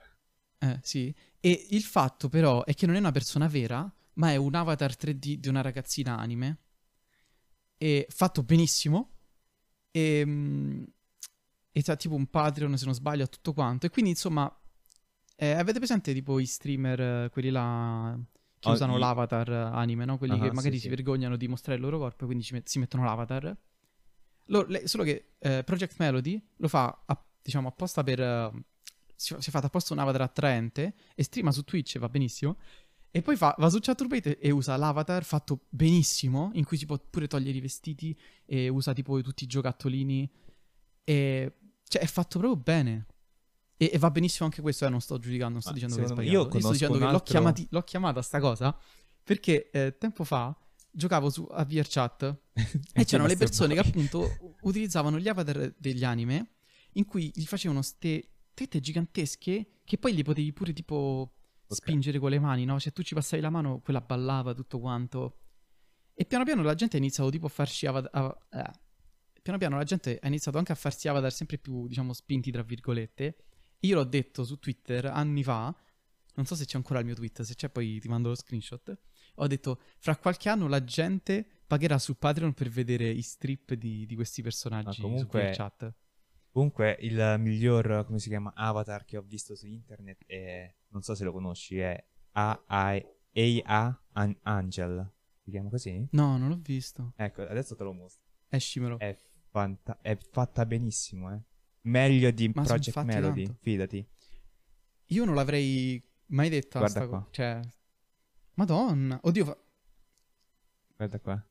Eh, 0.59 0.79
sì. 0.81 1.13
E 1.41 1.67
il 1.71 1.81
fatto 1.83 2.29
però 2.29 2.63
è 2.63 2.73
che 2.73 2.85
non 2.85 2.95
è 2.95 2.99
una 2.99 3.11
persona 3.11 3.47
vera, 3.47 3.91
ma 4.13 4.31
è 4.31 4.35
un 4.37 4.55
avatar 4.55 4.95
3D 4.95 5.33
di 5.35 5.47
una 5.49 5.61
ragazzina 5.61 6.17
anime. 6.17 6.59
E 7.77 8.07
fatto 8.09 8.41
benissimo. 8.43 9.11
E, 9.91 10.23
mm, 10.25 10.83
e 11.71 11.81
c'ha 11.83 11.95
tipo 11.95 12.15
un 12.15 12.27
Patreon, 12.27 12.77
se 12.77 12.85
non 12.85 12.93
sbaglio, 12.93 13.23
a 13.23 13.27
tutto 13.27 13.53
quanto. 13.53 13.85
E 13.85 13.89
quindi, 13.89 14.11
insomma, 14.11 14.49
eh, 15.39 15.51
avete 15.51 15.77
presente 15.79 16.13
tipo 16.13 16.39
i 16.39 16.45
streamer, 16.45 16.99
eh, 17.25 17.29
quelli 17.31 17.49
là 17.51 18.17
che 18.59 18.69
Oh, 18.69 18.73
usano 18.73 18.95
i- 18.97 18.99
l'avatar 18.99 19.49
eh, 19.49 19.55
anime, 19.55 20.03
no? 20.05 20.17
Quelli 20.17 20.33
Ah, 20.33 20.39
che 20.39 20.47
sì, 20.49 20.53
magari 20.55 20.75
sì. 20.75 20.81
si 20.81 20.89
vergognano 20.89 21.35
di 21.37 21.47
mostrare 21.47 21.77
il 21.77 21.83
loro 21.83 21.99
corpo 21.99 22.23
e 22.23 22.25
quindi 22.25 22.45
met- 22.51 22.67
si 22.67 22.79
mettono 22.79 23.03
l'avatar. 23.03 23.55
Lo- 24.45 24.65
le- 24.67 24.87
solo 24.87 25.03
che 25.03 25.33
eh, 25.39 25.63
Project 25.63 25.95
Melody 25.99 26.41
lo 26.57 26.67
fa, 26.67 27.03
a- 27.05 27.25
diciamo, 27.41 27.67
apposta 27.67 28.03
per... 28.03 28.19
eh, 28.19 28.51
si, 29.15 29.33
è 29.35 29.39
fatto 29.39 29.65
apposta 29.67 29.93
un 29.93 29.99
avatar 29.99 30.21
attraente 30.21 30.93
e 31.15 31.23
streama 31.23 31.51
su 31.51 31.63
Twitch 31.63 31.95
e 31.95 31.99
va 31.99 32.09
benissimo. 32.09 32.57
E 33.11 33.21
poi 33.21 33.35
fa- 33.35 33.55
va 33.57 33.69
su 33.69 33.79
Chaturbate 33.79 34.37
e 34.39 34.51
usa 34.51 34.75
l'avatar 34.75 35.23
fatto 35.23 35.65
benissimo, 35.69 36.49
in 36.53 36.65
cui 36.65 36.77
si 36.77 36.85
può 36.85 36.97
pure 36.99 37.27
togliere 37.27 37.57
i 37.57 37.61
vestiti 37.61 38.17
e 38.45 38.69
usa 38.69 38.93
tipo 38.93 39.19
tutti 39.21 39.43
i 39.43 39.47
giocattolini. 39.47 40.29
E 41.03 41.53
cioè 41.87 42.01
è 42.01 42.05
fatto 42.07 42.39
proprio 42.39 42.61
bene. 42.61 43.05
E, 43.77 43.91
e 43.93 43.97
va 43.99 44.09
benissimo 44.09 44.45
anche 44.45 44.61
questo, 44.61 44.85
eh, 44.85 44.89
non 44.89 45.01
sto 45.01 45.19
giudicando, 45.19 45.53
non 45.53 45.61
sto 45.61 45.69
Ma 45.69 45.75
dicendo 45.75 45.95
che 45.95 46.03
è 46.03 46.07
sbagliato. 46.07 46.31
io 46.35 46.41
sto 46.41 46.49
conosco 46.49 46.71
dicendo 46.71 46.93
che 46.97 47.03
l'ho, 47.03 47.09
altro- 47.09 47.23
chiamati- 47.31 47.67
l'ho 47.69 47.81
chiamata 47.83 48.21
sta 48.21 48.39
cosa 48.39 48.77
perché 49.23 49.69
eh, 49.69 49.97
tempo 49.97 50.23
fa 50.23 50.55
giocavo 50.89 51.29
su 51.29 51.47
a 51.51 51.63
VRChat 51.63 52.37
e 52.93 53.05
c'erano 53.05 53.27
le 53.27 53.37
persone 53.37 53.75
che 53.75 53.79
appunto 53.81 54.55
utilizzavano 54.61 55.19
gli 55.19 55.27
avatar 55.27 55.73
degli 55.77 56.03
anime 56.03 56.53
in 56.93 57.05
cui 57.05 57.31
gli 57.35 57.45
facevano 57.45 57.81
ste 57.83 58.29
tette 58.55 58.79
gigantesche 58.79 59.81
che 59.83 59.97
poi 59.99 60.13
li 60.15 60.23
potevi 60.23 60.51
pure 60.53 60.73
tipo 60.73 61.33
Ok. 61.69 61.75
spingere 61.75 62.17
con 62.17 62.29
le 62.29 62.39
mani, 62.39 62.63
no? 62.63 62.79
Cioè 62.79 62.93
tu 62.93 63.03
ci 63.03 63.13
passavi 63.13 63.41
la 63.41 63.49
mano, 63.49 63.81
quella 63.81 63.99
ballava 63.99 64.53
tutto 64.53 64.79
quanto. 64.79 65.39
E 66.13 66.23
piano 66.23 66.45
piano 66.45 66.63
la 66.63 66.73
gente 66.75 66.95
ha 66.95 66.99
iniziato 66.99 67.29
tipo 67.29 67.47
a 67.47 67.49
farsi 67.49 67.85
avatar... 67.85 68.37
eh. 68.51 68.71
Piano 69.41 69.59
piano 69.59 69.75
la 69.75 69.83
gente 69.83 70.17
ha 70.21 70.27
iniziato 70.27 70.57
anche 70.57 70.71
a 70.71 70.75
farsi 70.75 71.09
avatar 71.09 71.31
sempre 71.31 71.57
più, 71.57 71.85
diciamo, 71.87 72.13
spinti, 72.13 72.51
tra 72.51 72.63
virgolette. 72.63 73.35
Io 73.81 73.95
l'ho 73.95 74.03
detto 74.03 74.43
su 74.43 74.57
Twitter 74.59 75.05
anni 75.05 75.43
fa, 75.43 75.73
non 76.35 76.45
so 76.45 76.55
se 76.55 76.65
c'è 76.65 76.77
ancora 76.77 76.99
il 76.99 77.05
mio 77.05 77.15
tweet, 77.15 77.41
se 77.41 77.55
c'è 77.55 77.69
poi 77.69 77.99
ti 77.99 78.07
mando 78.07 78.29
lo 78.29 78.35
screenshot. 78.35 78.97
Ho 79.35 79.47
detto, 79.47 79.79
fra 79.99 80.15
qualche 80.17 80.49
anno 80.49 80.67
la 80.67 80.83
gente 80.83 81.45
pagherà 81.67 81.97
su 81.99 82.17
Patreon 82.17 82.53
per 82.53 82.69
vedere 82.69 83.07
i 83.09 83.21
strip 83.21 83.73
di, 83.73 84.05
di 84.05 84.15
questi 84.15 84.41
personaggi 84.41 85.01
Ma 85.01 85.07
comunque- 85.07 85.51
chat. 85.55 85.93
Comunque 86.51 86.97
il 87.01 87.35
miglior, 87.37 88.03
come 88.07 88.17
si 88.17 88.29
chiama, 88.29 88.51
avatar 88.55 89.05
che 89.05 89.17
ho 89.17 89.21
visto 89.21 89.55
su 89.55 89.67
internet 89.67 90.25
è, 90.25 90.73
non 90.87 91.03
so 91.03 91.13
se 91.13 91.23
lo 91.23 91.31
conosci, 91.31 91.77
è 91.77 92.03
AI 92.31 93.61
A 93.65 94.01
An 94.13 94.35
Angel. 94.41 95.13
Si 95.43 95.51
chiama 95.51 95.69
così? 95.69 96.07
No, 96.11 96.35
non 96.37 96.49
l'ho 96.49 96.59
visto. 96.59 97.13
Ecco, 97.15 97.43
adesso 97.43 97.75
te 97.75 97.83
lo 97.83 97.93
mostro. 97.93 98.23
Escimelo. 98.49 98.97
È, 98.97 99.15
fanta- 99.51 99.99
è 100.01 100.17
fatta 100.17 100.65
benissimo, 100.65 101.31
eh. 101.31 101.39
Meglio 101.87 102.31
di 102.31 102.49
Ma 102.53 102.63
Project 102.63 103.01
Melody, 103.03 103.43
tanto. 103.45 103.59
fidati. 103.61 104.07
Io 105.07 105.25
non 105.25 105.35
l'avrei 105.35 106.01
mai 106.27 106.49
detta 106.49 106.79
Guarda 106.79 106.99
sta 106.99 107.07
qua. 107.07 107.17
cosa. 107.19 107.29
Cioè, 107.31 107.59
Madonna. 108.55 109.19
Oddio, 109.23 109.45
fa- 109.45 109.57
Guarda 110.95 111.19
qua. 111.19 111.47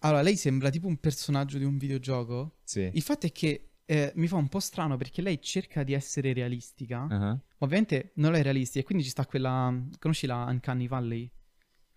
allora 0.00 0.22
lei 0.22 0.36
sembra 0.36 0.70
tipo 0.70 0.86
un 0.86 0.96
personaggio 0.98 1.58
di 1.58 1.64
un 1.64 1.76
videogioco. 1.78 2.58
Sì. 2.64 2.90
Il 2.92 3.02
fatto 3.02 3.26
è 3.26 3.32
che 3.32 3.72
eh, 3.84 4.12
mi 4.16 4.26
fa 4.28 4.36
un 4.36 4.48
po' 4.48 4.60
strano 4.60 4.96
perché 4.96 5.20
lei 5.22 5.40
cerca 5.42 5.82
di 5.82 5.92
essere 5.92 6.32
realistica. 6.32 7.06
Ah, 7.10 7.40
Ovviamente 7.58 8.12
non 8.16 8.34
è 8.34 8.42
realistica 8.42 8.80
e 8.80 8.84
quindi 8.84 9.04
ci 9.04 9.10
sta 9.10 9.26
quella... 9.26 9.74
Conosci 9.98 10.26
la 10.26 10.44
Uncanny 10.44 10.86
Valley? 10.88 11.30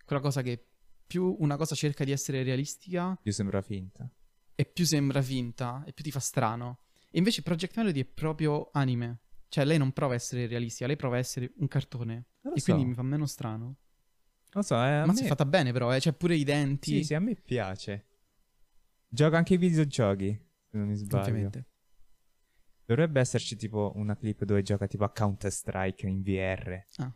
Quella 0.05 0.21
cosa 0.21 0.41
che 0.41 0.65
più 1.05 1.35
una 1.39 1.55
cosa 1.55 1.75
cerca 1.75 2.03
di 2.03 2.11
essere 2.11 2.43
realistica 2.43 3.17
Più 3.21 3.31
sembra 3.31 3.61
finta. 3.61 4.09
e 4.55 4.65
più 4.65 4.85
sembra 4.85 5.21
finta 5.21 5.83
e 5.85 5.93
più 5.93 6.03
ti 6.03 6.11
fa 6.11 6.19
strano. 6.19 6.79
Invece 7.11 7.41
Project 7.41 7.75
Melody 7.77 8.01
è 8.01 8.05
proprio 8.05 8.69
anime. 8.73 9.21
Cioè, 9.47 9.65
lei 9.65 9.77
non 9.77 9.91
prova 9.91 10.13
a 10.13 10.15
essere 10.15 10.45
realistica, 10.45 10.85
lei 10.85 10.95
prova 10.95 11.15
a 11.15 11.19
essere 11.19 11.51
un 11.57 11.67
cartone. 11.67 12.25
Lo 12.41 12.53
e 12.53 12.59
so. 12.59 12.65
quindi 12.65 12.89
mi 12.89 12.93
fa 12.93 13.01
meno 13.01 13.25
strano. 13.25 13.77
Lo 14.51 14.61
so, 14.61 14.75
eh, 14.75 14.99
Ma 14.99 15.07
me... 15.07 15.15
si 15.15 15.23
è 15.23 15.27
fatta 15.27 15.45
bene, 15.45 15.71
però, 15.71 15.93
eh. 15.93 15.99
Cioè, 15.99 16.13
pure 16.13 16.35
i 16.35 16.43
denti. 16.43 16.97
Sì, 16.97 17.03
sì, 17.03 17.13
a 17.15 17.19
me 17.19 17.35
piace. 17.35 18.05
Gioca 19.07 19.37
anche 19.37 19.55
i 19.55 19.57
videogiochi, 19.57 20.39
se 20.69 20.77
non 20.77 20.87
mi 20.87 20.95
sbaglio. 20.95 21.21
Ovviamente. 21.21 21.65
Dovrebbe 22.85 23.19
esserci 23.19 23.55
tipo 23.55 23.91
una 23.95 24.15
clip 24.15 24.43
dove 24.43 24.61
gioca 24.61 24.87
tipo 24.87 25.03
a 25.03 25.11
Counter 25.11 25.51
Strike 25.51 26.07
in 26.07 26.21
VR. 26.21 26.83
Ah. 26.97 27.13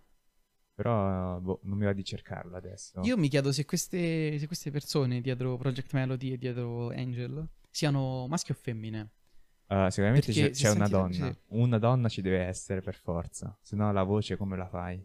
Però 0.76 1.40
boh, 1.40 1.60
non 1.64 1.78
mi 1.78 1.86
va 1.86 1.94
di 1.94 2.04
cercarlo 2.04 2.56
adesso. 2.56 3.02
Io 3.02 3.18
mi 3.18 3.28
chiedo 3.28 3.52
se 3.52 3.66
queste, 3.66 4.38
se 4.40 4.48
queste 4.48 4.72
persone 4.72 5.22
dietro 5.22 5.56
Project 5.58 5.94
Melody 5.94 6.34
e 6.34 6.38
dietro 6.38 6.90
Angel 6.90 7.48
siano 7.70 8.28
maschi 8.28 8.52
o 8.52 8.56
femmine. 8.56 9.12
Uh, 9.74 9.90
sicuramente 9.90 10.28
Perché 10.28 10.52
c'è, 10.52 10.52
c'è 10.52 10.70
una 10.70 10.88
donna. 10.88 11.32
sì. 11.32 11.38
Una 11.48 11.80
donna 11.80 12.08
ci 12.08 12.22
deve 12.22 12.42
essere 12.42 12.82
per 12.82 12.94
forza. 12.96 13.58
Se 13.62 13.76
no 13.76 13.92
la 13.92 14.04
voce 14.04 14.36
come 14.38 14.56
la 14.56 14.68
fai? 14.68 15.04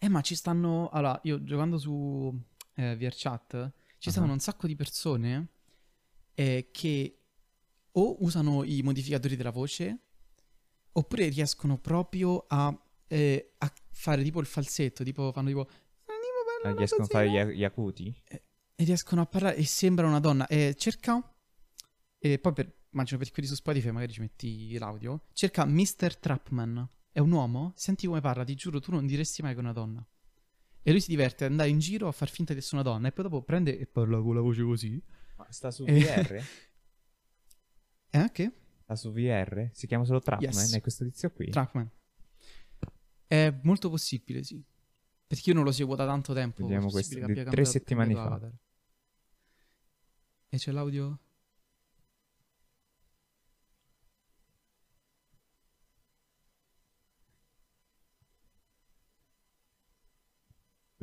Eh, 0.00 0.08
ma 0.08 0.20
ci 0.20 0.34
stanno. 0.34 0.88
Allora, 0.88 1.20
io 1.24 1.44
giocando 1.44 1.78
su 1.78 2.36
eh, 2.74 2.96
VRChat, 2.96 3.72
ci 3.98 4.08
Ah. 4.08 4.10
stavano 4.10 4.32
un 4.32 4.40
sacco 4.40 4.66
di 4.66 4.74
persone 4.74 5.48
eh, 6.34 6.70
che 6.72 7.18
o 7.92 8.16
usano 8.24 8.64
i 8.64 8.82
modificatori 8.82 9.36
della 9.36 9.50
voce, 9.50 9.98
oppure 10.92 11.28
riescono 11.28 11.78
proprio 11.78 12.44
a, 12.48 12.76
eh, 13.06 13.54
a 13.58 13.72
fare 13.92 14.22
tipo 14.24 14.40
il 14.40 14.46
falsetto, 14.46 15.04
tipo 15.04 15.30
fanno 15.32 15.48
tipo. 15.48 15.68
Eh, 16.64 16.74
riescono 16.74 17.04
a 17.04 17.06
fare 17.06 17.30
gli, 17.30 17.56
gli 17.58 17.64
acuti? 17.64 18.12
E 18.26 18.42
riescono 18.76 19.20
a 19.20 19.26
parlare 19.26 19.56
e 19.56 19.64
sembra 19.64 20.06
una 20.08 20.18
donna. 20.20 20.46
E 20.48 20.74
cerca. 20.76 21.22
E 22.18 22.38
poi 22.40 22.52
per. 22.52 22.76
Immagino 22.90 23.18
per 23.18 23.30
quelli 23.30 23.48
su 23.48 23.54
Spotify 23.54 23.90
magari 23.90 24.12
ci 24.12 24.20
metti 24.20 24.76
l'audio. 24.78 25.24
Cerca 25.32 25.64
Mr. 25.64 26.16
Trapman. 26.18 26.88
È 27.10 27.20
un 27.20 27.30
uomo? 27.32 27.72
Senti 27.76 28.06
come 28.06 28.20
parla, 28.20 28.44
ti 28.44 28.54
giuro, 28.54 28.80
tu 28.80 28.90
non 28.90 29.06
diresti 29.06 29.42
mai 29.42 29.52
che 29.52 29.58
è 29.58 29.62
una 29.62 29.72
donna. 29.72 30.06
E 30.82 30.90
lui 30.90 31.00
si 31.00 31.10
diverte 31.10 31.44
ad 31.44 31.50
andare 31.50 31.68
in 31.68 31.78
giro 31.80 32.08
a 32.08 32.12
far 32.12 32.30
finta 32.30 32.52
di 32.52 32.60
essere 32.60 32.80
una 32.80 32.90
donna. 32.90 33.08
E 33.08 33.12
poi 33.12 33.24
dopo 33.24 33.42
prende 33.42 33.78
e 33.78 33.86
parla 33.86 34.20
con 34.20 34.34
la 34.34 34.40
voce 34.40 34.62
così. 34.62 35.02
Ma 35.36 35.46
sta 35.50 35.70
su. 35.70 35.84
VR? 35.84 36.42
Eh, 38.10 38.30
che? 38.32 38.52
sta 38.84 38.96
su 38.96 39.12
VR? 39.12 39.68
Si 39.72 39.86
chiama 39.86 40.04
solo 40.04 40.20
Trapman? 40.20 40.50
Yes. 40.50 40.72
È 40.72 40.80
questo 40.80 41.04
tizio 41.04 41.30
qui? 41.30 41.50
Trapman. 41.50 41.90
È 43.26 43.54
molto 43.64 43.90
possibile, 43.90 44.42
sì. 44.42 44.64
Perché 45.26 45.50
io 45.50 45.54
non 45.54 45.64
lo 45.64 45.72
seguo 45.72 45.94
da 45.94 46.06
tanto 46.06 46.32
tempo. 46.32 46.62
Vediamo 46.62 46.88
questo, 46.88 47.16
che 47.16 47.20
tre 47.20 47.44
cambiato 47.44 48.14
fa. 48.14 48.50
E 50.48 50.56
c'è 50.56 50.72
l'audio? 50.72 51.18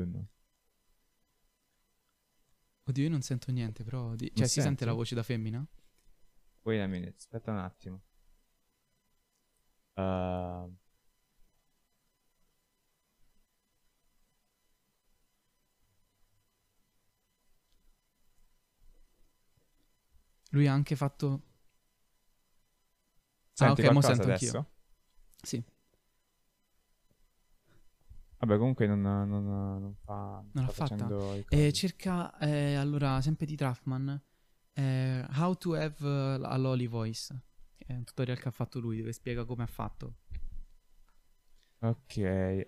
No. 0.06 0.28
Oddio, 2.88 3.04
io 3.04 3.10
non 3.10 3.22
sento 3.22 3.52
niente, 3.52 3.84
però. 3.84 4.16
di- 4.16 4.32
Cioè, 4.34 4.48
si 4.48 4.62
sente 4.62 4.86
la 4.86 4.94
voce 4.94 5.16
da 5.16 5.24
femmina? 5.24 5.66
Wait 6.64 6.82
a 6.82 6.88
minute, 6.88 7.16
aspetta 7.18 7.52
un 7.52 7.58
attimo. 7.60 8.02
Uh, 9.98 10.68
Lui 20.52 20.68
ha 20.68 20.74
anche 20.74 20.96
fatto. 20.96 21.42
senti 23.54 23.82
ok, 23.82 23.90
mo 23.92 24.02
sento 24.02 24.24
adesso? 24.24 24.58
anch'io. 24.58 24.72
Sì, 25.42 25.64
Vabbè, 28.40 28.58
comunque 28.58 28.86
non, 28.88 29.02
non, 29.02 29.28
non 29.28 29.96
fa. 30.04 30.44
Non 30.52 30.66
l'ha 30.66 30.70
fatta? 30.70 31.08
E 31.08 31.44
cosi. 31.46 31.74
cerca, 31.74 32.38
eh, 32.38 32.76
allora, 32.76 33.22
sempre 33.22 33.46
di 33.46 33.56
Trafman, 33.56 34.22
eh, 34.74 35.26
How 35.36 35.56
to 35.56 35.74
have 35.76 35.96
eh, 36.02 36.40
a 36.44 36.58
lolly 36.58 36.88
voice. 36.88 37.34
È 37.78 37.94
un 37.94 38.04
tutorial 38.04 38.40
che 38.40 38.48
ha 38.48 38.52
fatto 38.52 38.80
lui, 38.80 38.98
dove 38.98 39.14
spiega 39.14 39.46
come 39.46 39.64
ha 39.64 39.68
fatto. 39.68 40.16
Ok. 41.82 42.18
eh. 42.18 42.66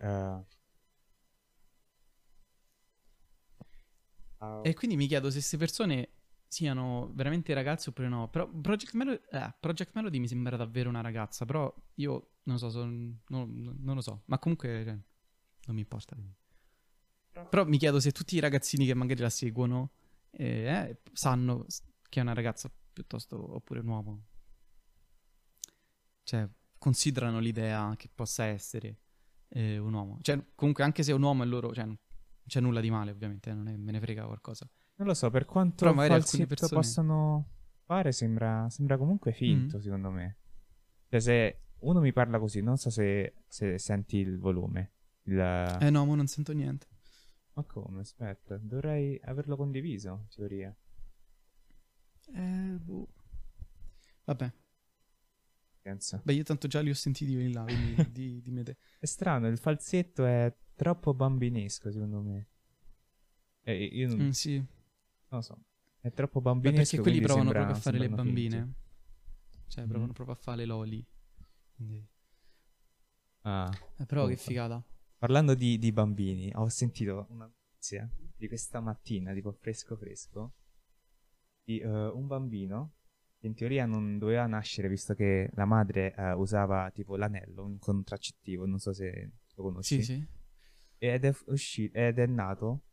Ah, 4.40 4.62
E 4.62 4.74
quindi 4.74 4.96
mi 4.98 5.08
chiedo 5.08 5.28
se 5.30 5.36
queste 5.38 5.58
persone 5.58 6.10
siano 6.48 7.12
veramente 7.14 7.54
ragazze 7.54 7.90
oppure 7.90 8.08
no. 8.08 8.30
Però 8.30 8.48
Project 8.50 8.94
Melody, 8.94 9.20
eh, 9.32 9.56
Project 9.60 9.92
Melody 9.96 10.20
mi 10.20 10.28
sembra 10.28 10.56
davvero 10.58 10.90
una 10.90 11.02
ragazza, 11.02 11.46
però 11.46 11.74
io 11.96 12.32
non 12.44 12.58
so, 12.58 12.70
son- 12.70 13.20
non, 13.28 13.78
non 13.82 13.96
lo 13.96 14.02
so. 14.02 14.24
Ma 14.26 14.40
comunque 14.40 14.84
cioè, 14.84 14.98
non 15.68 15.76
mi 15.76 15.82
importa. 15.82 16.18
Però 17.50 17.66
mi 17.66 17.78
chiedo 17.78 18.00
se 18.00 18.12
tutti 18.12 18.36
i 18.36 18.40
ragazzini 18.40 18.86
che 18.86 18.94
magari 18.96 19.22
la 19.22 19.30
seguono 19.30 19.92
eh, 20.32 20.66
eh, 20.66 21.02
sanno 21.14 21.66
che 22.10 22.20
è 22.20 22.24
una 22.24 22.34
ragazza 22.34 22.70
piuttosto 22.92 23.56
oppure 23.56 23.80
un 23.82 23.88
uomo. 23.88 24.26
Cioè, 26.24 26.48
considerano 26.78 27.40
l'idea 27.40 27.94
che 27.98 28.10
possa 28.14 28.46
essere 28.46 28.98
eh, 29.50 29.78
un 29.78 29.94
uomo. 29.94 30.18
Cioè, 30.22 30.44
comunque, 30.56 30.84
anche 30.84 31.04
se 31.04 31.12
è 31.12 31.14
un 31.14 31.22
uomo 31.24 31.44
e 31.44 31.46
loro, 31.46 31.74
cioè, 31.74 31.86
non 31.86 31.98
c'è 32.46 32.60
nulla 32.60 32.82
di 32.82 32.90
male, 32.90 33.12
ovviamente, 33.12 33.54
non 33.54 33.68
è- 33.68 33.78
me 33.78 33.92
ne 33.92 34.00
frega 34.00 34.26
qualcosa. 34.26 34.70
Non 34.96 35.08
lo 35.08 35.14
so, 35.14 35.30
per 35.30 35.46
quanto 35.46 35.76
Però 35.86 35.94
magari 35.94 36.16
alcune 36.16 36.46
persone- 36.48 36.74
possano 36.74 37.50
fare, 37.86 38.12
sembra, 38.12 38.70
sembra 38.70 38.98
comunque 38.98 39.32
finto, 39.32 39.78
Mm. 39.78 39.82
secondo 39.82 40.12
me. 40.12 40.38
Cioè, 41.10 41.20
se 41.20 41.62
uno 41.80 42.00
mi 42.02 42.12
parla 42.12 42.40
così, 42.40 42.62
non 42.62 42.78
so 42.78 42.90
se, 42.90 43.36
se 43.48 43.78
senti 43.78 44.18
il 44.18 44.38
volume. 44.40 44.94
Il... 45.28 45.40
Eh 45.82 45.90
no, 45.90 46.06
ma 46.06 46.16
non 46.16 46.28
sento 46.28 46.54
niente. 46.54 46.88
Ma 47.54 47.64
come? 47.64 48.02
Aspetta, 48.02 48.58
dovrei 48.58 49.20
averlo 49.24 49.56
condiviso, 49.56 50.10
in 50.10 50.28
teoria. 50.30 50.76
Eh, 52.34 52.78
boh. 52.82 53.08
Vabbè, 54.26 54.52
Pensa. 55.82 56.22
beh, 56.24 56.34
io 56.34 56.44
tanto 56.44 56.68
già 56.68 56.82
li 56.82 56.90
ho 56.90 56.94
sentiti 56.94 57.32
in 57.34 57.52
là, 57.54 57.64
quindi 57.64 57.96
di, 58.12 58.42
di 58.42 58.52
me 58.52 58.64
te. 58.64 58.78
È 59.00 59.06
strano, 59.06 59.48
il 59.48 59.58
falsetto 59.58 60.26
è 60.26 60.54
troppo 60.76 61.14
bambinesco, 61.14 61.92
secondo 61.92 62.22
me. 62.22 62.48
Eh, 63.62 63.84
io 63.86 64.08
non, 64.08 64.28
Mm, 64.28 64.30
sì, 64.30 64.56
non 64.58 64.68
lo 65.30 65.42
so. 65.42 65.58
È 66.00 66.12
troppo 66.12 66.40
Beh, 66.40 66.50
bambinesco. 66.52 66.98
perché 66.98 67.02
quelli 67.02 67.20
provano 67.22 67.52
sembra- 67.52 67.60
proprio 67.66 67.78
a 67.78 67.82
fare 67.82 67.98
le 67.98 68.04
sembrano 68.06 68.30
finti. 68.30 68.50
bambine. 68.50 68.74
Cioè, 69.68 69.86
provano 69.88 70.14
proprio 70.14 70.36
a 70.36 70.40
fare 70.40 70.58
le 70.58 70.66
loli. 70.66 71.06
Quindi- 71.76 72.08
Ah. 73.42 73.70
Eh, 73.98 74.06
però 74.06 74.26
che 74.28 74.36
figata. 74.38 74.84
Parlando 75.18 75.56
di, 75.56 75.80
di 75.80 75.92
bambini, 75.92 76.52
ho 76.54 76.70
sentito 76.70 77.26
una 77.30 77.46
notizia 77.46 78.08
di 78.36 78.48
questa 78.48 78.80
mattina, 78.80 79.34
tipo 79.34 79.52
fresco 79.52 79.96
fresco, 79.96 80.54
di 81.64 81.80
eh, 81.80 81.88
un 81.88 82.28
bambino 82.28 82.94
che 83.40 83.48
in 83.48 83.56
teoria 83.56 83.88
non 83.88 84.20
doveva 84.20 84.46
nascere 84.46 84.88
visto 84.88 85.16
che 85.16 85.50
la 85.54 85.66
madre 85.66 86.14
eh, 86.16 86.34
usava 86.34 86.92
tipo 86.92 87.16
l'anello, 87.16 87.66
un 87.66 87.80
contraccettivo, 87.80 88.68
non 88.68 88.78
so 88.78 88.94
se 88.94 89.32
lo 89.56 89.64
conosci. 89.64 90.04
Sì, 90.04 90.14
sì. 90.14 90.28
Ed 91.00 91.26
è, 91.26 91.34
usci- 91.48 91.90
ed 91.92 92.20
è 92.20 92.26
nato 92.28 92.84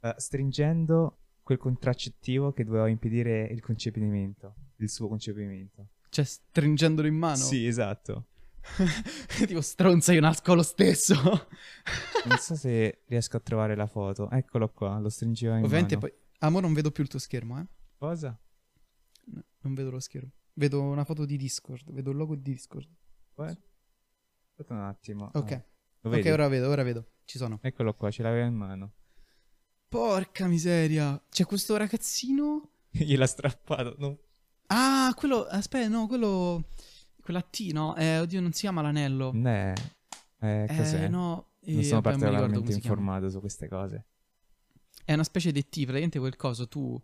eh, 0.00 0.14
stringendo 0.18 1.20
quel 1.42 1.56
contraccettivo 1.56 2.52
che 2.52 2.64
doveva 2.64 2.88
impedire 2.88 3.46
il 3.46 3.62
concepimento, 3.62 4.54
il 4.76 4.90
suo 4.90 5.08
concepimento. 5.08 5.88
Cioè, 6.10 6.24
stringendolo 6.24 7.08
in 7.08 7.16
mano. 7.16 7.36
Sì, 7.36 7.66
esatto. 7.66 8.26
tipo, 9.46 9.60
stronza, 9.60 10.12
io 10.12 10.20
nasco 10.20 10.54
lo 10.54 10.62
stesso. 10.62 11.14
Non 12.26 12.38
so 12.38 12.54
se 12.56 13.02
riesco 13.06 13.36
a 13.36 13.40
trovare 13.40 13.74
la 13.74 13.86
foto. 13.86 14.30
Eccolo 14.30 14.68
qua, 14.70 14.98
lo 14.98 15.08
stringeva 15.08 15.56
in 15.58 15.64
Ovviamente 15.64 15.96
mano. 15.96 16.08
poi... 16.08 16.18
Amo, 16.40 16.60
non 16.60 16.72
vedo 16.74 16.90
più 16.90 17.02
il 17.02 17.08
tuo 17.08 17.18
schermo, 17.18 17.58
eh. 17.58 17.66
Cosa? 17.96 18.38
No, 19.26 19.44
non 19.60 19.74
vedo 19.74 19.90
lo 19.90 20.00
schermo. 20.00 20.30
Vedo 20.54 20.82
una 20.82 21.04
foto 21.04 21.24
di 21.24 21.36
Discord, 21.36 21.90
vedo 21.92 22.10
il 22.10 22.16
logo 22.16 22.34
di 22.34 22.42
Discord. 22.42 22.88
What? 23.34 23.58
Aspetta 24.50 24.74
un 24.74 24.80
attimo. 24.80 25.30
Ok. 25.34 25.52
Ah, 25.52 26.08
ok, 26.08 26.24
ora 26.32 26.48
vedo, 26.48 26.68
ora 26.68 26.82
vedo. 26.82 27.06
Ci 27.24 27.38
sono. 27.38 27.58
Eccolo 27.62 27.94
qua, 27.94 28.10
ce 28.10 28.22
l'aveva 28.22 28.46
in 28.46 28.54
mano. 28.54 28.92
Porca 29.88 30.46
miseria. 30.46 31.22
C'è 31.28 31.44
questo 31.44 31.76
ragazzino. 31.76 32.70
Gliel'ha 32.90 33.26
strappato. 33.26 33.94
no? 33.98 34.18
Ah, 34.68 35.12
quello. 35.14 35.44
Aspetta, 35.44 35.88
no, 35.88 36.06
quello. 36.06 36.68
Quella 37.26 37.42
T, 37.42 37.72
no? 37.72 37.96
Eh, 37.96 38.20
oddio, 38.20 38.40
non 38.40 38.52
si 38.52 38.60
chiama 38.60 38.82
l'anello. 38.82 39.32
Ne. 39.34 39.74
Eh, 40.38 40.64
cos'è? 40.68 41.06
Eh, 41.06 41.08
no. 41.08 41.54
eh, 41.62 41.72
non 41.72 41.82
sono 41.82 42.00
vabbè, 42.00 42.16
particolarmente 42.18 42.72
informato 42.72 43.28
su 43.28 43.40
queste 43.40 43.66
cose. 43.66 44.04
È 45.04 45.12
una 45.12 45.24
specie 45.24 45.50
di 45.50 45.62
T, 45.64 45.70
praticamente 45.82 46.20
quel 46.20 46.36
coso 46.36 46.68
tu. 46.68 46.96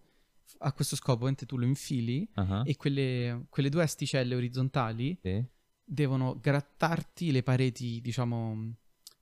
A 0.58 0.72
questo 0.74 0.94
scopo, 0.94 1.14
ovviamente 1.14 1.44
tu 1.44 1.56
lo 1.56 1.64
infili. 1.64 2.28
Ah, 2.34 2.62
E 2.64 2.76
quelle, 2.76 3.46
quelle 3.48 3.68
due 3.68 3.82
asticelle 3.82 4.36
orizzontali 4.36 5.18
sì. 5.20 5.44
devono 5.82 6.38
grattarti 6.40 7.32
le 7.32 7.42
pareti, 7.42 8.00
diciamo, 8.00 8.74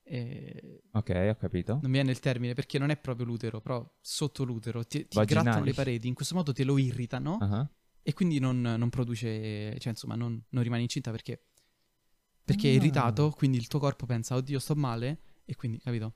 E 0.02 0.82
Ok, 0.90 1.28
ho 1.30 1.36
capito. 1.36 1.72
non 1.80 1.84
mi 1.84 1.92
viene 1.92 2.10
il 2.10 2.18
termine 2.20 2.52
perché 2.52 2.78
non 2.78 2.90
è 2.90 2.98
proprio 2.98 3.24
l'utero, 3.24 3.62
però 3.62 3.90
sotto 4.02 4.44
l'utero 4.44 4.84
ti, 4.84 5.08
ti 5.08 5.24
grattano 5.24 5.64
le 5.64 5.72
pareti, 5.72 6.08
in 6.08 6.14
questo 6.14 6.34
modo 6.34 6.52
te 6.52 6.64
lo 6.64 6.76
irritano 6.76 7.38
Ah, 7.40 7.66
e 8.02 8.12
quindi 8.14 8.38
non, 8.38 8.60
non 8.60 8.88
produce, 8.90 9.78
cioè 9.78 9.90
insomma 9.92 10.14
non, 10.14 10.42
non 10.50 10.62
rimane 10.62 10.82
incinta 10.82 11.10
perché, 11.10 11.44
perché 12.44 12.68
è 12.68 12.72
Ah. 12.72 12.74
irritato, 12.76 13.30
quindi 13.30 13.56
il 13.58 13.66
tuo 13.68 13.78
corpo 13.78 14.06
pensa, 14.06 14.34
oddio 14.36 14.58
sto 14.58 14.74
male, 14.74 15.20
e 15.44 15.54
quindi, 15.56 15.78
capito? 15.78 16.14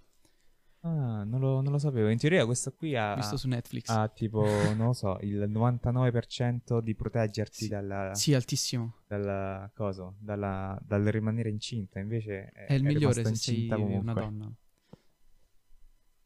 Ah, 0.80 1.24
non 1.24 1.40
lo, 1.40 1.62
non 1.62 1.72
lo 1.72 1.78
sapevo. 1.78 2.10
In 2.10 2.18
teoria 2.18 2.44
questo 2.44 2.74
qui 2.74 2.94
ha, 2.94 3.14
Visto 3.14 3.38
su 3.38 3.48
Netflix. 3.48 3.88
ha 3.88 4.06
tipo, 4.08 4.42
non 4.76 4.86
lo 4.88 4.92
so, 4.92 5.16
il 5.22 5.48
99% 5.48 6.80
di 6.82 6.94
proteggerti 6.94 7.64
Sì. 7.64 7.68
dalla, 7.68 8.14
Sì, 8.14 8.34
altissimo. 8.34 8.96
dalla 9.06 9.70
coso, 9.74 10.16
dalla- 10.18 10.78
dal 10.84 11.04
rimanere 11.04 11.48
incinta. 11.48 12.00
Invece 12.00 12.50
è, 12.50 12.66
È 12.66 12.74
il 12.74 12.82
migliore 12.84 13.24
se 13.24 13.34
sei 13.34 13.66
comunque. 13.66 13.96
una 13.98 14.12
donna. 14.12 14.52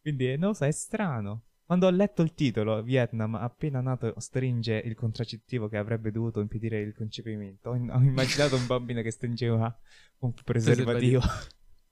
Quindi, 0.00 0.36
non 0.38 0.48
lo 0.48 0.54
so, 0.54 0.64
è 0.64 0.70
strano. 0.72 1.44
Quando 1.68 1.86
ho 1.86 1.90
letto 1.90 2.22
il 2.22 2.32
titolo, 2.32 2.82
Vietnam 2.82 3.34
appena 3.34 3.82
nato 3.82 4.14
stringe 4.16 4.76
il 4.82 4.94
contraccettivo 4.94 5.68
che 5.68 5.76
avrebbe 5.76 6.10
dovuto 6.10 6.40
impedire 6.40 6.80
il 6.80 6.94
concepimento. 6.94 7.68
Ho, 7.68 7.72
ho 7.74 8.00
immaginato 8.00 8.56
un 8.56 8.64
bambino 8.66 9.02
che 9.02 9.10
stringeva 9.10 9.78
un 10.20 10.32
preservativo. 10.32 11.20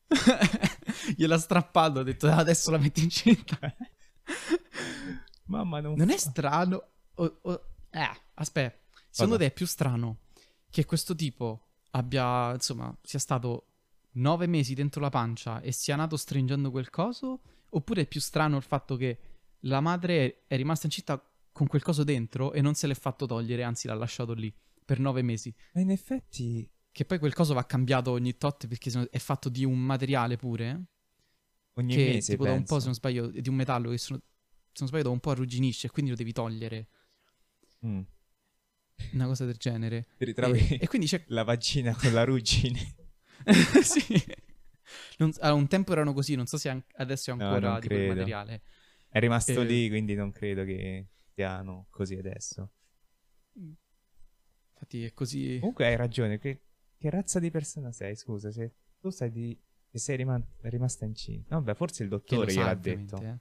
Gliel'ha 1.15 1.37
strappato, 1.37 1.99
ha 1.99 2.03
detto 2.05 2.27
"Ah, 2.27 2.37
adesso 2.37 2.71
la 2.71 2.79
metti 2.79 3.03
incinta. 3.03 3.59
Mamma, 5.45 5.81
non, 5.81 5.93
Non 5.95 6.09
è 6.09 6.15
fa- 6.17 6.31
strano? 6.31 6.89
o- 7.17 7.39
o- 7.43 7.67
eh, 7.91 8.11
aspetta, 8.33 8.79
secondo 9.11 9.37
Cosa? 9.37 9.47
te 9.47 9.53
è 9.53 9.55
più 9.55 9.67
strano 9.67 10.21
che 10.71 10.87
questo 10.87 11.15
tipo 11.15 11.69
abbia, 11.91 12.55
insomma, 12.55 12.97
sia 13.03 13.19
stato 13.19 13.73
nove 14.13 14.47
mesi 14.47 14.73
dentro 14.73 15.03
la 15.03 15.11
pancia 15.11 15.61
e 15.61 15.71
sia 15.71 15.97
nato 15.97 16.17
stringendo 16.17 16.71
quel 16.71 16.89
coso? 16.89 17.43
Oppure 17.71 18.01
è 18.03 18.07
più 18.07 18.21
strano 18.21 18.57
il 18.57 18.63
fatto 18.63 18.97
che 18.97 19.19
la 19.61 19.81
madre 19.81 20.45
è 20.47 20.57
rimasta 20.57 20.87
incinta 20.87 21.23
con 21.53 21.67
quel 21.67 21.83
coso 21.83 22.05
dentro 22.05 22.53
e 22.53 22.61
non 22.61 22.75
se 22.75 22.87
l'è 22.87 22.95
fatto 22.95 23.27
togliere, 23.27 23.63
anzi 23.63 23.87
l'ha 23.87 23.95
lasciato 23.95 24.33
lì 24.35 24.53
per 24.85 24.99
nove 25.01 25.23
mesi? 25.23 25.55
Ma 25.73 25.81
in 25.81 25.91
effetti, 25.91 26.69
Che 26.93 27.05
poi 27.05 27.19
quel 27.19 27.35
coso 27.35 27.53
va 27.55 27.65
cambiato 27.67 28.11
ogni 28.13 28.37
tot 28.37 28.67
perché 28.67 28.91
no- 28.95 29.07
è 29.11 29.19
fatto 29.19 29.49
di 29.49 29.65
un 29.65 29.79
materiale 29.79 30.37
pure. 30.37 30.85
ogni 31.75 31.95
che 31.95 32.05
mese 32.15 32.33
tipo 32.33 32.45
da 32.45 32.53
un 32.53 32.65
po', 32.65 32.79
penso. 32.79 32.81
se 32.81 32.85
non 32.87 32.95
sbaglio, 32.95 33.27
di 33.29 33.49
un 33.49 33.55
metallo 33.55 33.91
che 33.91 33.99
sono- 33.99 34.19
se 34.21 34.79
non 34.79 34.89
sbaglio 34.89 35.03
da 35.05 35.11
un 35.11 35.21
po' 35.21 35.31
arrugginisce 35.31 35.87
e 35.89 35.91
quindi 35.91 36.11
lo 36.11 36.17
devi 36.17 36.33
togliere. 36.33 36.89
Mm. 37.87 38.01
Una 39.13 39.27
cosa 39.27 39.45
del 39.45 39.57
genere. 39.57 40.07
Ti 40.17 40.25
ritrovi 40.25 40.59
E, 40.59 40.79
e 40.83 40.87
quindi 40.89 41.07
c'è... 41.07 41.23
la 41.29 41.45
vagina 41.45 41.95
con 41.95 42.13
la 42.13 42.25
ruggine. 42.25 42.95
sì. 43.83 44.25
Non- 45.19 45.33
allora, 45.41 45.61
un 45.61 45.69
tempo 45.69 45.93
erano 45.93 46.13
così, 46.15 46.35
non 46.35 46.47
so 46.47 46.57
se 46.57 46.69
an- 46.71 46.83
adesso 46.97 47.31
è 47.31 47.35
No, 47.35 47.45
ancora 47.45 47.71
non 47.73 47.81
di 47.81 47.87
quel 47.89 48.07
materiale. 48.09 48.63
È 49.17 49.19
rimasto 49.19 49.63
Eh. 49.63 49.65
lì, 49.65 49.89
quindi 49.89 50.15
non 50.15 50.31
credo 50.31 50.63
che 50.65 51.07
siano 51.33 51.87
così 51.89 52.17
adesso. 52.17 52.71
Infatti 53.55 55.05
è 55.05 55.13
così... 55.15 55.57
Comunque 55.59 55.87
hai 55.87 55.97
ragione, 55.97 56.39
che, 56.39 56.65
che 56.99 57.09
razza 57.09 57.39
di 57.39 57.51
persona 57.51 57.93
sei? 57.93 58.15
Scusa, 58.15 58.51
se 58.53 58.75
tu 59.01 59.09
sai 59.09 59.31
di... 59.31 59.59
che 59.89 59.99
sei 59.99 60.19
rima- 60.19 60.47
rimasta 60.65 61.07
incinta. 61.07 61.55
Vabbè, 61.55 61.73
forse 61.75 62.03
il 62.03 62.11
dottore 62.11 62.53
gliel'ha 62.53 62.75
detto. 62.75 63.17
eh. 63.23 63.39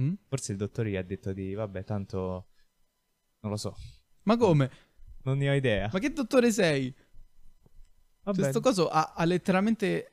Mm? 0.00 0.14
Forse 0.26 0.50
il 0.52 0.58
dottore 0.58 0.90
gli 0.90 0.96
ha 0.96 1.02
detto 1.04 1.32
di, 1.32 1.54
vabbè, 1.54 1.84
tanto... 1.84 2.48
Non 3.42 3.52
lo 3.52 3.56
so, 3.58 3.76
Ma 4.24 4.36
come? 4.36 4.70
non 5.22 5.38
ne 5.38 5.50
ho 5.50 5.54
idea. 5.54 5.88
Ma 5.92 6.00
che 6.00 6.10
dottore 6.12 6.50
sei? 6.50 6.92
Vabbè, 8.22 8.50
Cioè, 8.52 8.60
coso 8.60 8.88
ha, 8.88 9.12
ha 9.14 9.24
letteralmente... 9.24 10.09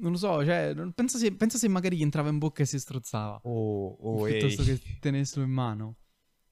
Non 0.00 0.12
lo 0.12 0.18
so, 0.18 0.44
cioè, 0.44 0.74
pensa, 0.94 1.18
se, 1.18 1.32
pensa 1.34 1.58
se 1.58 1.68
magari 1.68 1.96
gli 1.96 2.02
entrava 2.02 2.28
in 2.28 2.38
bocca 2.38 2.62
e 2.62 2.66
si 2.66 2.78
strozzava. 2.78 3.40
Oh, 3.44 3.88
oh, 4.00 4.24
piuttosto 4.24 4.62
ehi. 4.62 4.78
che 4.78 4.98
tenerselo 5.00 5.44
in 5.44 5.50
mano. 5.50 5.96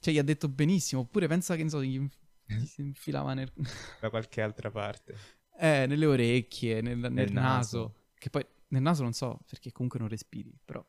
Cioè, 0.01 0.13
gli 0.13 0.19
ha 0.19 0.23
detto 0.25 0.49
benissimo. 0.49 1.03
Oppure 1.03 1.27
pensa 1.29 1.55
che, 1.55 1.61
non 1.61 1.71
so, 1.71 1.83
gli, 1.83 2.01
gli 2.45 2.65
si 2.67 2.81
infilava 2.83 3.35
nel... 3.35 3.51
da 4.01 4.11
qualche 4.11 4.43
altra 4.43 4.71
parte. 4.71 5.17
eh, 5.59 5.87
nelle 5.87 6.07
orecchie, 6.07 6.81
nel, 6.81 6.99
nel 6.99 7.13
Nel 7.13 7.33
naso. 7.33 7.79
naso. 7.79 7.95
Che 8.19 8.31
poi 8.31 8.45
nel 8.69 8.83
naso 8.83 9.03
non 9.03 9.13
so, 9.13 9.39
perché 9.49 9.71
comunque 9.73 9.99
non 10.01 10.09
respiri, 10.09 10.53
però... 10.65 10.85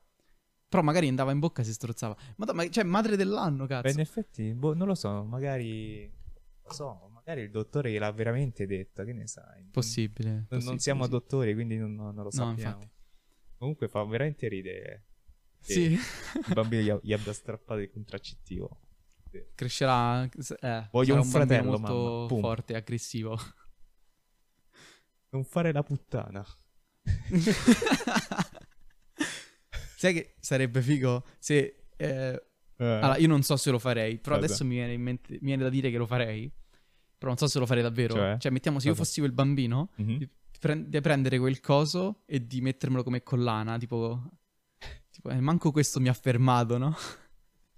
Però 0.69 0.81
magari 0.83 1.07
andava 1.07 1.31
in 1.31 1.39
bocca 1.39 1.61
e 1.61 1.65
si 1.65 1.71
strozzava. 1.73 2.15
Ma, 2.37 2.51
ma 2.53 2.69
cioè, 2.69 2.83
madre 2.83 3.15
dell'anno, 3.15 3.65
cazzo. 3.67 3.83
Beh, 3.83 3.91
in 3.91 3.99
effetti, 4.01 4.53
boh, 4.53 4.73
non 4.73 4.87
lo 4.87 4.95
so, 4.95 5.23
magari... 5.23 6.11
Lo 6.63 6.73
so, 6.73 7.09
magari 7.27 7.41
il 7.45 7.51
dottore 7.51 7.91
gliel'ha 7.91 8.09
veramente 8.11 8.65
detto, 8.65 9.03
che 9.03 9.11
ne 9.11 9.27
sai. 9.27 9.67
Possibile. 9.71 10.29
Non, 10.29 10.39
non 10.49 10.57
possibile, 10.59 10.79
siamo 10.79 11.03
sì. 11.03 11.09
dottori, 11.09 11.53
quindi 11.53 11.77
non, 11.77 11.93
non 11.93 12.15
lo 12.15 12.31
sappiamo. 12.31 12.75
infatti. 12.77 12.89
Comunque 13.57 13.87
fa 13.89 14.03
veramente 14.05 14.47
ridere. 14.47 15.03
Sì, 15.59 15.91
Il 15.91 15.99
bambino 16.53 16.99
gli, 17.03 17.11
abbia 17.11 17.33
strappato 17.33 17.81
il 17.81 17.89
contraccettivo. 17.91 18.79
crescerà... 19.55 20.23
eh, 20.23 20.87
Voglio 20.91 21.15
un 21.15 21.19
bambino 21.21 21.23
fratello, 21.45 21.77
molto 21.77 22.27
mamma. 22.29 22.39
Forte 22.41 22.73
e 22.73 22.75
aggressivo. 22.77 23.37
Non 25.31 25.43
fare 25.43 25.73
la 25.73 25.83
puttana. 25.83 26.45
Sai 29.97 30.13
che 30.13 30.35
sarebbe 30.39 30.81
figo 30.81 31.25
se... 31.39 31.87
eh, 31.97 32.41
Eh, 32.79 32.85
Allora, 32.85 33.17
io 33.17 33.27
non 33.27 33.41
so 33.41 33.57
se 33.57 33.71
lo 33.71 33.79
farei, 33.79 34.19
però 34.19 34.35
Cosa? 34.35 34.45
adesso 34.45 34.63
mi 34.63 34.75
viene, 34.75 34.93
in 34.93 35.01
mente, 35.01 35.33
mi 35.33 35.39
viene 35.47 35.63
da 35.63 35.69
dire 35.69 35.89
che 35.89 35.97
lo 35.97 36.05
farei. 36.05 36.49
Però 37.17 37.29
non 37.29 37.37
so 37.37 37.47
se 37.47 37.59
lo 37.59 37.65
farei 37.65 37.83
davvero. 37.83 38.13
Cioè? 38.13 38.37
Cioè, 38.37 38.51
mettiamo 38.51 38.79
se 38.79 38.87
io 38.87 38.93
Cosa? 38.93 39.03
fossi 39.03 39.19
quel 39.19 39.31
bambino, 39.31 39.91
mhm. 39.95 40.17
di, 40.17 40.29
pre- 40.59 40.87
di 40.87 41.01
prendere 41.01 41.39
quel 41.39 41.59
coso 41.59 42.23
e 42.25 42.45
di 42.45 42.61
mettermelo 42.61 43.03
come 43.03 43.23
collana, 43.23 43.77
tipo... 43.77 44.39
tipo 45.09 45.29
eh, 45.29 45.39
manco 45.39 45.71
questo 45.71 45.99
mi 45.99 46.09
ha 46.09 46.13
fermato, 46.13 46.77
no? 46.77 46.95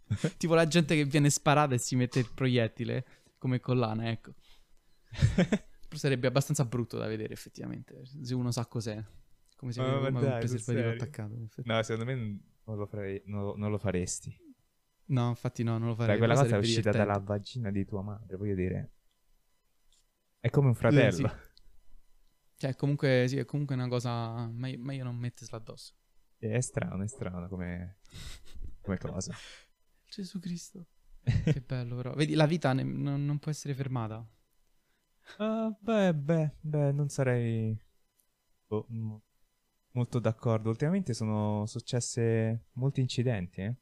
tipo 0.37 0.55
la 0.55 0.67
gente 0.67 0.95
che 0.95 1.05
viene 1.05 1.29
sparata 1.29 1.75
e 1.75 1.77
si 1.77 1.95
mette 1.95 2.19
il 2.19 2.29
proiettile 2.33 3.05
come 3.37 3.59
collana, 3.59 4.09
ecco. 4.09 4.33
Però 5.89 5.99
sarebbe 5.99 6.27
abbastanza 6.27 6.65
brutto 6.65 6.97
da 6.97 7.07
vedere, 7.07 7.33
effettivamente, 7.33 8.03
se 8.05 8.35
uno 8.35 8.51
sa 8.51 8.65
cos'è. 8.67 9.03
Come 9.55 9.71
se 9.71 9.81
aveva 9.81 10.09
ma 10.11 10.19
un 10.19 10.37
preservativo 10.37 10.89
attaccato. 10.89 11.35
No, 11.63 11.83
secondo 11.83 12.05
me 12.05 12.41
non 12.63 12.77
lo, 12.77 12.85
farei, 12.85 13.21
non, 13.25 13.57
non 13.57 13.71
lo 13.71 13.77
faresti. 13.77 14.33
No, 15.05 15.29
infatti 15.29 15.63
no, 15.63 15.77
non 15.77 15.89
lo 15.89 15.95
farei. 15.95 16.17
Dai, 16.17 16.17
quella 16.19 16.35
cosa 16.35 16.55
è 16.55 16.59
uscita 16.59 16.91
divertente. 16.91 17.07
dalla 17.07 17.19
vagina 17.19 17.71
di 17.71 17.85
tua 17.85 18.03
madre, 18.03 18.37
voglio 18.37 18.55
dire. 18.55 18.91
È 20.39 20.49
come 20.49 20.67
un 20.67 20.75
fratello. 20.75 21.11
sì. 21.11 21.29
Cioè, 22.55 22.75
comunque, 22.75 23.25
sì, 23.27 23.37
è 23.37 23.45
comunque 23.45 23.75
una 23.75 23.87
cosa. 23.87 24.47
Meglio, 24.47 24.79
meglio 24.79 25.03
non 25.05 25.15
mettersela 25.15 25.57
addosso. 25.57 25.93
È 26.37 26.59
strano, 26.61 27.03
è 27.03 27.07
strano 27.07 27.47
come, 27.47 27.97
come 28.81 28.97
cosa. 28.97 29.33
Gesù 30.09 30.39
Cristo. 30.39 30.85
che 31.23 31.61
bello, 31.65 31.95
però. 31.95 32.13
Vedi, 32.13 32.33
la 32.33 32.45
vita 32.45 32.73
ne- 32.73 32.83
non, 32.83 33.25
non 33.25 33.39
può 33.39 33.51
essere 33.51 33.73
fermata. 33.73 34.25
Ah, 35.37 35.73
beh, 35.79 36.13
beh, 36.13 36.51
beh, 36.59 36.91
non 36.91 37.07
sarei 37.09 37.77
boh, 38.67 38.85
mo- 38.89 39.21
molto 39.91 40.19
d'accordo. 40.19 40.69
Ultimamente 40.69 41.13
sono 41.13 41.65
successe 41.65 42.65
molti 42.73 43.01
incidenti, 43.01 43.61
eh. 43.61 43.75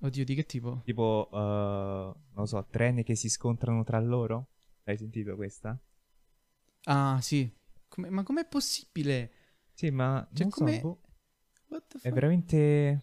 Oddio, 0.00 0.24
di 0.24 0.34
che 0.34 0.46
tipo? 0.46 0.80
Tipo, 0.84 1.28
eh, 1.32 1.36
non 1.36 2.14
lo 2.34 2.46
so, 2.46 2.64
treni 2.70 3.02
che 3.02 3.14
si 3.16 3.28
scontrano 3.28 3.82
tra 3.84 3.98
loro. 4.00 4.48
Hai 4.88 4.96
sentito 4.96 5.36
questa? 5.36 5.78
Ah, 6.86 7.18
sì. 7.20 7.50
Come- 7.88 8.10
ma 8.10 8.22
com'è 8.22 8.46
possibile? 8.46 9.32
Sì, 9.72 9.90
ma 9.90 10.26
Cioè, 10.32 10.44
non 10.44 10.50
so, 10.50 10.64
come- 10.64 10.80
boh, 10.80 11.00
è 12.00 12.10
veramente 12.12 13.02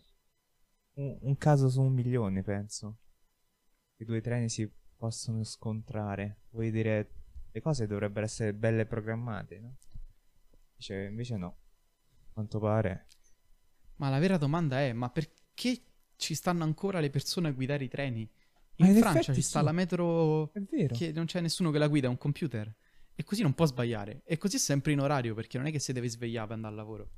un, 0.96 1.18
un 1.22 1.38
caso 1.38 1.70
su 1.70 1.82
un 1.82 1.94
milione, 1.94 2.42
penso. 2.44 2.98
I 3.98 4.06
due 4.06 4.22
treni 4.22 4.50
si 4.50 4.70
possono 4.98 5.44
scontrare. 5.44 6.42
Vuoi 6.52 6.72
dire, 6.72 7.10
le 7.52 7.62
cose 7.62 7.88
dovrebbero 7.88 8.26
essere 8.26 8.54
belle 8.54 8.86
programmate, 8.86 9.60
no? 9.60 9.76
Invece, 10.72 11.04
invece 11.10 11.38
no. 11.38 11.48
A 11.48 12.34
quanto 12.34 12.60
pare. 12.60 13.06
Ma 13.98 14.10
la 14.10 14.20
vera 14.20 14.38
domanda 14.38 14.80
è: 14.80 14.94
ma 14.94 15.10
perché 15.10 15.82
ci 16.16 16.34
stanno 16.34 16.64
ancora 16.64 17.02
le 17.02 17.10
persone 17.10 17.50
a 17.50 17.52
guidare 17.52 17.84
i 17.84 17.90
treni? 17.90 18.30
In 18.78 18.88
in 18.88 18.96
Francia 18.98 19.34
ci 19.34 19.42
sta 19.42 19.60
sì. 19.60 19.66
la 19.66 19.72
metro 19.72 20.52
È 20.52 20.60
vero. 20.60 20.96
che 20.96 21.12
non 21.12 21.26
c'è 21.26 21.40
nessuno 21.42 21.72
che 21.72 21.78
la 21.78 21.88
guida, 21.88 22.08
è 22.08 22.10
un 22.10 22.18
computer. 22.18 22.74
E 23.14 23.24
così 23.24 23.42
non 23.42 23.54
può 23.54 23.66
sbagliare. 23.66 24.22
E 24.26 24.38
così 24.38 24.58
è 24.58 24.60
sempre 24.60 24.92
in 24.92 25.00
orario 25.00 25.34
perché 25.34 25.58
non 25.58 25.68
è 25.68 25.72
che 25.72 25.80
si 25.80 25.94
deve 25.94 26.10
svegliare 26.10 26.48
per 26.48 26.56
andare 26.56 26.74
al 26.74 26.80
lavoro. 26.80 27.10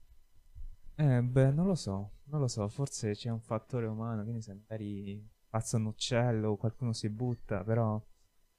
Eh, 0.95 1.22
beh, 1.22 1.51
non 1.51 1.68
lo 1.68 1.76
so, 1.76 2.12
non 2.26 2.39
lo 2.39 2.47
so, 2.47 2.68
forse 2.70 3.14
c'è 3.14 3.30
un 3.30 3.39
fattore 3.39 3.86
umano, 3.86 4.24
ne 4.24 4.41
sai, 4.41 4.55
magari 4.55 5.24
pazza 5.47 5.78
un 5.78 5.86
uccello 5.86 6.49
o 6.49 6.58
qualcuno 6.58 6.91
si 6.91 7.08
butta, 7.10 7.64
però 7.64 8.03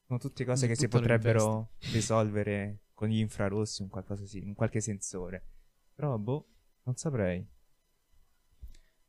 sono 0.07 0.18
tutte 0.18 0.44
cose 0.44 0.66
Un 0.66 0.70
che 0.70 0.76
si 0.78 0.88
potrebbero 0.88 1.72
risolvere 1.92 2.84
con 2.94 3.09
gli 3.09 3.18
infrarossi, 3.18 3.82
un 3.82 3.88
qualcosa 3.88 4.24
un 4.42 4.55
qualche 4.55 4.80
sensore. 4.80 5.44
Però, 5.94 6.16
boh, 6.16 6.49
non 6.84 6.94
saprei. 6.94 7.46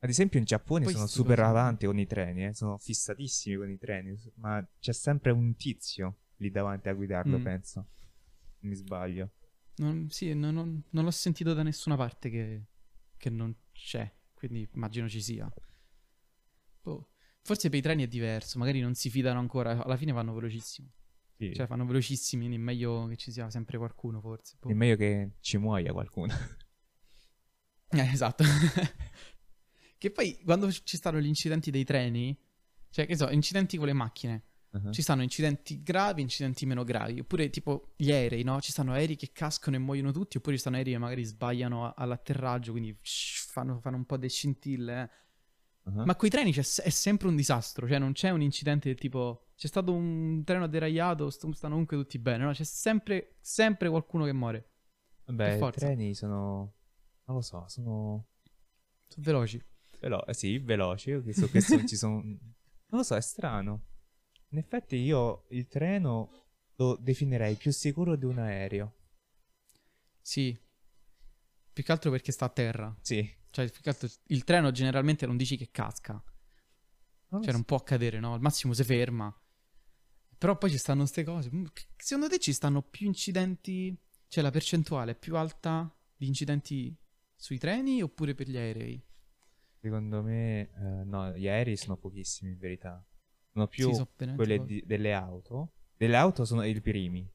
Ad 0.01 0.09
esempio 0.09 0.39
in 0.39 0.45
Giappone 0.45 0.85
Poi 0.85 0.93
sono 0.93 1.07
super 1.07 1.35
cosi- 1.37 1.49
avanti 1.49 1.85
con 1.85 1.99
i 1.99 2.05
treni, 2.07 2.45
eh, 2.45 2.53
sono 2.53 2.77
fissatissimi 2.77 3.57
con 3.57 3.69
i 3.69 3.77
treni, 3.77 4.17
ma 4.35 4.65
c'è 4.79 4.93
sempre 4.93 5.31
un 5.31 5.55
tizio 5.55 6.19
lì 6.37 6.49
davanti 6.51 6.87
a 6.87 6.93
guidarlo, 6.93 7.37
Mm. 7.37 7.43
penso. 7.43 7.87
Mi 8.59 8.75
sbaglio. 8.75 9.31
Non, 9.75 10.09
sì, 10.09 10.33
non, 10.33 10.53
non- 10.53 10.83
non 10.91 11.03
l'ho 11.03 11.11
sentito 11.11 11.53
da 11.53 11.63
nessuna 11.63 11.95
parte 11.97 12.29
che, 12.29 12.63
che 13.17 13.29
non 13.29 13.53
c'è, 13.73 14.09
quindi 14.33 14.67
immagino 14.73 15.09
ci 15.09 15.21
sia. 15.21 15.51
Boh. 16.81 17.09
Forse 17.41 17.69
per 17.69 17.79
i 17.79 17.81
treni 17.81 18.03
è 18.03 18.07
diverso, 18.07 18.57
magari 18.57 18.79
non 18.79 18.93
si 18.95 19.09
fidano 19.09 19.39
ancora, 19.39 19.83
alla 19.83 19.97
fine 19.97 20.11
vanno 20.13 20.33
velocissimo. 20.33 20.89
Sì. 21.37 21.53
Cioè, 21.53 21.67
fanno 21.67 21.85
velocissimi, 21.85 22.45
quindi 22.45 22.61
è 22.61 22.65
meglio 22.65 23.07
che 23.07 23.15
ci 23.17 23.31
sia 23.31 23.49
sempre 23.49 23.77
qualcuno, 23.77 24.19
forse. 24.21 24.57
Boh. 24.59 24.69
È 24.69 24.73
meglio 24.73 24.95
che 24.95 25.31
ci 25.41 25.57
muoia 25.57 25.91
qualcuno. 25.93 26.33
Eh, 27.91 28.01
esatto. 28.11 28.43
che 29.99 30.09
poi, 30.09 30.41
quando 30.43 30.71
ci 30.71 30.97
stanno 30.97 31.19
gli 31.19 31.27
incidenti 31.27 31.69
dei 31.69 31.83
treni, 31.83 32.35
cioè, 32.89 33.05
che 33.05 33.15
so, 33.15 33.29
incidenti 33.29 33.77
con 33.77 33.85
le 33.85 33.93
macchine, 33.93 34.43
Uh-huh. 34.71 34.91
ci 34.91 35.01
stanno 35.01 35.23
incidenti 35.23 35.81
gravi, 35.81 36.21
incidenti 36.21 36.63
meno 36.67 36.83
gravi. 36.83 37.19
Oppure, 37.19 37.49
tipo, 37.49 37.93
gli 37.95 38.11
aerei, 38.11 38.43
no? 38.43 38.61
Ci 38.61 38.71
stanno 38.71 38.93
aerei 38.93 39.15
che 39.15 39.31
cascano 39.31 39.75
e 39.75 39.79
muoiono 39.79 40.11
tutti, 40.11 40.37
oppure 40.37 40.53
ci 40.53 40.61
stanno 40.61 40.75
aerei 40.75 40.93
che 40.93 40.99
magari 40.99 41.23
sbagliano 41.23 41.91
all'atterraggio, 41.95 42.69
quindi 42.69 42.95
fanno, 43.01 43.79
fanno 43.79 43.97
un 43.97 44.05
po' 44.05 44.17
di 44.17 44.29
scintille. 44.29 45.01
eh. 45.01 45.89
Uh-huh. 45.89 46.05
Ma 46.05 46.15
coi 46.15 46.29
treni 46.29 46.53
è 46.53 46.61
sempre 46.61 47.27
un 47.27 47.35
disastro, 47.35 47.87
cioè 47.87 47.97
non 47.97 48.11
c'è 48.11 48.29
un 48.29 48.43
incidente 48.43 48.89
del 48.89 48.99
tipo 48.99 49.49
c'è 49.59 49.67
stato 49.67 49.91
un 49.91 50.43
treno 50.45 50.67
deragliato, 50.67 51.29
st- 51.29 51.49
stanno 51.49 51.73
comunque 51.73 51.97
tutti 51.97 52.17
bene, 52.17 52.45
no? 52.45 52.51
C'è 52.53 52.63
sempre, 52.63 53.37
sempre 53.41 53.89
qualcuno 53.89 54.23
che 54.23 54.31
muore. 54.31 54.69
Vabbè, 55.25 55.57
i 55.57 55.71
treni 55.71 56.13
sono... 56.13 56.75
Non 57.25 57.35
lo 57.35 57.41
so, 57.41 57.65
sono... 57.67 58.27
Sono 59.07 59.25
veloci. 59.25 59.61
Velo- 59.99 60.25
eh 60.25 60.33
sì, 60.33 60.57
veloci. 60.59 61.09
Io 61.09 61.23
su 61.33 61.49
questo 61.49 61.83
ci 61.85 61.95
sono... 61.95 62.21
Non 62.21 62.39
lo 62.89 63.03
so, 63.03 63.15
è 63.15 63.21
strano. 63.21 63.85
In 64.49 64.57
effetti 64.57 64.95
io 64.95 65.45
il 65.49 65.67
treno 65.67 66.45
lo 66.75 66.95
definirei 66.95 67.55
più 67.55 67.71
sicuro 67.71 68.15
di 68.15 68.25
un 68.25 68.39
aereo. 68.39 68.95
Sì. 70.21 70.57
Più 71.71 71.83
che 71.83 71.91
altro 71.91 72.09
perché 72.11 72.31
sta 72.31 72.45
a 72.45 72.49
terra. 72.49 72.95
Sì. 73.01 73.37
Cioè, 73.51 73.69
più 73.69 73.81
che 73.81 73.89
altro 73.89 74.07
il 74.27 74.43
treno 74.43 74.71
generalmente 74.71 75.25
non 75.25 75.37
dici 75.37 75.57
che 75.57 75.69
casca. 75.71 76.13
Non 77.31 77.41
Cioè, 77.41 77.51
so. 77.51 77.57
non 77.57 77.65
può 77.65 77.77
accadere, 77.77 78.19
no? 78.19 78.33
Al 78.33 78.41
massimo 78.41 78.73
si 78.73 78.83
ferma. 78.83 79.33
Però 80.37 80.57
poi 80.57 80.71
ci 80.71 80.77
stanno 80.77 80.99
queste 81.01 81.23
cose. 81.23 81.49
Mm, 81.53 81.65
che- 81.73 81.87
Secondo 81.97 82.29
te 82.29 82.39
ci 82.39 82.53
stanno 82.53 82.81
più 82.81 83.05
incidenti? 83.07 83.95
Cioè, 84.27 84.43
la 84.43 84.51
percentuale 84.51 85.11
è 85.11 85.15
più 85.15 85.35
alta 85.35 85.93
di 86.15 86.27
incidenti 86.27 86.95
sui 87.35 87.57
treni 87.57 88.01
oppure 88.01 88.33
per 88.35 88.47
gli 88.49 88.57
aerei? 88.57 89.03
Secondo 89.81 90.21
me, 90.21 90.69
eh, 90.75 91.03
no, 91.05 91.31
gli 91.37 91.47
aerei 91.47 91.77
sono 91.77 91.95
pochissimi 91.97 92.51
in 92.51 92.57
verità. 92.57 93.03
Sono 93.51 93.67
più 93.67 93.87
Sì, 93.89 93.95
so 93.95 94.07
veramente 94.17 94.45
quelle 94.45 94.65
di- 94.65 94.83
delle 94.85 95.13
auto. 95.13 95.71
Delle 95.95 96.15
auto 96.17 96.45
sono 96.45 96.63
i 96.63 96.79
primi. 96.81 97.27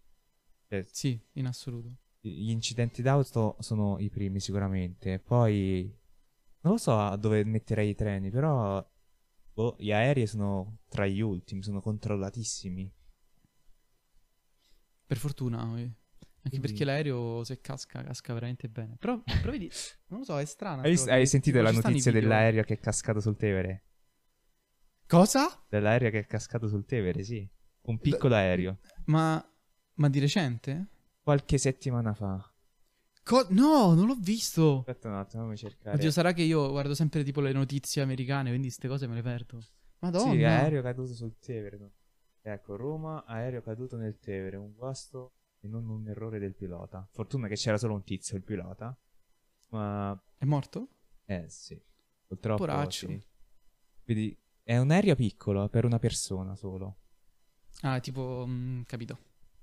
Cioè, 0.69 0.83
Sì, 0.91 1.19
in 1.33 1.47
assoluto. 1.47 1.97
gli 2.21 2.51
incidenti 2.51 3.03
d'auto 3.03 3.57
sono 3.61 3.99
i 3.99 4.09
primi 4.11 4.41
sicuramente. 4.41 5.19
Poi 5.19 5.91
non 6.61 6.73
lo 6.75 6.79
so 6.79 7.17
dove 7.17 7.45
metterei 7.45 7.91
i 7.91 7.95
treni, 7.95 8.31
però 8.31 8.87
boh, 9.55 9.77
gli 9.79 9.93
aerei 9.93 10.27
sono 10.27 10.79
tra 10.89 11.07
gli 11.07 11.21
ultimi, 11.21 11.63
sono 11.63 11.81
controllatissimi. 11.81 12.91
Per 15.07 15.17
fortuna, 15.19 15.79
eh. 15.79 15.91
Anche 16.45 16.59
Quindi- 16.59 16.67
perché 16.69 16.85
l'aereo 16.85 17.43
se 17.43 17.61
casca, 17.61 18.03
casca 18.03 18.35
veramente 18.35 18.69
bene. 18.69 18.97
Però, 18.99 19.19
però 19.25 19.51
vedi, 19.51 19.71
non 20.09 20.19
lo 20.21 20.25
so, 20.27 20.39
è 20.39 20.45
strano. 20.45 20.83
Hai, 20.83 20.91
vis- 20.91 21.09
hai 21.09 21.27
sentito 21.27 21.63
la 21.63 21.71
notizia 21.71 22.13
dell'aereo? 22.13 22.21
dell'aereo 22.21 22.65
che 22.65 22.75
è 22.75 22.79
cascato 22.79 23.19
sul 23.21 23.37
Tevere? 23.37 23.85
Cosa? 25.07 25.65
Dell'aereo 25.69 26.11
che 26.11 26.21
è 26.21 26.27
cascato 26.27 26.67
sul 26.69 26.85
Tevere, 26.85 27.23
sì. 27.23 27.49
Un 27.83 27.99
piccolo 27.99 28.35
aereo. 28.35 28.79
Ma, 29.07 29.43
ma 29.95 30.09
di 30.09 30.19
recente? 30.19 30.89
Qualche 31.23 31.59
settimana 31.59 32.15
fa. 32.15 32.47
Co- 33.23 33.47
no, 33.51 33.95
non 33.95 34.07
l'ho 34.07 34.17
visto. 34.19 34.79
Aspetta 34.81 35.09
un 35.09 35.15
attimo, 35.15 35.43
fammi 35.45 35.57
cercare. 35.57 35.97
Oddio, 35.97 36.11
sarà 36.11 36.33
che 36.33 36.43
io 36.43 36.69
guardo 36.71 36.95
sempre 36.95 37.23
tipo 37.25 37.41
le 37.41 37.53
notizie 37.53 38.03
americane, 38.03 38.49
quindi 38.51 38.67
queste 38.69 38.89
cose 38.89 39.07
me 39.07 39.15
le 39.15 39.23
perdo. 39.23 39.61
Madonna. 40.01 40.33
Sì, 40.33 40.43
aereo 40.45 40.83
caduto 40.83 41.15
sul 41.15 41.39
Tevere. 41.39 41.79
no? 41.79 41.91
Ecco, 42.43 42.77
Roma, 42.77 43.25
aereo 43.27 43.63
caduto 43.63 43.97
nel 43.97 44.19
Tevere. 44.19 44.57
Un 44.59 44.75
guasto 44.75 45.34
e 45.65 45.69
non 45.69 45.89
un 45.89 46.07
errore 46.09 46.39
del 46.39 46.55
pilota. 46.55 47.09
Fortuna 47.11 47.49
che 47.49 47.55
c'era 47.55 47.79
solo 47.79 47.95
un 47.95 48.05
tizio, 48.05 48.37
il 48.37 48.43
pilota. 48.43 48.97
Ma, 49.69 50.23
È 50.37 50.45
morto? 50.45 50.89
eh 51.25 51.49
sì, 51.49 51.81
purtroppo 52.27 52.65
Poraccio. 52.67 53.07
sì. 53.09 53.27
Quindi 54.05 54.39
è 54.63 54.77
un 54.77 54.91
aereo 54.91 55.15
piccolo 55.15 55.69
per 55.71 55.85
una 55.87 55.99
persona 55.99 56.55
solo. 56.55 56.99
Ah, 57.81 57.99
tipo, 58.01 58.45
mm, 58.47 58.83
capito. 58.83 59.19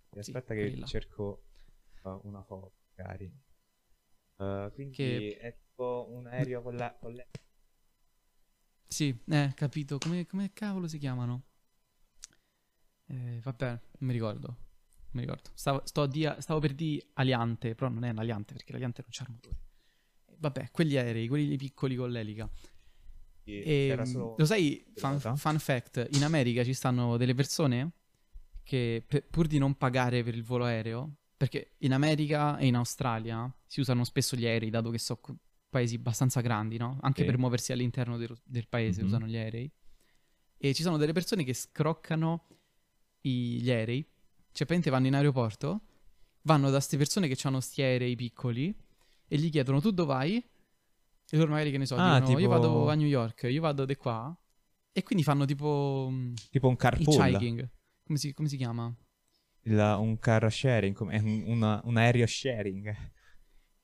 E 0.10 0.24
Sì, 0.24 0.32
Aspetta 0.32 0.54
quelli 0.56 0.74
che 0.74 0.80
là. 0.80 0.86
cerco 0.88 1.44
uh, 2.04 2.20
una 2.24 2.42
foto, 2.44 2.74
magari. 2.96 3.32
Uh, 4.38 4.72
quindi 4.74 4.96
Che- 4.96 5.38
è 5.40 5.56
tipo 5.56 6.08
un 6.10 6.26
aereo 6.26 6.62
con 6.64 6.76
la... 6.76 6.96
Con 7.00 7.14
le... 7.14 7.28
Sì, 8.88 9.16
eh, 9.30 9.52
capito. 9.56 9.98
Come, 10.00 10.26
come 10.26 10.52
cavolo 10.52 10.88
si 10.88 10.98
chiamano? 10.98 11.44
Eh, 13.06 13.40
vabbè, 13.44 13.68
non 13.70 13.80
mi 14.00 14.14
ricordo. 14.14 14.58
Mi 15.12 15.22
ricordo. 15.22 15.50
Stavo, 15.54 15.84
dia- 16.08 16.40
stavo 16.40 16.60
per 16.60 16.74
dire 16.74 17.08
Aliante, 17.14 17.76
però 17.76 17.90
non 17.90 18.04
è 18.06 18.10
un 18.12 18.20
Aliante 18.20 18.54
perché 18.54 18.72
l'Aliante 18.72 19.02
non 19.02 19.12
c'ha 19.12 19.24
il 19.28 19.34
motore. 19.34 19.56
Vabbè, 20.38 20.70
quegli 20.72 20.98
aerei, 20.98 21.28
quelli 21.28 21.56
piccoli 21.58 21.96
con 21.96 22.10
l'elica. 22.10 22.50
E, 23.44 23.96
mm, 23.98 24.02
solo... 24.04 24.36
lo 24.38 24.46
sai, 24.46 24.86
fun, 24.96 25.20
fun 25.20 25.60
fact, 25.60 26.08
in 26.14 26.24
America 26.24 26.64
ci 26.64 26.74
stanno 26.74 27.18
delle 27.18 27.34
persone 27.34 27.92
che 28.64 29.04
per- 29.06 29.28
pur 29.28 29.48
di 29.48 29.58
non 29.58 29.76
pagare 29.76 30.24
per 30.24 30.36
il 30.36 30.44
volo 30.44 30.66
aereo, 30.66 31.16
perché 31.36 31.74
in 31.80 31.92
America 31.94 32.58
e 32.58 32.68
in 32.68 32.76
Australia 32.76 33.52
si 33.66 33.80
usano 33.82 34.04
spesso 34.04 34.36
gli 34.36 34.46
aerei, 34.46 34.70
dato 34.70 34.90
che 34.92 35.00
sono 35.00 35.20
paesi 35.70 35.96
abbastanza 35.96 36.40
grandi, 36.42 36.78
no? 36.78 36.98
Anche 37.02 37.22
Sì. 37.22 37.28
per 37.28 37.38
muoversi 37.38 37.72
all'interno 37.72 38.18
del, 38.18 38.36
del 38.44 38.68
paese 38.68 39.02
Mhm. 39.02 39.08
usano 39.08 39.26
gli 39.28 39.36
aerei. 39.38 39.70
E 40.58 40.74
ci 40.74 40.84
sono 40.84 40.98
delle 40.98 41.14
persone 41.14 41.44
che 41.44 41.54
scroccano 41.54 42.48
i- 43.22 43.60
gli 43.62 43.70
aerei, 43.72 44.08
cioè 44.54 44.66
praticamente 44.68 44.90
vanno 44.90 45.08
in 45.08 45.16
aeroporto, 45.16 45.82
vanno 46.44 46.66
da 46.68 46.78
queste 46.78 46.98
persone 46.98 47.28
che 47.28 47.38
hanno 47.48 47.60
sti 47.60 47.82
aerei 47.82 48.16
piccoli 48.16 48.74
e 49.28 49.38
gli 49.38 49.50
chiedono 49.50 49.80
tu 49.82 49.92
dove 49.92 50.14
vai? 50.14 50.36
E 51.34 51.38
loro 51.38 51.52
magari 51.52 51.72
che 51.72 51.78
ne 51.78 51.86
so, 51.86 51.96
Ah, 51.96 52.16
dicono 52.20 52.32
io 52.32 52.36
tipo- 52.38 52.50
vado 52.50 52.90
a 52.90 52.94
New 52.96 53.08
York, 53.08 53.44
io 53.44 53.62
vado 53.62 53.86
di 53.86 53.96
qua. 53.96 54.36
E 54.92 55.04
quindi 55.04 55.24
fanno 55.24 55.46
tipo 55.46 56.10
mm, 56.12 56.34
Tipo 56.50 56.68
un 56.68 56.76
carpool. 56.76 57.70
Come 58.04 58.18
si, 58.18 58.34
come 58.34 58.50
si 58.50 58.58
chiama? 58.58 58.94
Il- 59.64 59.96
un 60.00 60.20
car 60.20 60.52
sharing, 60.52 61.00
un, 61.00 61.44
una- 61.48 61.80
un 61.86 61.96
aereo 61.98 62.26
sharing. 62.28 62.94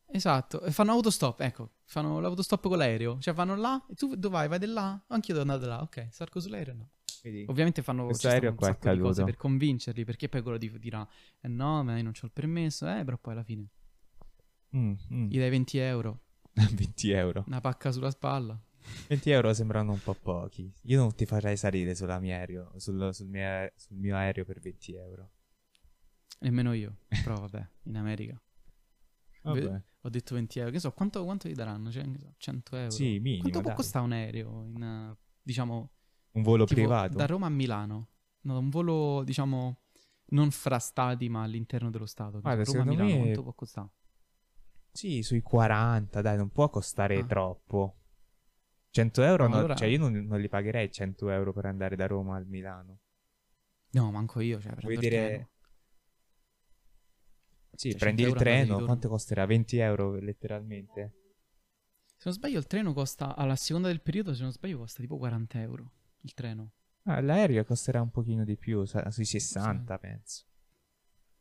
Esatto, 0.09 0.59
fanno 0.72 0.91
autostop, 0.93 1.41
ecco, 1.41 1.72
fanno 1.86 2.20
l'autostop 2.20 2.68
con 2.68 2.78
l'aereo. 2.78 3.20
Cioè 3.20 3.34
vanno 3.34 3.55
là 3.55 3.86
e 3.89 3.93
tu 3.93 4.15
dove 4.15 4.36
vai? 4.36 4.47
Vai 4.47 4.59
di 4.59 4.65
là? 4.65 5.01
Anch'io 5.07 5.34
devo 5.34 5.49
andare 5.51 5.70
là, 5.70 5.82
ok, 5.82 6.07
sarco 6.11 6.39
sull'aereo 6.39 6.74
no. 6.74 6.89
Quindi, 7.28 7.45
Ovviamente 7.49 7.82
fanno 7.82 8.13
ci 8.13 8.28
aereo 8.28 8.51
un 8.51 8.57
sacco 8.57 8.89
di 8.89 8.99
cose 8.99 9.23
per 9.25 9.36
convincerli, 9.36 10.05
perché 10.05 10.30
poi 10.30 10.41
quello 10.41 10.57
di- 10.57 10.80
dirà 10.80 11.05
eh 11.41 11.47
no, 11.49 11.84
ma 11.84 11.97
io 11.97 12.03
non 12.03 12.13
ho 12.15 12.25
il 12.25 12.32
permesso, 12.32 12.88
eh, 12.88 13.03
però 13.03 13.17
poi 13.17 13.34
alla 13.34 13.43
fine 13.43 13.67
mm, 14.75 14.93
mm. 15.13 15.30
gli 15.30 15.38
dai 15.38 15.49
20 15.49 15.78
euro, 15.78 16.21
20 16.53 17.11
euro. 17.11 17.43
una 17.47 17.59
pacca 17.59 17.91
sulla 17.91 18.11
spalla. 18.11 18.57
20 19.09 19.30
euro 19.32 19.53
sembrano 19.53 19.91
un 19.91 20.01
po' 20.01 20.13
pochi. 20.13 20.71
Io 20.84 20.99
non 20.99 21.13
ti 21.13 21.25
farei 21.25 21.57
salire 21.57 21.93
sulla 21.93 22.19
mia 22.19 22.38
aereo, 22.38 22.71
sul, 22.78 23.13
sul 23.13 23.28
mio, 23.28 23.69
sul 23.75 23.97
mio 23.97 24.15
aereo 24.15 24.45
per 24.45 24.61
20 24.61 24.95
euro. 24.95 25.32
Nemmeno 26.39 26.71
io, 26.71 26.99
però 27.23 27.36
vabbè, 27.41 27.67
in 27.84 27.97
America. 27.97 28.41
Vabbè. 29.41 29.82
Ho 30.01 30.09
detto 30.09 30.36
20 30.36 30.59
euro, 30.59 30.71
che 30.71 30.80
so, 30.80 30.93
quanto, 30.93 31.21
quanto 31.25 31.49
gli 31.49 31.53
daranno? 31.53 31.91
Cioè, 31.91 32.09
che 32.09 32.19
so, 32.19 32.34
100 32.38 32.75
euro. 32.78 32.91
Sì, 32.91 33.19
minimo, 33.19 33.41
Quanto 33.41 33.59
può 33.59 33.69
dai. 33.69 33.75
costare 33.75 34.05
un 34.05 34.11
aereo 34.13 34.63
in, 34.63 35.15
diciamo, 35.41 35.91
Un 36.38 36.44
volo 36.44 36.66
tipo, 36.66 36.80
privato. 36.82 37.16
da 37.16 37.26
Roma 37.26 37.48
a 37.48 37.50
Milano? 37.50 38.08
No, 38.42 38.60
un 38.60 38.70
volo, 38.70 39.24
diciamo, 39.24 39.80
non 40.28 40.52
fra 40.52 40.78
stati, 40.80 41.28
ma 41.30 41.42
all'interno 41.42 41.90
dello 41.90 42.06
Stato. 42.06 42.40
Guarda, 42.42 42.64
Roma 42.64 42.82
a 42.82 42.86
Milano, 42.86 43.10
me- 43.10 43.18
quanto 43.18 43.44
può 43.44 43.54
costare? 43.54 43.90
Sì, 44.92 45.22
sui 45.24 45.42
40, 45.42 46.22
dai, 46.22 46.38
non 46.38 46.50
può 46.50 46.70
costare 46.70 47.18
Ah. 47.18 47.26
troppo. 47.26 47.96
100 48.92 49.22
euro, 49.24 49.44
No, 49.44 49.50
no, 49.50 49.56
allora- 49.58 49.76
cioè 49.76 49.88
io 49.88 49.98
non, 50.00 50.14
non 50.14 50.40
li 50.40 50.48
pagherei 50.48 50.92
100 50.92 51.30
euro 51.30 51.54
per 51.54 51.66
andare 51.66 51.96
da 51.96 52.08
Roma 52.08 52.36
al 52.36 52.46
Milano. 52.48 53.00
No, 53.92 54.12
manco 54.12 54.40
io, 54.40 54.60
cioè, 54.62 54.74
Vuoi 54.82 54.98
dire-. 54.98 55.50
Sì, 57.74 57.92
Cioè, 57.92 58.00
prendi 58.00 58.24
100 58.24 58.38
il 58.38 58.42
treno, 58.44 58.84
quanto 58.86 59.08
costerà? 59.08 59.46
20 59.46 59.78
euro 59.78 60.14
letteralmente. 60.16 61.14
Se 62.16 62.24
non 62.26 62.34
sbaglio, 62.34 62.58
il 62.58 62.66
treno 62.66 62.94
costa, 62.94 63.36
alla 63.36 63.56
seconda 63.56 63.88
del 63.90 64.02
periodo, 64.02 64.34
se 64.34 64.42
non 64.42 64.52
sbaglio, 64.52 64.80
costa 64.80 65.02
tipo 65.02 65.18
40 65.18 65.62
euro. 65.62 65.92
Il 66.22 66.34
treno. 66.34 66.72
Ah, 67.03 67.22
l'aereo 67.22 67.63
costerà 67.63 68.01
un 68.01 68.09
pochino 68.11 68.43
di 68.43 68.57
più, 68.57 68.84
sui 68.86 69.26
60 69.26 69.97
penso. 69.97 70.43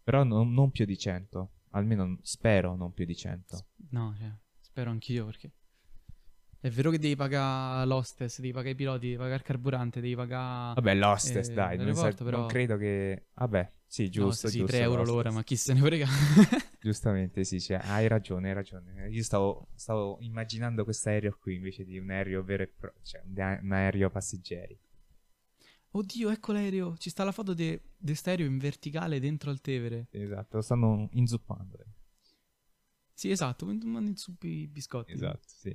Però 0.04 0.22
non, 0.22 0.52
non 0.52 0.70
più 0.70 0.84
di 0.84 0.96
100, 0.96 1.50
almeno 1.70 2.18
spero 2.22 2.76
non 2.76 2.92
più 2.92 3.04
di 3.04 3.16
100. 3.16 3.66
No, 3.90 4.14
cioè, 4.16 4.30
spero 4.60 4.90
anch'io 4.90 5.24
perché... 5.26 5.50
È 6.60 6.70
vero 6.70 6.90
che 6.90 6.98
devi 6.98 7.16
pagare 7.16 7.86
l'hostess, 7.86 8.36
devi 8.40 8.52
pagare 8.52 8.70
i 8.70 8.74
piloti, 8.76 9.06
devi 9.06 9.16
pagare 9.16 9.36
il 9.36 9.42
carburante, 9.42 10.00
devi 10.00 10.14
pagare... 10.14 10.74
Vabbè, 10.74 10.94
l'hostess, 10.94 11.48
Eh, 11.48 11.54
dai, 11.54 11.76
non, 11.76 11.94
sa- 11.94 12.12
però- 12.12 12.38
non 12.38 12.46
credo 12.46 12.76
che... 12.76 13.26
Vabbè, 13.34 13.70
sì, 13.86 14.04
No, 14.04 14.10
giusto, 14.10 14.48
sì, 14.48 14.58
giusto. 14.58 14.72
3 14.72 14.82
euro 14.82 15.04
l'ora, 15.04 15.30
ma 15.30 15.42
chi 15.42 15.56
se 15.56 15.72
ne 15.72 15.80
frega. 15.80 16.06
Giustamente, 16.80 17.44
sì, 17.44 17.60
cioè, 17.60 17.80
hai 17.82 18.08
ragione, 18.08 18.48
hai 18.48 18.54
ragione. 18.54 19.08
Io 19.08 19.22
stavo, 19.22 19.68
stavo 19.74 20.18
immaginando 20.20 20.84
questo 20.84 21.08
aereo 21.08 21.36
qui 21.40 21.54
invece 21.54 21.84
di 21.84 21.98
un 21.98 22.10
aereo 22.10 22.42
vero 22.42 22.64
e 22.64 22.66
proprio, 22.68 23.02
cioè 23.02 23.22
un, 23.24 23.72
aereo 23.72 24.10
passeggeri. 24.10 24.78
Oddio, 25.90 26.30
ecco 26.30 26.52
l'aereo. 26.52 26.96
Ci 26.96 27.10
sta 27.10 27.24
la 27.24 27.32
foto 27.32 27.54
di 27.54 27.80
questo 27.98 28.30
aereo 28.30 28.46
in 28.46 28.58
verticale 28.58 29.18
dentro 29.18 29.50
al 29.50 29.60
Tevere. 29.60 30.08
Esatto, 30.10 30.56
lo 30.56 30.62
stanno 30.62 31.08
inzuppando. 31.12 31.78
Sì, 33.14 33.30
esatto, 33.30 33.64
mandano 33.64 34.08
in 34.08 34.16
su 34.16 34.36
i 34.42 34.66
biscotti. 34.66 35.12
Esatto, 35.12 35.46
sì. 35.46 35.74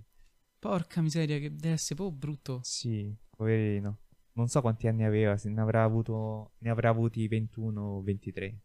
Porca 0.60 1.02
miseria, 1.02 1.40
che 1.40 1.56
deve 1.56 1.74
essere 1.74 1.96
proprio 1.96 2.16
brutto. 2.16 2.60
Sì, 2.64 3.12
poverino. 3.36 3.98
Non 4.42 4.50
so 4.50 4.60
quanti 4.62 4.88
anni 4.88 5.04
aveva, 5.04 5.38
se 5.38 5.50
ne 5.50 5.62
avrà 5.62 5.84
avuto, 5.84 6.54
ne 6.60 6.72
avrà 6.72 6.90
avuti 6.90 7.28
21 7.28 7.80
o 7.80 8.02
23. 8.02 8.60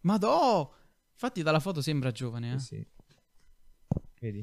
Madò! 0.00 0.72
Infatti 1.12 1.42
dalla 1.42 1.60
foto 1.60 1.82
sembra 1.82 2.10
giovane, 2.10 2.54
eh. 2.54 2.58
Sì. 2.58 2.86
Vedi? 4.18 4.38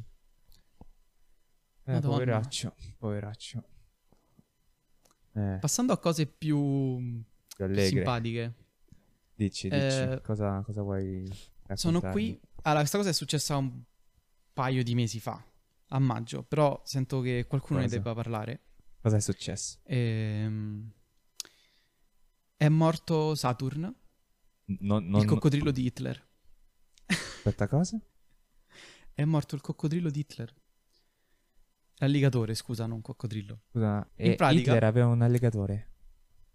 Eh, 1.86 1.92
Madonna. 1.94 2.14
poveraccio, 2.14 2.76
poveraccio. 3.00 3.64
Eh, 5.34 5.58
Passando 5.60 5.94
a 5.94 5.98
cose 5.98 6.28
più 6.28 7.24
più 7.56 7.76
simpatiche. 7.80 8.54
Dici, 9.34 9.68
dici, 9.68 9.82
Eh, 9.84 10.22
cosa, 10.24 10.62
cosa 10.62 10.84
vuoi 10.84 11.28
Sono 11.74 12.00
raccontarmi? 12.00 12.12
qui. 12.12 12.40
Allora, 12.62 12.80
questa 12.82 12.98
cosa 13.00 13.10
è 13.10 13.14
successa 13.14 13.58
un 13.58 13.82
paio 14.54 14.84
di 14.84 14.94
mesi 14.94 15.20
fa, 15.20 15.44
a 15.88 15.98
maggio, 16.00 16.44
però 16.44 16.80
sento 16.86 17.22
che 17.22 17.46
qualcuno 17.48 17.80
ne 17.80 17.86
Cosa? 17.86 17.96
debba 17.98 18.14
parlare. 18.14 18.62
Cosa 19.02 19.18
è 19.18 19.20
successo? 19.20 19.80
Ehm, 19.84 20.92
È 22.56 22.70
morto 22.70 23.34
Saturn, 23.34 23.92
Non, 24.66 25.08
non, 25.08 25.22
il 25.22 25.26
coccodrillo 25.28 25.72
di 25.72 25.86
Hitler. 25.86 26.28
aspetta, 27.08 27.68
cosa? 27.68 28.00
È 29.14 29.24
morto 29.26 29.56
il 29.56 29.62
coccodrillo 29.62 30.10
di 30.12 30.20
Hitler. 30.20 30.54
L'alligatore, 31.96 32.54
scusa, 32.56 32.86
non 32.86 33.02
coccodrillo. 33.02 33.62
Scusa, 33.72 34.08
In 34.18 34.32
e 34.32 34.36
pratica- 34.36 34.60
Hitler 34.62 34.84
aveva 34.84 35.08
un 35.08 35.22
alligatore. 35.24 35.90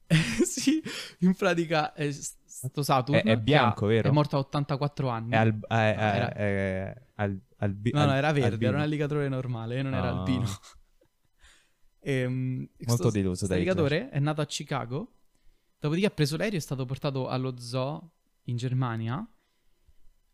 sì, 0.45 0.81
in 1.21 1.35
pratica 1.35 1.93
è 1.93 2.11
s- 2.13 2.37
sto 2.45 2.83
Saturn 2.85 3.19
È- 3.19 3.23
è 3.25 3.37
bianco, 3.37 3.87
vero? 3.87 4.09
È 4.09 4.13
morto 4.13 4.37
a 4.37 4.41
84 4.41 5.09
anni. 5.09 5.33
È 5.33 5.37
al, 5.37 5.49
eh, 5.69 5.75
eh, 5.77 5.93
era- 5.93 6.33
eh, 6.35 7.03
al, 7.17 7.41
albi- 7.59 7.91
No, 7.93 8.05
no, 8.05 8.11
al- 8.11 8.17
era 8.17 8.33
verde, 8.33 8.47
albino. 8.49 8.69
era 8.69 8.77
un 8.79 8.83
alligatore 8.85 9.29
normale, 9.29 9.83
non 9.83 9.95
era 9.95 10.09
Ah. 10.09 10.19
albino. 10.19 10.47
Ehm, 12.09 12.69
Molto 12.87 13.11
deluso 13.11 13.35
sto 13.35 13.47
da 13.49 13.57
Hitler. 13.57 13.75
alligatore 13.77 14.11
è 14.11 14.21
nato 14.21 14.41
a 14.41 14.47
Chicago, 14.47 15.13
dopodiché 15.81 16.07
ha 16.07 16.11
preso 16.11 16.37
l'aereo 16.37 16.55
e 16.55 16.59
è 16.59 16.61
stato 16.61 16.85
portato 16.85 17.27
allo 17.29 17.59
zoo 17.59 18.13
in 18.45 18.57
Germania 18.57 19.29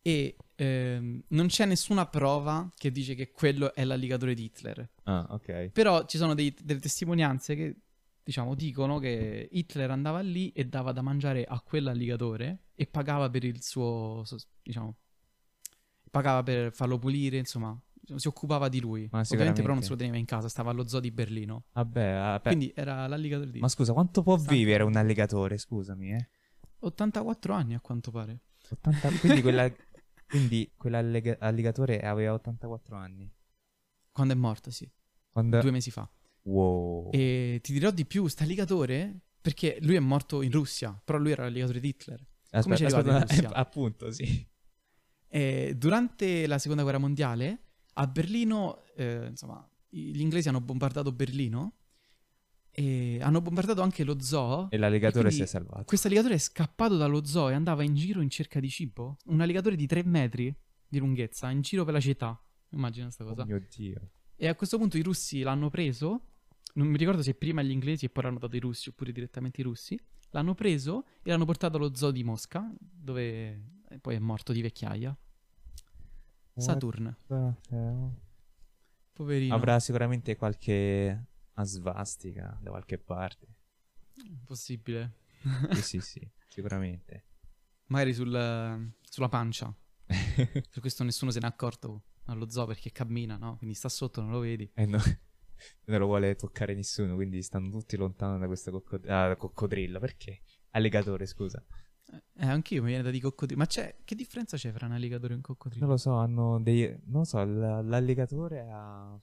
e 0.03 0.37
ehm, 0.57 1.23
non 1.29 1.47
c'è 1.47 1.65
nessuna 1.65 2.07
prova 2.07 2.69
che 2.77 2.91
dice 2.93 3.15
che 3.15 3.31
quello 3.31 3.73
è 3.75 3.85
l'alligatore 3.85 4.35
di 4.35 4.45
Hitler. 4.45 4.87
Ah, 5.05 5.27
ok. 5.31 5.71
Però 5.73 6.05
ci 6.05 6.19
sono 6.19 6.35
dei- 6.35 6.55
delle 6.63 6.81
testimonianze 6.81 7.55
che, 7.55 7.77
diciamo, 8.23 8.55
dicono 8.55 8.99
che 8.99 9.49
Hitler 9.51 9.91
andava 9.91 10.21
lì 10.21 10.53
e 10.53 10.67
dava 10.67 10.93
da 10.93 11.01
mangiare 11.01 11.45
a 11.45 11.59
quell'alligatore 11.61 12.65
e 12.75 12.87
pagava 12.87 13.31
per 13.31 13.45
il 13.45 13.63
suo, 13.63 14.25
diciamo, 14.63 14.97
pagava 16.11 16.43
per 16.43 16.73
farlo 16.75 16.99
pulire, 16.99 17.39
insomma, 17.39 17.79
si 18.17 18.29
occupava 18.29 18.69
di 18.69 18.81
lui. 18.81 19.09
Ma 19.11 19.21
Ovviamente 19.21 19.61
però 19.63 19.75
non 19.75 19.83
se 19.83 19.91
lo 19.91 19.97
teneva 19.97 20.17
in 20.17 20.25
casa, 20.25 20.49
stava 20.49 20.71
allo 20.71 20.87
zoo 20.87 21.01
di 21.01 21.11
Berlino. 21.11 21.65
Vabbè, 21.73 22.15
vabbè. 22.15 22.49
Quindi 22.49 22.73
era 22.75 23.07
l'alligatore 23.07 23.51
di 23.51 23.61
Ma 23.61 23.69
scusa, 23.69 23.93
quanto 23.93 24.23
può 24.23 24.37
Sta- 24.37 24.53
vivere 24.53 24.83
un 24.83 24.97
alligatore? 24.97 25.59
Scusami, 25.59 26.13
eh. 26.13 26.29
84 26.81 27.55
anni 27.55 27.75
a 27.75 27.81
quanto 27.81 28.11
pare. 28.11 28.41
80 28.71 29.09
Quindi, 29.19 29.41
quella... 29.43 29.73
Quindi 30.27 30.73
quell'alligatore 30.77 32.01
aveva 32.01 32.33
84 32.35 32.97
anni. 32.97 33.31
Quando 34.11 34.33
è 34.33 34.37
morto, 34.37 34.71
sì, 34.71 34.91
Quando... 35.31 35.61
due 35.61 35.71
mesi 35.71 35.91
fa. 35.91 36.11
Wow. 36.45 37.11
E 37.13 37.61
ti 37.63 37.73
dirò 37.73 37.91
di 37.91 38.07
più, 38.07 38.27
sta 38.27 38.45
alligatore, 38.45 39.21
perché 39.41 39.79
lui 39.83 39.95
è 39.95 40.01
morto 40.01 40.43
in 40.43 40.51
Russia, 40.51 40.99
però 41.05 41.19
lui 41.19 41.33
era 41.33 41.45
l'alligatore 41.45 41.81
di 41.81 41.89
Hitler. 41.89 42.27
Aspetta, 42.51 42.77
ci 42.77 42.83
è 42.83 42.87
arrivato 42.87 43.09
in 43.09 43.15
aspetta, 43.15 43.35
Russia? 43.43 43.57
eh, 43.57 43.61
appunto, 43.61 44.11
sì. 44.11 44.49
Eh, 45.29 45.75
durante 45.77 46.47
la 46.47 46.59
seconda 46.59 46.83
guerra 46.83 46.99
mondiale 46.99 47.72
a 47.95 48.07
Berlino, 48.07 48.83
eh, 48.97 49.27
insomma, 49.27 49.67
gli 49.89 50.21
inglesi 50.21 50.49
hanno 50.49 50.61
bombardato 50.61 51.13
Berlino 51.13 51.77
e 52.71 53.19
hanno 53.21 53.43
bombardato 53.43 53.83
anche 53.83 54.03
lo 54.03 54.19
zoo. 54.21 54.71
E 54.71 54.79
l'alligatore 54.79 55.29
quindi 55.29 55.37
si 55.37 55.43
è 55.43 55.47
salvato. 55.47 55.85
Questo 55.85 56.07
alligatore 56.07 56.35
è 56.35 56.39
scappato 56.39 56.97
dallo 56.97 57.25
zoo 57.25 57.51
e 57.51 57.55
andava 57.55 57.83
in 57.83 57.95
giro 57.95 58.23
in 58.23 58.31
cerca 58.31 58.61
di 58.61 58.71
cibo. 58.71 59.19
Un 59.27 59.41
alligatore 59.41 59.77
di 59.77 59.87
3 59.87 60.03
metri 60.05 60.55
di 60.89 60.99
lunghezza, 60.99 61.51
in 61.51 61.61
giro 61.61 61.85
per 61.85 61.93
la 61.95 62.01
città. 62.01 62.43
Immagina 62.71 63.05
questa 63.05 63.25
cosa. 63.25 63.43
Oh 63.43 63.47
mio 63.47 63.63
Dio. 63.75 64.11
E 64.37 64.49
a 64.49 64.55
questo 64.55 64.79
punto 64.79 64.97
i 64.97 65.03
russi 65.03 65.41
l'hanno 65.41 65.69
preso. 65.69 66.29
Non 66.75 66.87
mi 66.87 66.97
ricordo 66.97 67.23
se 67.23 67.35
prima 67.35 67.61
gli 67.61 67.71
inglesi 67.71 68.07
e 68.07 68.09
poi 68.09 68.25
l'hanno 68.25 68.39
dato 68.39 68.57
i 68.57 68.61
russi 68.61 68.89
oppure 68.89 69.13
direttamente 69.13 69.61
i 69.61 69.65
russi. 69.65 69.99
L'hanno 70.31 70.55
preso 70.55 71.05
e 71.23 71.31
l'hanno 71.31 71.45
portato 71.45 71.77
allo 71.77 71.95
zoo 71.95 72.11
di 72.11 72.25
Mosca, 72.25 72.73
dove 72.81 73.63
eh, 73.91 73.99
poi 74.01 74.15
è 74.15 74.19
morto 74.19 74.55
di 74.55 74.63
vecchiaia. 74.63 75.15
Saturn, 76.55 77.17
poverino. 79.13 79.55
Avrà 79.55 79.79
sicuramente 79.81 80.37
qualche 80.37 81.27
svastica 81.63 82.59
da 82.61 82.71
qualche 82.71 82.99
parte. 82.99 83.47
Possibile. 84.45 85.19
Sì, 85.73 85.83
sì, 85.83 86.01
sì, 86.01 86.31
sicuramente. 86.49 87.25
Magari 87.87 88.15
sul- 88.15 88.93
sulla 89.03 89.29
pancia. 89.29 89.75
Per 90.07 90.81
questo 90.81 91.05
nessuno 91.05 91.31
se 91.31 91.41
n'è 91.41 91.47
accorto 91.47 92.05
allo 92.27 92.49
zoo 92.51 92.67
perché 92.67 92.91
cammina, 92.93 93.37
no? 93.37 93.57
Quindi 93.57 93.75
sta 93.75 93.89
sotto, 93.89 94.21
non 94.21 94.31
lo 94.31 94.41
vedi. 94.41 94.71
E 94.75 94.87
no- 94.87 94.99
non 95.87 95.99
lo 95.99 96.07
vuole 96.07 96.35
toccare 96.35 96.75
nessuno, 96.75 97.15
quindi 97.15 97.43
stanno 97.43 97.71
tutti 97.71 97.97
lontano 97.97 98.39
da 98.39 98.47
questo 98.47 98.71
coccod- 98.71 99.09
ah, 99.09 99.35
coccodrillo. 99.37 99.99
Perché? 99.99 100.43
Alligatore, 100.71 101.27
scusa. 101.27 101.65
Eh, 102.13 102.47
anch'io 102.47 102.83
mi 102.83 102.89
viene 102.89 103.03
da 103.03 103.11
di 103.11 103.21
coccodrillo. 103.21 103.59
Ma 103.61 103.67
c'è, 103.67 103.97
che 104.05 104.15
differenza 104.15 104.57
c'è 104.57 104.71
fra 104.73 104.87
un 104.87 104.93
alligatore 104.93 105.33
e 105.33 105.37
un 105.37 105.43
coccodrillo? 105.43 105.85
Non 105.85 105.95
lo 105.95 105.99
so, 106.01 106.13
hanno 106.15 106.61
dei... 106.61 106.89
Non 107.05 107.21
lo 107.21 107.25
so, 107.25 107.43
l- 107.43 107.87
l'alligatore 107.87 108.69
ha 108.71 109.19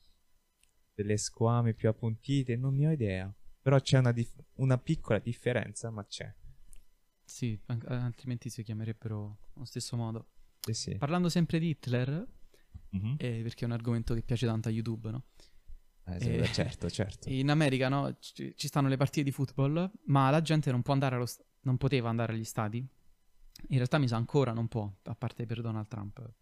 delle 0.93 1.17
squame 1.17 1.73
più 1.73 1.87
appuntite, 1.89 2.55
non 2.55 2.75
ne 2.75 2.87
ho 2.87 2.91
idea. 2.91 3.33
Però 3.61 3.79
c'è 3.79 3.99
una, 3.99 4.11
dif- 4.11 4.43
una 4.55 4.77
piccola 4.77 5.19
differenza, 5.19 5.89
ma 5.91 6.03
c'è. 6.05 6.33
Sì, 7.23 7.59
an- 7.67 7.83
altrimenti 7.87 8.49
si 8.49 8.63
chiamerebbero 8.63 9.37
allo 9.55 9.65
stesso 9.65 9.95
modo. 9.95 10.29
Sì, 10.61 10.73
sì. 10.73 10.95
Parlando 10.97 11.29
sempre 11.29 11.59
di 11.59 11.69
Hitler, 11.69 12.27
Mhm. 12.91 13.15
eh, 13.19 13.41
perché 13.43 13.63
è 13.65 13.67
un 13.67 13.73
argomento 13.73 14.15
che 14.15 14.23
piace 14.23 14.47
tanto 14.47 14.67
a 14.67 14.71
YouTube, 14.71 15.11
no? 15.11 15.23
Eh, 16.05 16.19
sì, 16.19 16.29
eh, 16.35 16.45
certo, 16.47 16.89
certo. 16.89 17.29
In 17.29 17.49
America, 17.51 17.87
no? 17.87 18.17
Ci, 18.19 18.53
ci 18.55 18.67
stanno 18.67 18.87
le 18.87 18.97
partite 18.97 19.23
di 19.23 19.31
football, 19.31 19.91
ma 20.05 20.31
la 20.31 20.41
gente 20.41 20.71
non 20.71 20.81
può 20.81 20.93
andare 20.93 21.15
allo 21.15 21.27
st- 21.27 21.45
non 21.61 21.77
poteva 21.77 22.09
andare 22.09 22.33
agli 22.33 22.43
stadi. 22.43 22.77
In 22.79 23.75
realtà 23.75 23.97
mi 23.97 24.07
sa 24.07 24.15
ancora 24.15 24.53
non 24.53 24.67
può, 24.67 24.91
a 25.03 25.15
parte 25.15 25.45
per 25.45 25.61
Donald 25.61 25.87
Trump. 25.87 26.33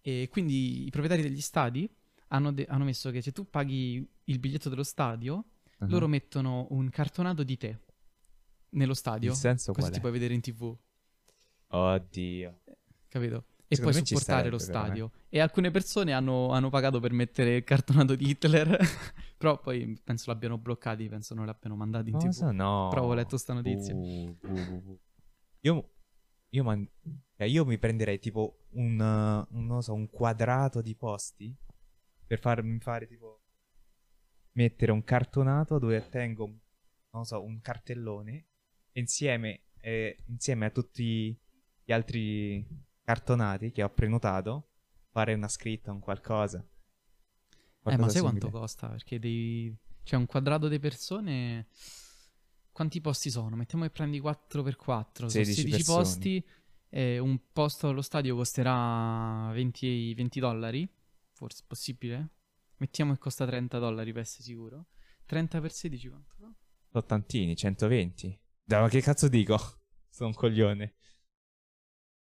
E 0.00 0.28
quindi 0.30 0.86
i 0.86 0.90
proprietari 0.90 1.22
degli 1.22 1.40
stadi 1.40 1.88
hanno, 2.28 2.52
de- 2.52 2.66
hanno 2.66 2.84
messo 2.84 3.10
che 3.10 3.22
se 3.22 3.32
tu 3.32 3.48
paghi 3.48 4.06
il 4.24 4.38
biglietto 4.38 4.68
dello 4.68 4.82
stadio, 4.82 5.44
Ah. 5.78 5.86
loro 5.86 6.06
mettono 6.08 6.66
un 6.70 6.88
cartonato 6.88 7.42
di 7.42 7.56
te 7.56 7.80
nello 8.70 8.94
stadio. 8.94 9.30
Il 9.32 9.36
senso 9.36 9.72
Così 9.72 9.90
ti 9.90 10.00
puoi 10.00 10.12
vedere 10.12 10.34
in 10.34 10.40
tv, 10.40 10.76
Oddio. 11.68 12.60
capito? 13.08 13.44
E 13.66 13.76
Secondo 13.76 13.98
ci 13.98 14.14
supportare 14.14 14.50
lo 14.50 14.58
stadio. 14.58 15.10
E 15.28 15.40
alcune 15.40 15.70
persone 15.70 16.12
hanno, 16.12 16.50
hanno 16.50 16.70
pagato 16.70 17.00
per 17.00 17.12
mettere 17.12 17.56
il 17.56 17.64
cartonato 17.64 18.14
di 18.14 18.28
Hitler, 18.28 18.78
però 19.38 19.58
poi 19.58 19.98
penso 20.04 20.30
l'abbiano 20.30 20.58
bloccati, 20.58 21.08
penso 21.08 21.34
non 21.34 21.46
l'abbiano 21.46 21.74
mandato 21.74 22.08
in 22.08 22.18
tv. 22.18 22.26
Cosa? 22.26 22.52
No. 22.52 22.88
Però 22.90 23.04
ho 23.04 23.14
letto 23.14 23.36
sta 23.36 23.54
notizia. 23.54 23.94
Uh, 23.94 24.36
uh, 24.42 24.82
uh. 24.86 25.00
Io, 25.60 25.90
io, 26.50 26.62
man- 26.62 26.88
eh, 27.36 27.48
io 27.48 27.64
mi 27.64 27.78
prenderei 27.78 28.18
tipo 28.18 28.66
un, 28.72 28.96
non 29.48 29.82
so, 29.82 29.94
un 29.94 30.08
quadrato 30.10 30.80
di 30.82 30.94
posti 30.94 31.56
per 32.26 32.38
farmi 32.38 32.78
fare 32.80 33.06
tipo 33.06 33.40
mettere 34.52 34.92
un 34.92 35.02
cartonato 35.02 35.78
dove 35.78 36.08
tengo 36.08 36.60
non 37.14 37.24
so, 37.24 37.42
un 37.42 37.60
cartellone 37.60 38.46
insieme, 38.92 39.62
eh, 39.80 40.18
insieme 40.26 40.66
a 40.66 40.70
tutti 40.70 41.36
gli 41.84 41.92
altri 41.92 42.66
cartonati 43.04 43.70
che 43.70 43.82
ho 43.82 43.90
prenotato 43.90 44.70
fare 45.10 45.34
una 45.34 45.48
scritta, 45.48 45.92
un 45.92 46.00
qualcosa. 46.00 46.58
Eh, 47.86 47.96
ma 47.96 48.08
Qualcosa 48.08 48.10
sai 48.10 48.20
quanto 48.22 48.46
simile. 48.46 48.60
costa? 48.60 48.88
Perché 48.88 49.18
dei... 49.18 49.76
c'è 50.02 50.16
un 50.16 50.26
quadrato 50.26 50.68
di 50.68 50.78
persone. 50.78 51.68
Quanti 52.72 53.00
posti 53.00 53.30
sono? 53.30 53.54
Mettiamo 53.56 53.84
che 53.84 53.90
prendi 53.90 54.20
4x4. 54.20 55.26
Sono 55.28 55.28
16 55.28 55.60
16 55.60 55.70
persone. 55.70 55.98
posti. 55.98 56.46
E 56.88 57.18
un 57.18 57.38
posto 57.52 57.88
allo 57.88 58.02
stadio 58.02 58.34
costerà 58.36 59.50
20, 59.52 60.14
20 60.14 60.40
dollari. 60.40 60.88
Forse 61.32 61.62
possibile? 61.66 62.30
Mettiamo 62.78 63.12
che 63.12 63.18
costa 63.18 63.46
30 63.46 63.78
dollari 63.78 64.12
per 64.12 64.22
essere 64.22 64.42
sicuro. 64.44 64.86
30 65.26 65.60
per 65.60 65.72
16 65.72 66.08
quanto 66.08 66.34
fa? 66.38 66.52
Sono 66.90 67.04
tantini, 67.04 67.54
120. 67.56 68.40
Dai, 68.64 68.80
ma 68.80 68.88
che 68.88 69.00
cazzo 69.00 69.28
dico? 69.28 69.58
Sono 70.08 70.30
un 70.30 70.34
coglione. 70.34 70.94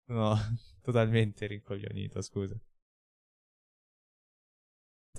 No, 0.08 0.38
totalmente 0.82 1.48
rincoglionito, 1.48 2.22
scusa. 2.22 2.60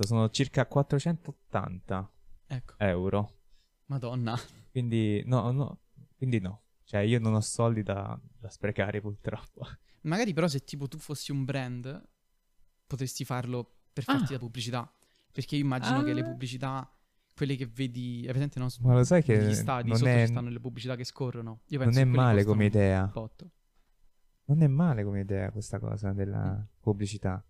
Sono 0.00 0.30
circa 0.30 0.66
480 0.66 2.10
Ecco, 2.46 2.74
euro. 2.78 3.38
madonna. 3.86 4.36
Quindi 4.70 5.22
no, 5.26 5.50
no, 5.52 5.80
quindi 6.16 6.40
no. 6.40 6.62
Cioè 6.84 7.00
io 7.00 7.18
non 7.20 7.34
ho 7.34 7.40
soldi 7.40 7.82
da, 7.82 8.18
da 8.38 8.48
sprecare 8.48 9.00
purtroppo. 9.00 9.66
Magari 10.02 10.32
però 10.32 10.48
se 10.48 10.64
tipo 10.64 10.88
tu 10.88 10.98
fossi 10.98 11.30
un 11.30 11.44
brand, 11.44 12.02
potresti 12.86 13.24
farlo 13.24 13.80
per 13.92 14.04
Ah. 14.06 14.18
farti 14.18 14.32
la 14.32 14.38
pubblicità. 14.38 14.92
Perché 15.30 15.56
io 15.56 15.62
immagino 15.62 16.02
che 16.02 16.12
le 16.12 16.20
Ah. 16.22 16.24
pubblicità, 16.24 16.90
quelle 17.34 17.54
che 17.56 17.66
vedi, 17.66 18.24
è 18.24 18.30
presente 18.30 18.58
no? 18.58 18.68
Ma 18.80 18.94
lo 18.94 19.04
sai 19.04 19.22
che 19.22 19.36
Negli 19.36 19.54
stadi 19.54 19.88
non 19.88 19.98
sotto 19.98 20.10
è, 20.10 20.20
ci 20.26 20.32
stanno 20.32 20.48
le 20.50 20.60
pubblicità 20.60 20.96
che 20.96 21.04
scorrono. 21.04 21.60
Non 21.68 21.96
è 21.96 22.04
male 22.04 22.44
come 22.44 22.64
idea. 22.66 23.06
botto. 23.06 23.50
Non 24.52 24.62
è 24.62 24.66
male 24.66 25.02
come 25.02 25.20
idea 25.20 25.50
questa 25.50 25.78
cosa 25.78 26.12
della 26.12 26.62
pubblicità. 26.78 27.42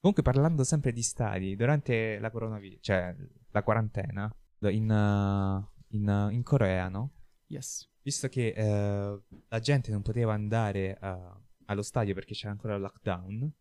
Comunque 0.00 0.22
parlando 0.22 0.64
sempre 0.64 0.92
di 0.92 1.02
stadi, 1.02 1.54
durante 1.56 2.18
la 2.18 2.30
coronavirus, 2.30 2.78
cioè 2.80 3.14
la 3.50 3.62
quarantena, 3.62 4.34
in, 4.60 4.88
uh, 4.88 5.94
in, 5.94 6.08
uh, 6.08 6.30
in 6.30 6.42
Corea, 6.42 6.88
no? 6.88 7.12
Yes. 7.48 7.86
Visto 8.00 8.28
che 8.28 8.54
eh, 8.56 9.22
la 9.46 9.58
gente 9.60 9.90
non 9.90 10.00
poteva 10.00 10.32
andare 10.32 10.98
uh, 11.02 11.38
allo 11.66 11.82
stadio 11.82 12.14
perché 12.14 12.32
c'era 12.32 12.52
ancora 12.52 12.76
il 12.76 12.80
lockdown, 12.80 13.52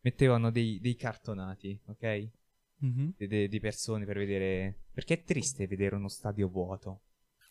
mettevano 0.00 0.50
dei, 0.50 0.80
dei 0.80 0.96
cartonati, 0.96 1.80
ok? 1.86 2.28
Mhm. 2.78 3.14
Di, 3.16 3.46
di- 3.46 3.60
persone 3.60 4.04
per 4.04 4.16
vedere... 4.16 4.86
Perché 4.92 5.14
è 5.14 5.22
triste 5.22 5.68
vedere 5.68 5.94
uno 5.94 6.08
stadio 6.08 6.48
vuoto. 6.48 7.02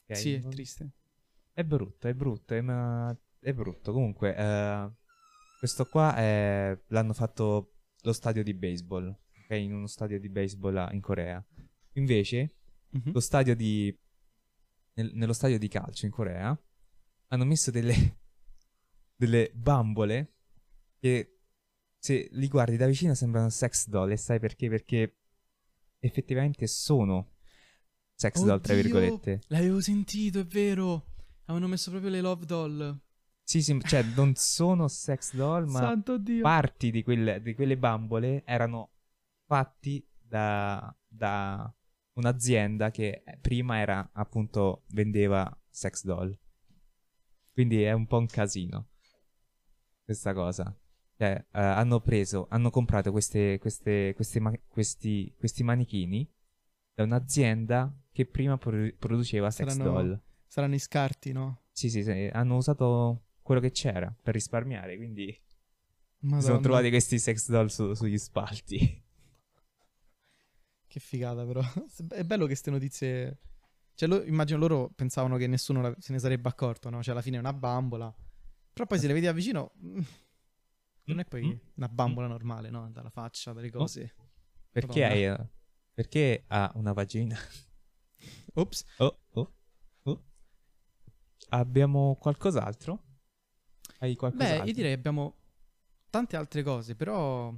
ok? 0.07 0.18
Sì, 0.18 0.34
è 0.34 0.41
triste. 0.41 0.89
È 1.53 1.63
brutto, 1.63 2.09
è 2.09 2.13
brutto, 2.13 2.53
è, 2.53 2.59
ma- 2.59 3.18
è 3.50 3.54
brutto. 3.54 3.93
Comunque, 3.93 4.36
eh, 4.36 4.91
questo 5.60 5.86
qua 5.86 6.16
è- 6.16 6.78
l'hanno 6.88 7.14
fatto 7.14 7.74
lo 8.02 8.14
stadio 8.14 8.43
di 8.43 8.54
baseball, 8.54 9.08
ok? 9.08 9.52
In 9.58 9.74
uno 9.74 9.88
stadio 9.88 10.20
di 10.20 10.30
baseball 10.30 10.89
in 10.93 11.02
Corea. 11.02 11.43
Invece, 11.93 12.56
Mhm. 12.89 13.12
lo 13.14 13.20
stadio 13.20 13.56
di... 13.56 13.98
nel- 14.93 15.12
nello 15.14 15.34
stadio 15.34 15.58
di 15.60 15.68
calcio 15.68 16.06
in 16.06 16.12
Corea 16.12 16.60
hanno 17.28 17.45
messo 17.45 17.72
delle... 17.72 17.93
delle 19.16 19.52
bambole 19.54 20.34
che 21.00 21.39
se 21.98 22.28
li 22.32 22.48
guardi 22.48 22.78
da 22.78 22.86
vicino 22.86 23.14
sembrano 23.16 23.50
sex 23.50 23.88
doll 23.88 24.12
e 24.12 24.18
sai 24.18 24.39
perché? 24.39 24.70
Perché 24.70 25.18
effettivamente 26.00 26.68
sono 26.68 27.34
sex 28.14 28.43
doll, 28.43 28.60
tra 28.62 28.74
Oddio, 28.74 28.84
virgolette. 28.84 29.41
L'avevo 29.48 29.82
sentito, 29.82 30.39
è 30.39 30.45
vero. 30.45 31.14
Avevano 31.45 31.68
messo 31.68 31.89
proprio 31.89 32.12
le 32.12 32.22
love 32.22 32.45
doll. 32.45 33.00
Sì, 33.48 33.62
sì, 33.64 33.80
cioè 33.80 34.04
non 34.04 34.34
sono 34.36 34.89
sex 34.89 35.34
doll, 35.34 35.68
ma 35.70 35.80
parti 36.41 36.91
di 36.91 37.02
quelle, 37.02 37.41
di 37.41 37.54
quelle 37.56 37.78
bambole 37.78 38.43
erano 38.43 38.91
fatti 39.45 40.06
da, 40.20 40.93
da 41.08 41.74
un'azienda 42.16 42.91
che 42.91 43.24
prima 43.39 43.78
era 43.78 44.10
appunto 44.12 44.84
vendeva 44.89 45.50
sex 45.70 46.04
doll. 46.04 46.38
Quindi 47.54 47.84
è 47.84 47.93
un 47.93 48.06
po' 48.06 48.18
un 48.18 48.26
casino 48.26 48.89
questa 50.04 50.34
cosa. 50.34 50.78
Cioè, 51.16 51.32
eh, 51.32 51.45
hanno 51.62 52.02
preso, 52.02 52.48
hanno 52.50 52.70
comprato 52.70 53.12
queste, 53.12 53.60
queste, 53.60 54.14
queste 54.14 54.41
ma- 54.41 54.60
questi, 54.68 55.34
questi 55.38 55.64
manichini 55.64 56.30
da 56.93 57.04
un'azienda 57.04 57.98
che 58.12 58.26
prima 58.26 58.58
pro- 58.58 58.91
produceva 59.00 59.50
sex 59.52 59.68
Saranno- 59.70 59.84
doll. 59.93 60.22
Saranno 60.48 60.76
i 60.76 60.80
scarti, 60.80 61.32
no? 61.32 61.62
Sì, 61.72 61.89
sì, 61.89 62.04
sì, 62.04 62.30
hanno 62.34 62.58
usato 62.58 63.27
quello 63.48 63.62
che 63.62 63.72
c'era 63.72 64.14
per 64.22 64.34
risparmiare, 64.34 64.98
quindi 64.98 65.34
Madonna. 66.20 66.41
sono 66.41 66.60
trovati 66.60 66.89
questi 66.89 67.18
sex 67.18 67.48
doll 67.50 67.68
su- 67.68 67.93
sugli 67.93 68.18
spalti. 68.18 68.78
Che 70.88 71.00
figata, 71.02 71.45
però. 71.45 71.62
È 72.10 72.24
bello 72.24 72.43
che 72.43 72.50
queste 72.52 72.72
notizie. 72.72 73.39
Cioè, 73.93 74.08
lo- 74.08 74.24
immagino 74.24 74.58
loro 74.58 74.89
pensavano 74.95 75.36
che 75.38 75.45
nessuno 75.48 75.82
la- 75.82 75.95
se 76.00 76.14
ne 76.14 76.20
sarebbe 76.20 76.48
accorto, 76.48 76.89
no? 76.89 77.02
Cioè, 77.04 77.14
alla 77.14 77.22
fine 77.22 77.36
è 77.38 77.39
una 77.39 77.52
bambola. 77.54 78.14
Però 78.74 78.86
poi 78.86 78.98
se 79.00 79.08
le 79.08 79.14
vedi 79.14 79.26
da 79.26 79.32
vicino. 79.34 79.74
mm, 79.84 80.02
Non 81.06 81.20
è 81.20 81.26
poi 81.26 81.45
Mm. 81.45 81.58
una 81.76 81.88
bambola 81.89 82.28
normale, 82.28 82.70
no? 82.70 82.89
Dalla 82.91 83.10
faccia, 83.10 83.52
dalle 83.54 83.70
cose. 83.72 84.14
Perché, 84.72 85.02
Madonna. 85.08 85.36
hai, 85.39 85.48
perché 85.93 86.43
ha 86.48 86.72
una 86.76 86.93
vagina? 86.93 87.38
Ops. 88.56 88.86
Oh, 88.98 89.20
oh, 89.32 89.54
oh. 90.04 90.24
Abbiamo 91.50 92.16
qualcos'altro? 92.16 93.04
Hai 94.00 94.16
qualcos'altro? 94.16 94.60
Beh, 94.60 94.68
io 94.68 94.74
direi 94.74 94.93
abbiamo 94.93 95.36
tante 96.10 96.36
altre 96.36 96.64
cose, 96.64 96.95
però 96.95 97.54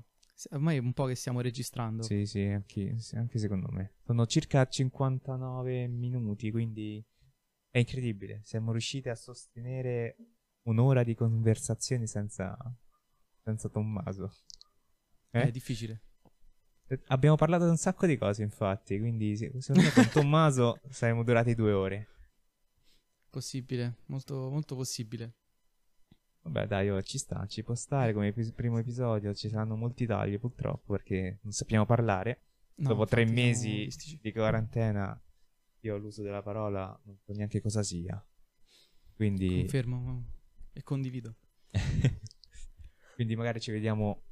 ormai 0.51 0.77
è 0.77 0.79
un 0.79 0.93
po' 0.93 1.05
che 1.05 1.15
stiamo 1.15 1.41
registrando. 1.41 2.03
Sì, 2.03 2.25
sì, 2.25 2.43
anche, 2.43 2.97
anche 3.13 3.37
secondo 3.39 3.69
me. 3.71 3.95
Sono 4.05 4.25
circa 4.25 4.65
59 4.65 5.87
minuti, 5.87 6.49
quindi 6.51 7.03
è 7.69 7.79
incredibile. 7.79 8.41
Siamo 8.43 8.71
riusciti 8.71 9.09
a 9.09 9.15
sostenere 9.15 10.15
un'ora 10.63 11.03
di 11.03 11.13
conversazioni 11.13 12.07
senza, 12.07 12.57
senza 13.43 13.69
Tommaso. 13.69 14.31
Eh? 15.31 15.41
È 15.47 15.51
difficile. 15.51 16.01
Eh, 16.87 16.99
Abbiamo 17.07 17.35
parlato 17.35 17.65
di 17.65 17.69
un 17.69 17.77
sacco 17.77 18.05
di 18.05 18.17
cose, 18.17 18.43
infatti, 18.43 18.97
quindi 18.97 19.35
secondo 19.35 19.81
me 19.81 19.91
con 19.91 20.07
Tommaso 20.11 20.79
saremmo 20.89 21.23
durati 21.23 21.53
due 21.53 21.73
ore. 21.73 22.07
Possibile, 23.29 23.97
molto, 24.07 24.49
molto 24.49 24.75
possibile. 24.75 25.38
Vabbè, 26.41 26.67
dai, 26.67 26.89
oh, 26.89 27.01
ci 27.01 27.17
sta, 27.17 27.45
ci 27.47 27.63
può 27.63 27.75
stare 27.75 28.13
come 28.13 28.27
epi- 28.27 28.51
primo 28.53 28.79
episodio. 28.79 29.33
Ci 29.33 29.49
saranno 29.49 29.75
molti 29.75 30.05
tagli, 30.05 30.39
purtroppo, 30.39 30.93
perché 30.93 31.39
non 31.41 31.51
sappiamo 31.51 31.85
parlare. 31.85 32.43
No, 32.75 32.89
Dopo 32.89 33.05
tre 33.05 33.25
mesi 33.25 33.87
di 34.21 34.31
quarantena, 34.31 35.21
io 35.81 35.97
l'uso 35.97 36.21
della 36.21 36.41
parola 36.41 36.97
non 37.03 37.17
so 37.19 37.33
neanche 37.33 37.61
cosa 37.61 37.83
sia. 37.83 38.23
Quindi, 39.15 39.47
Confermo 39.47 40.23
e 40.71 40.81
condivido. 40.83 41.35
quindi 43.15 43.35
magari 43.35 43.59
ci 43.59 43.71
vediamo 43.71 44.23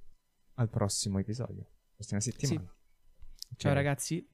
al 0.55 0.69
prossimo 0.69 1.19
episodio, 1.19 1.69
prossima 1.93 2.21
settimana. 2.21 2.73
Ciao 3.57 3.71
Ok. 3.71 3.77
ragazzi, 3.77 4.27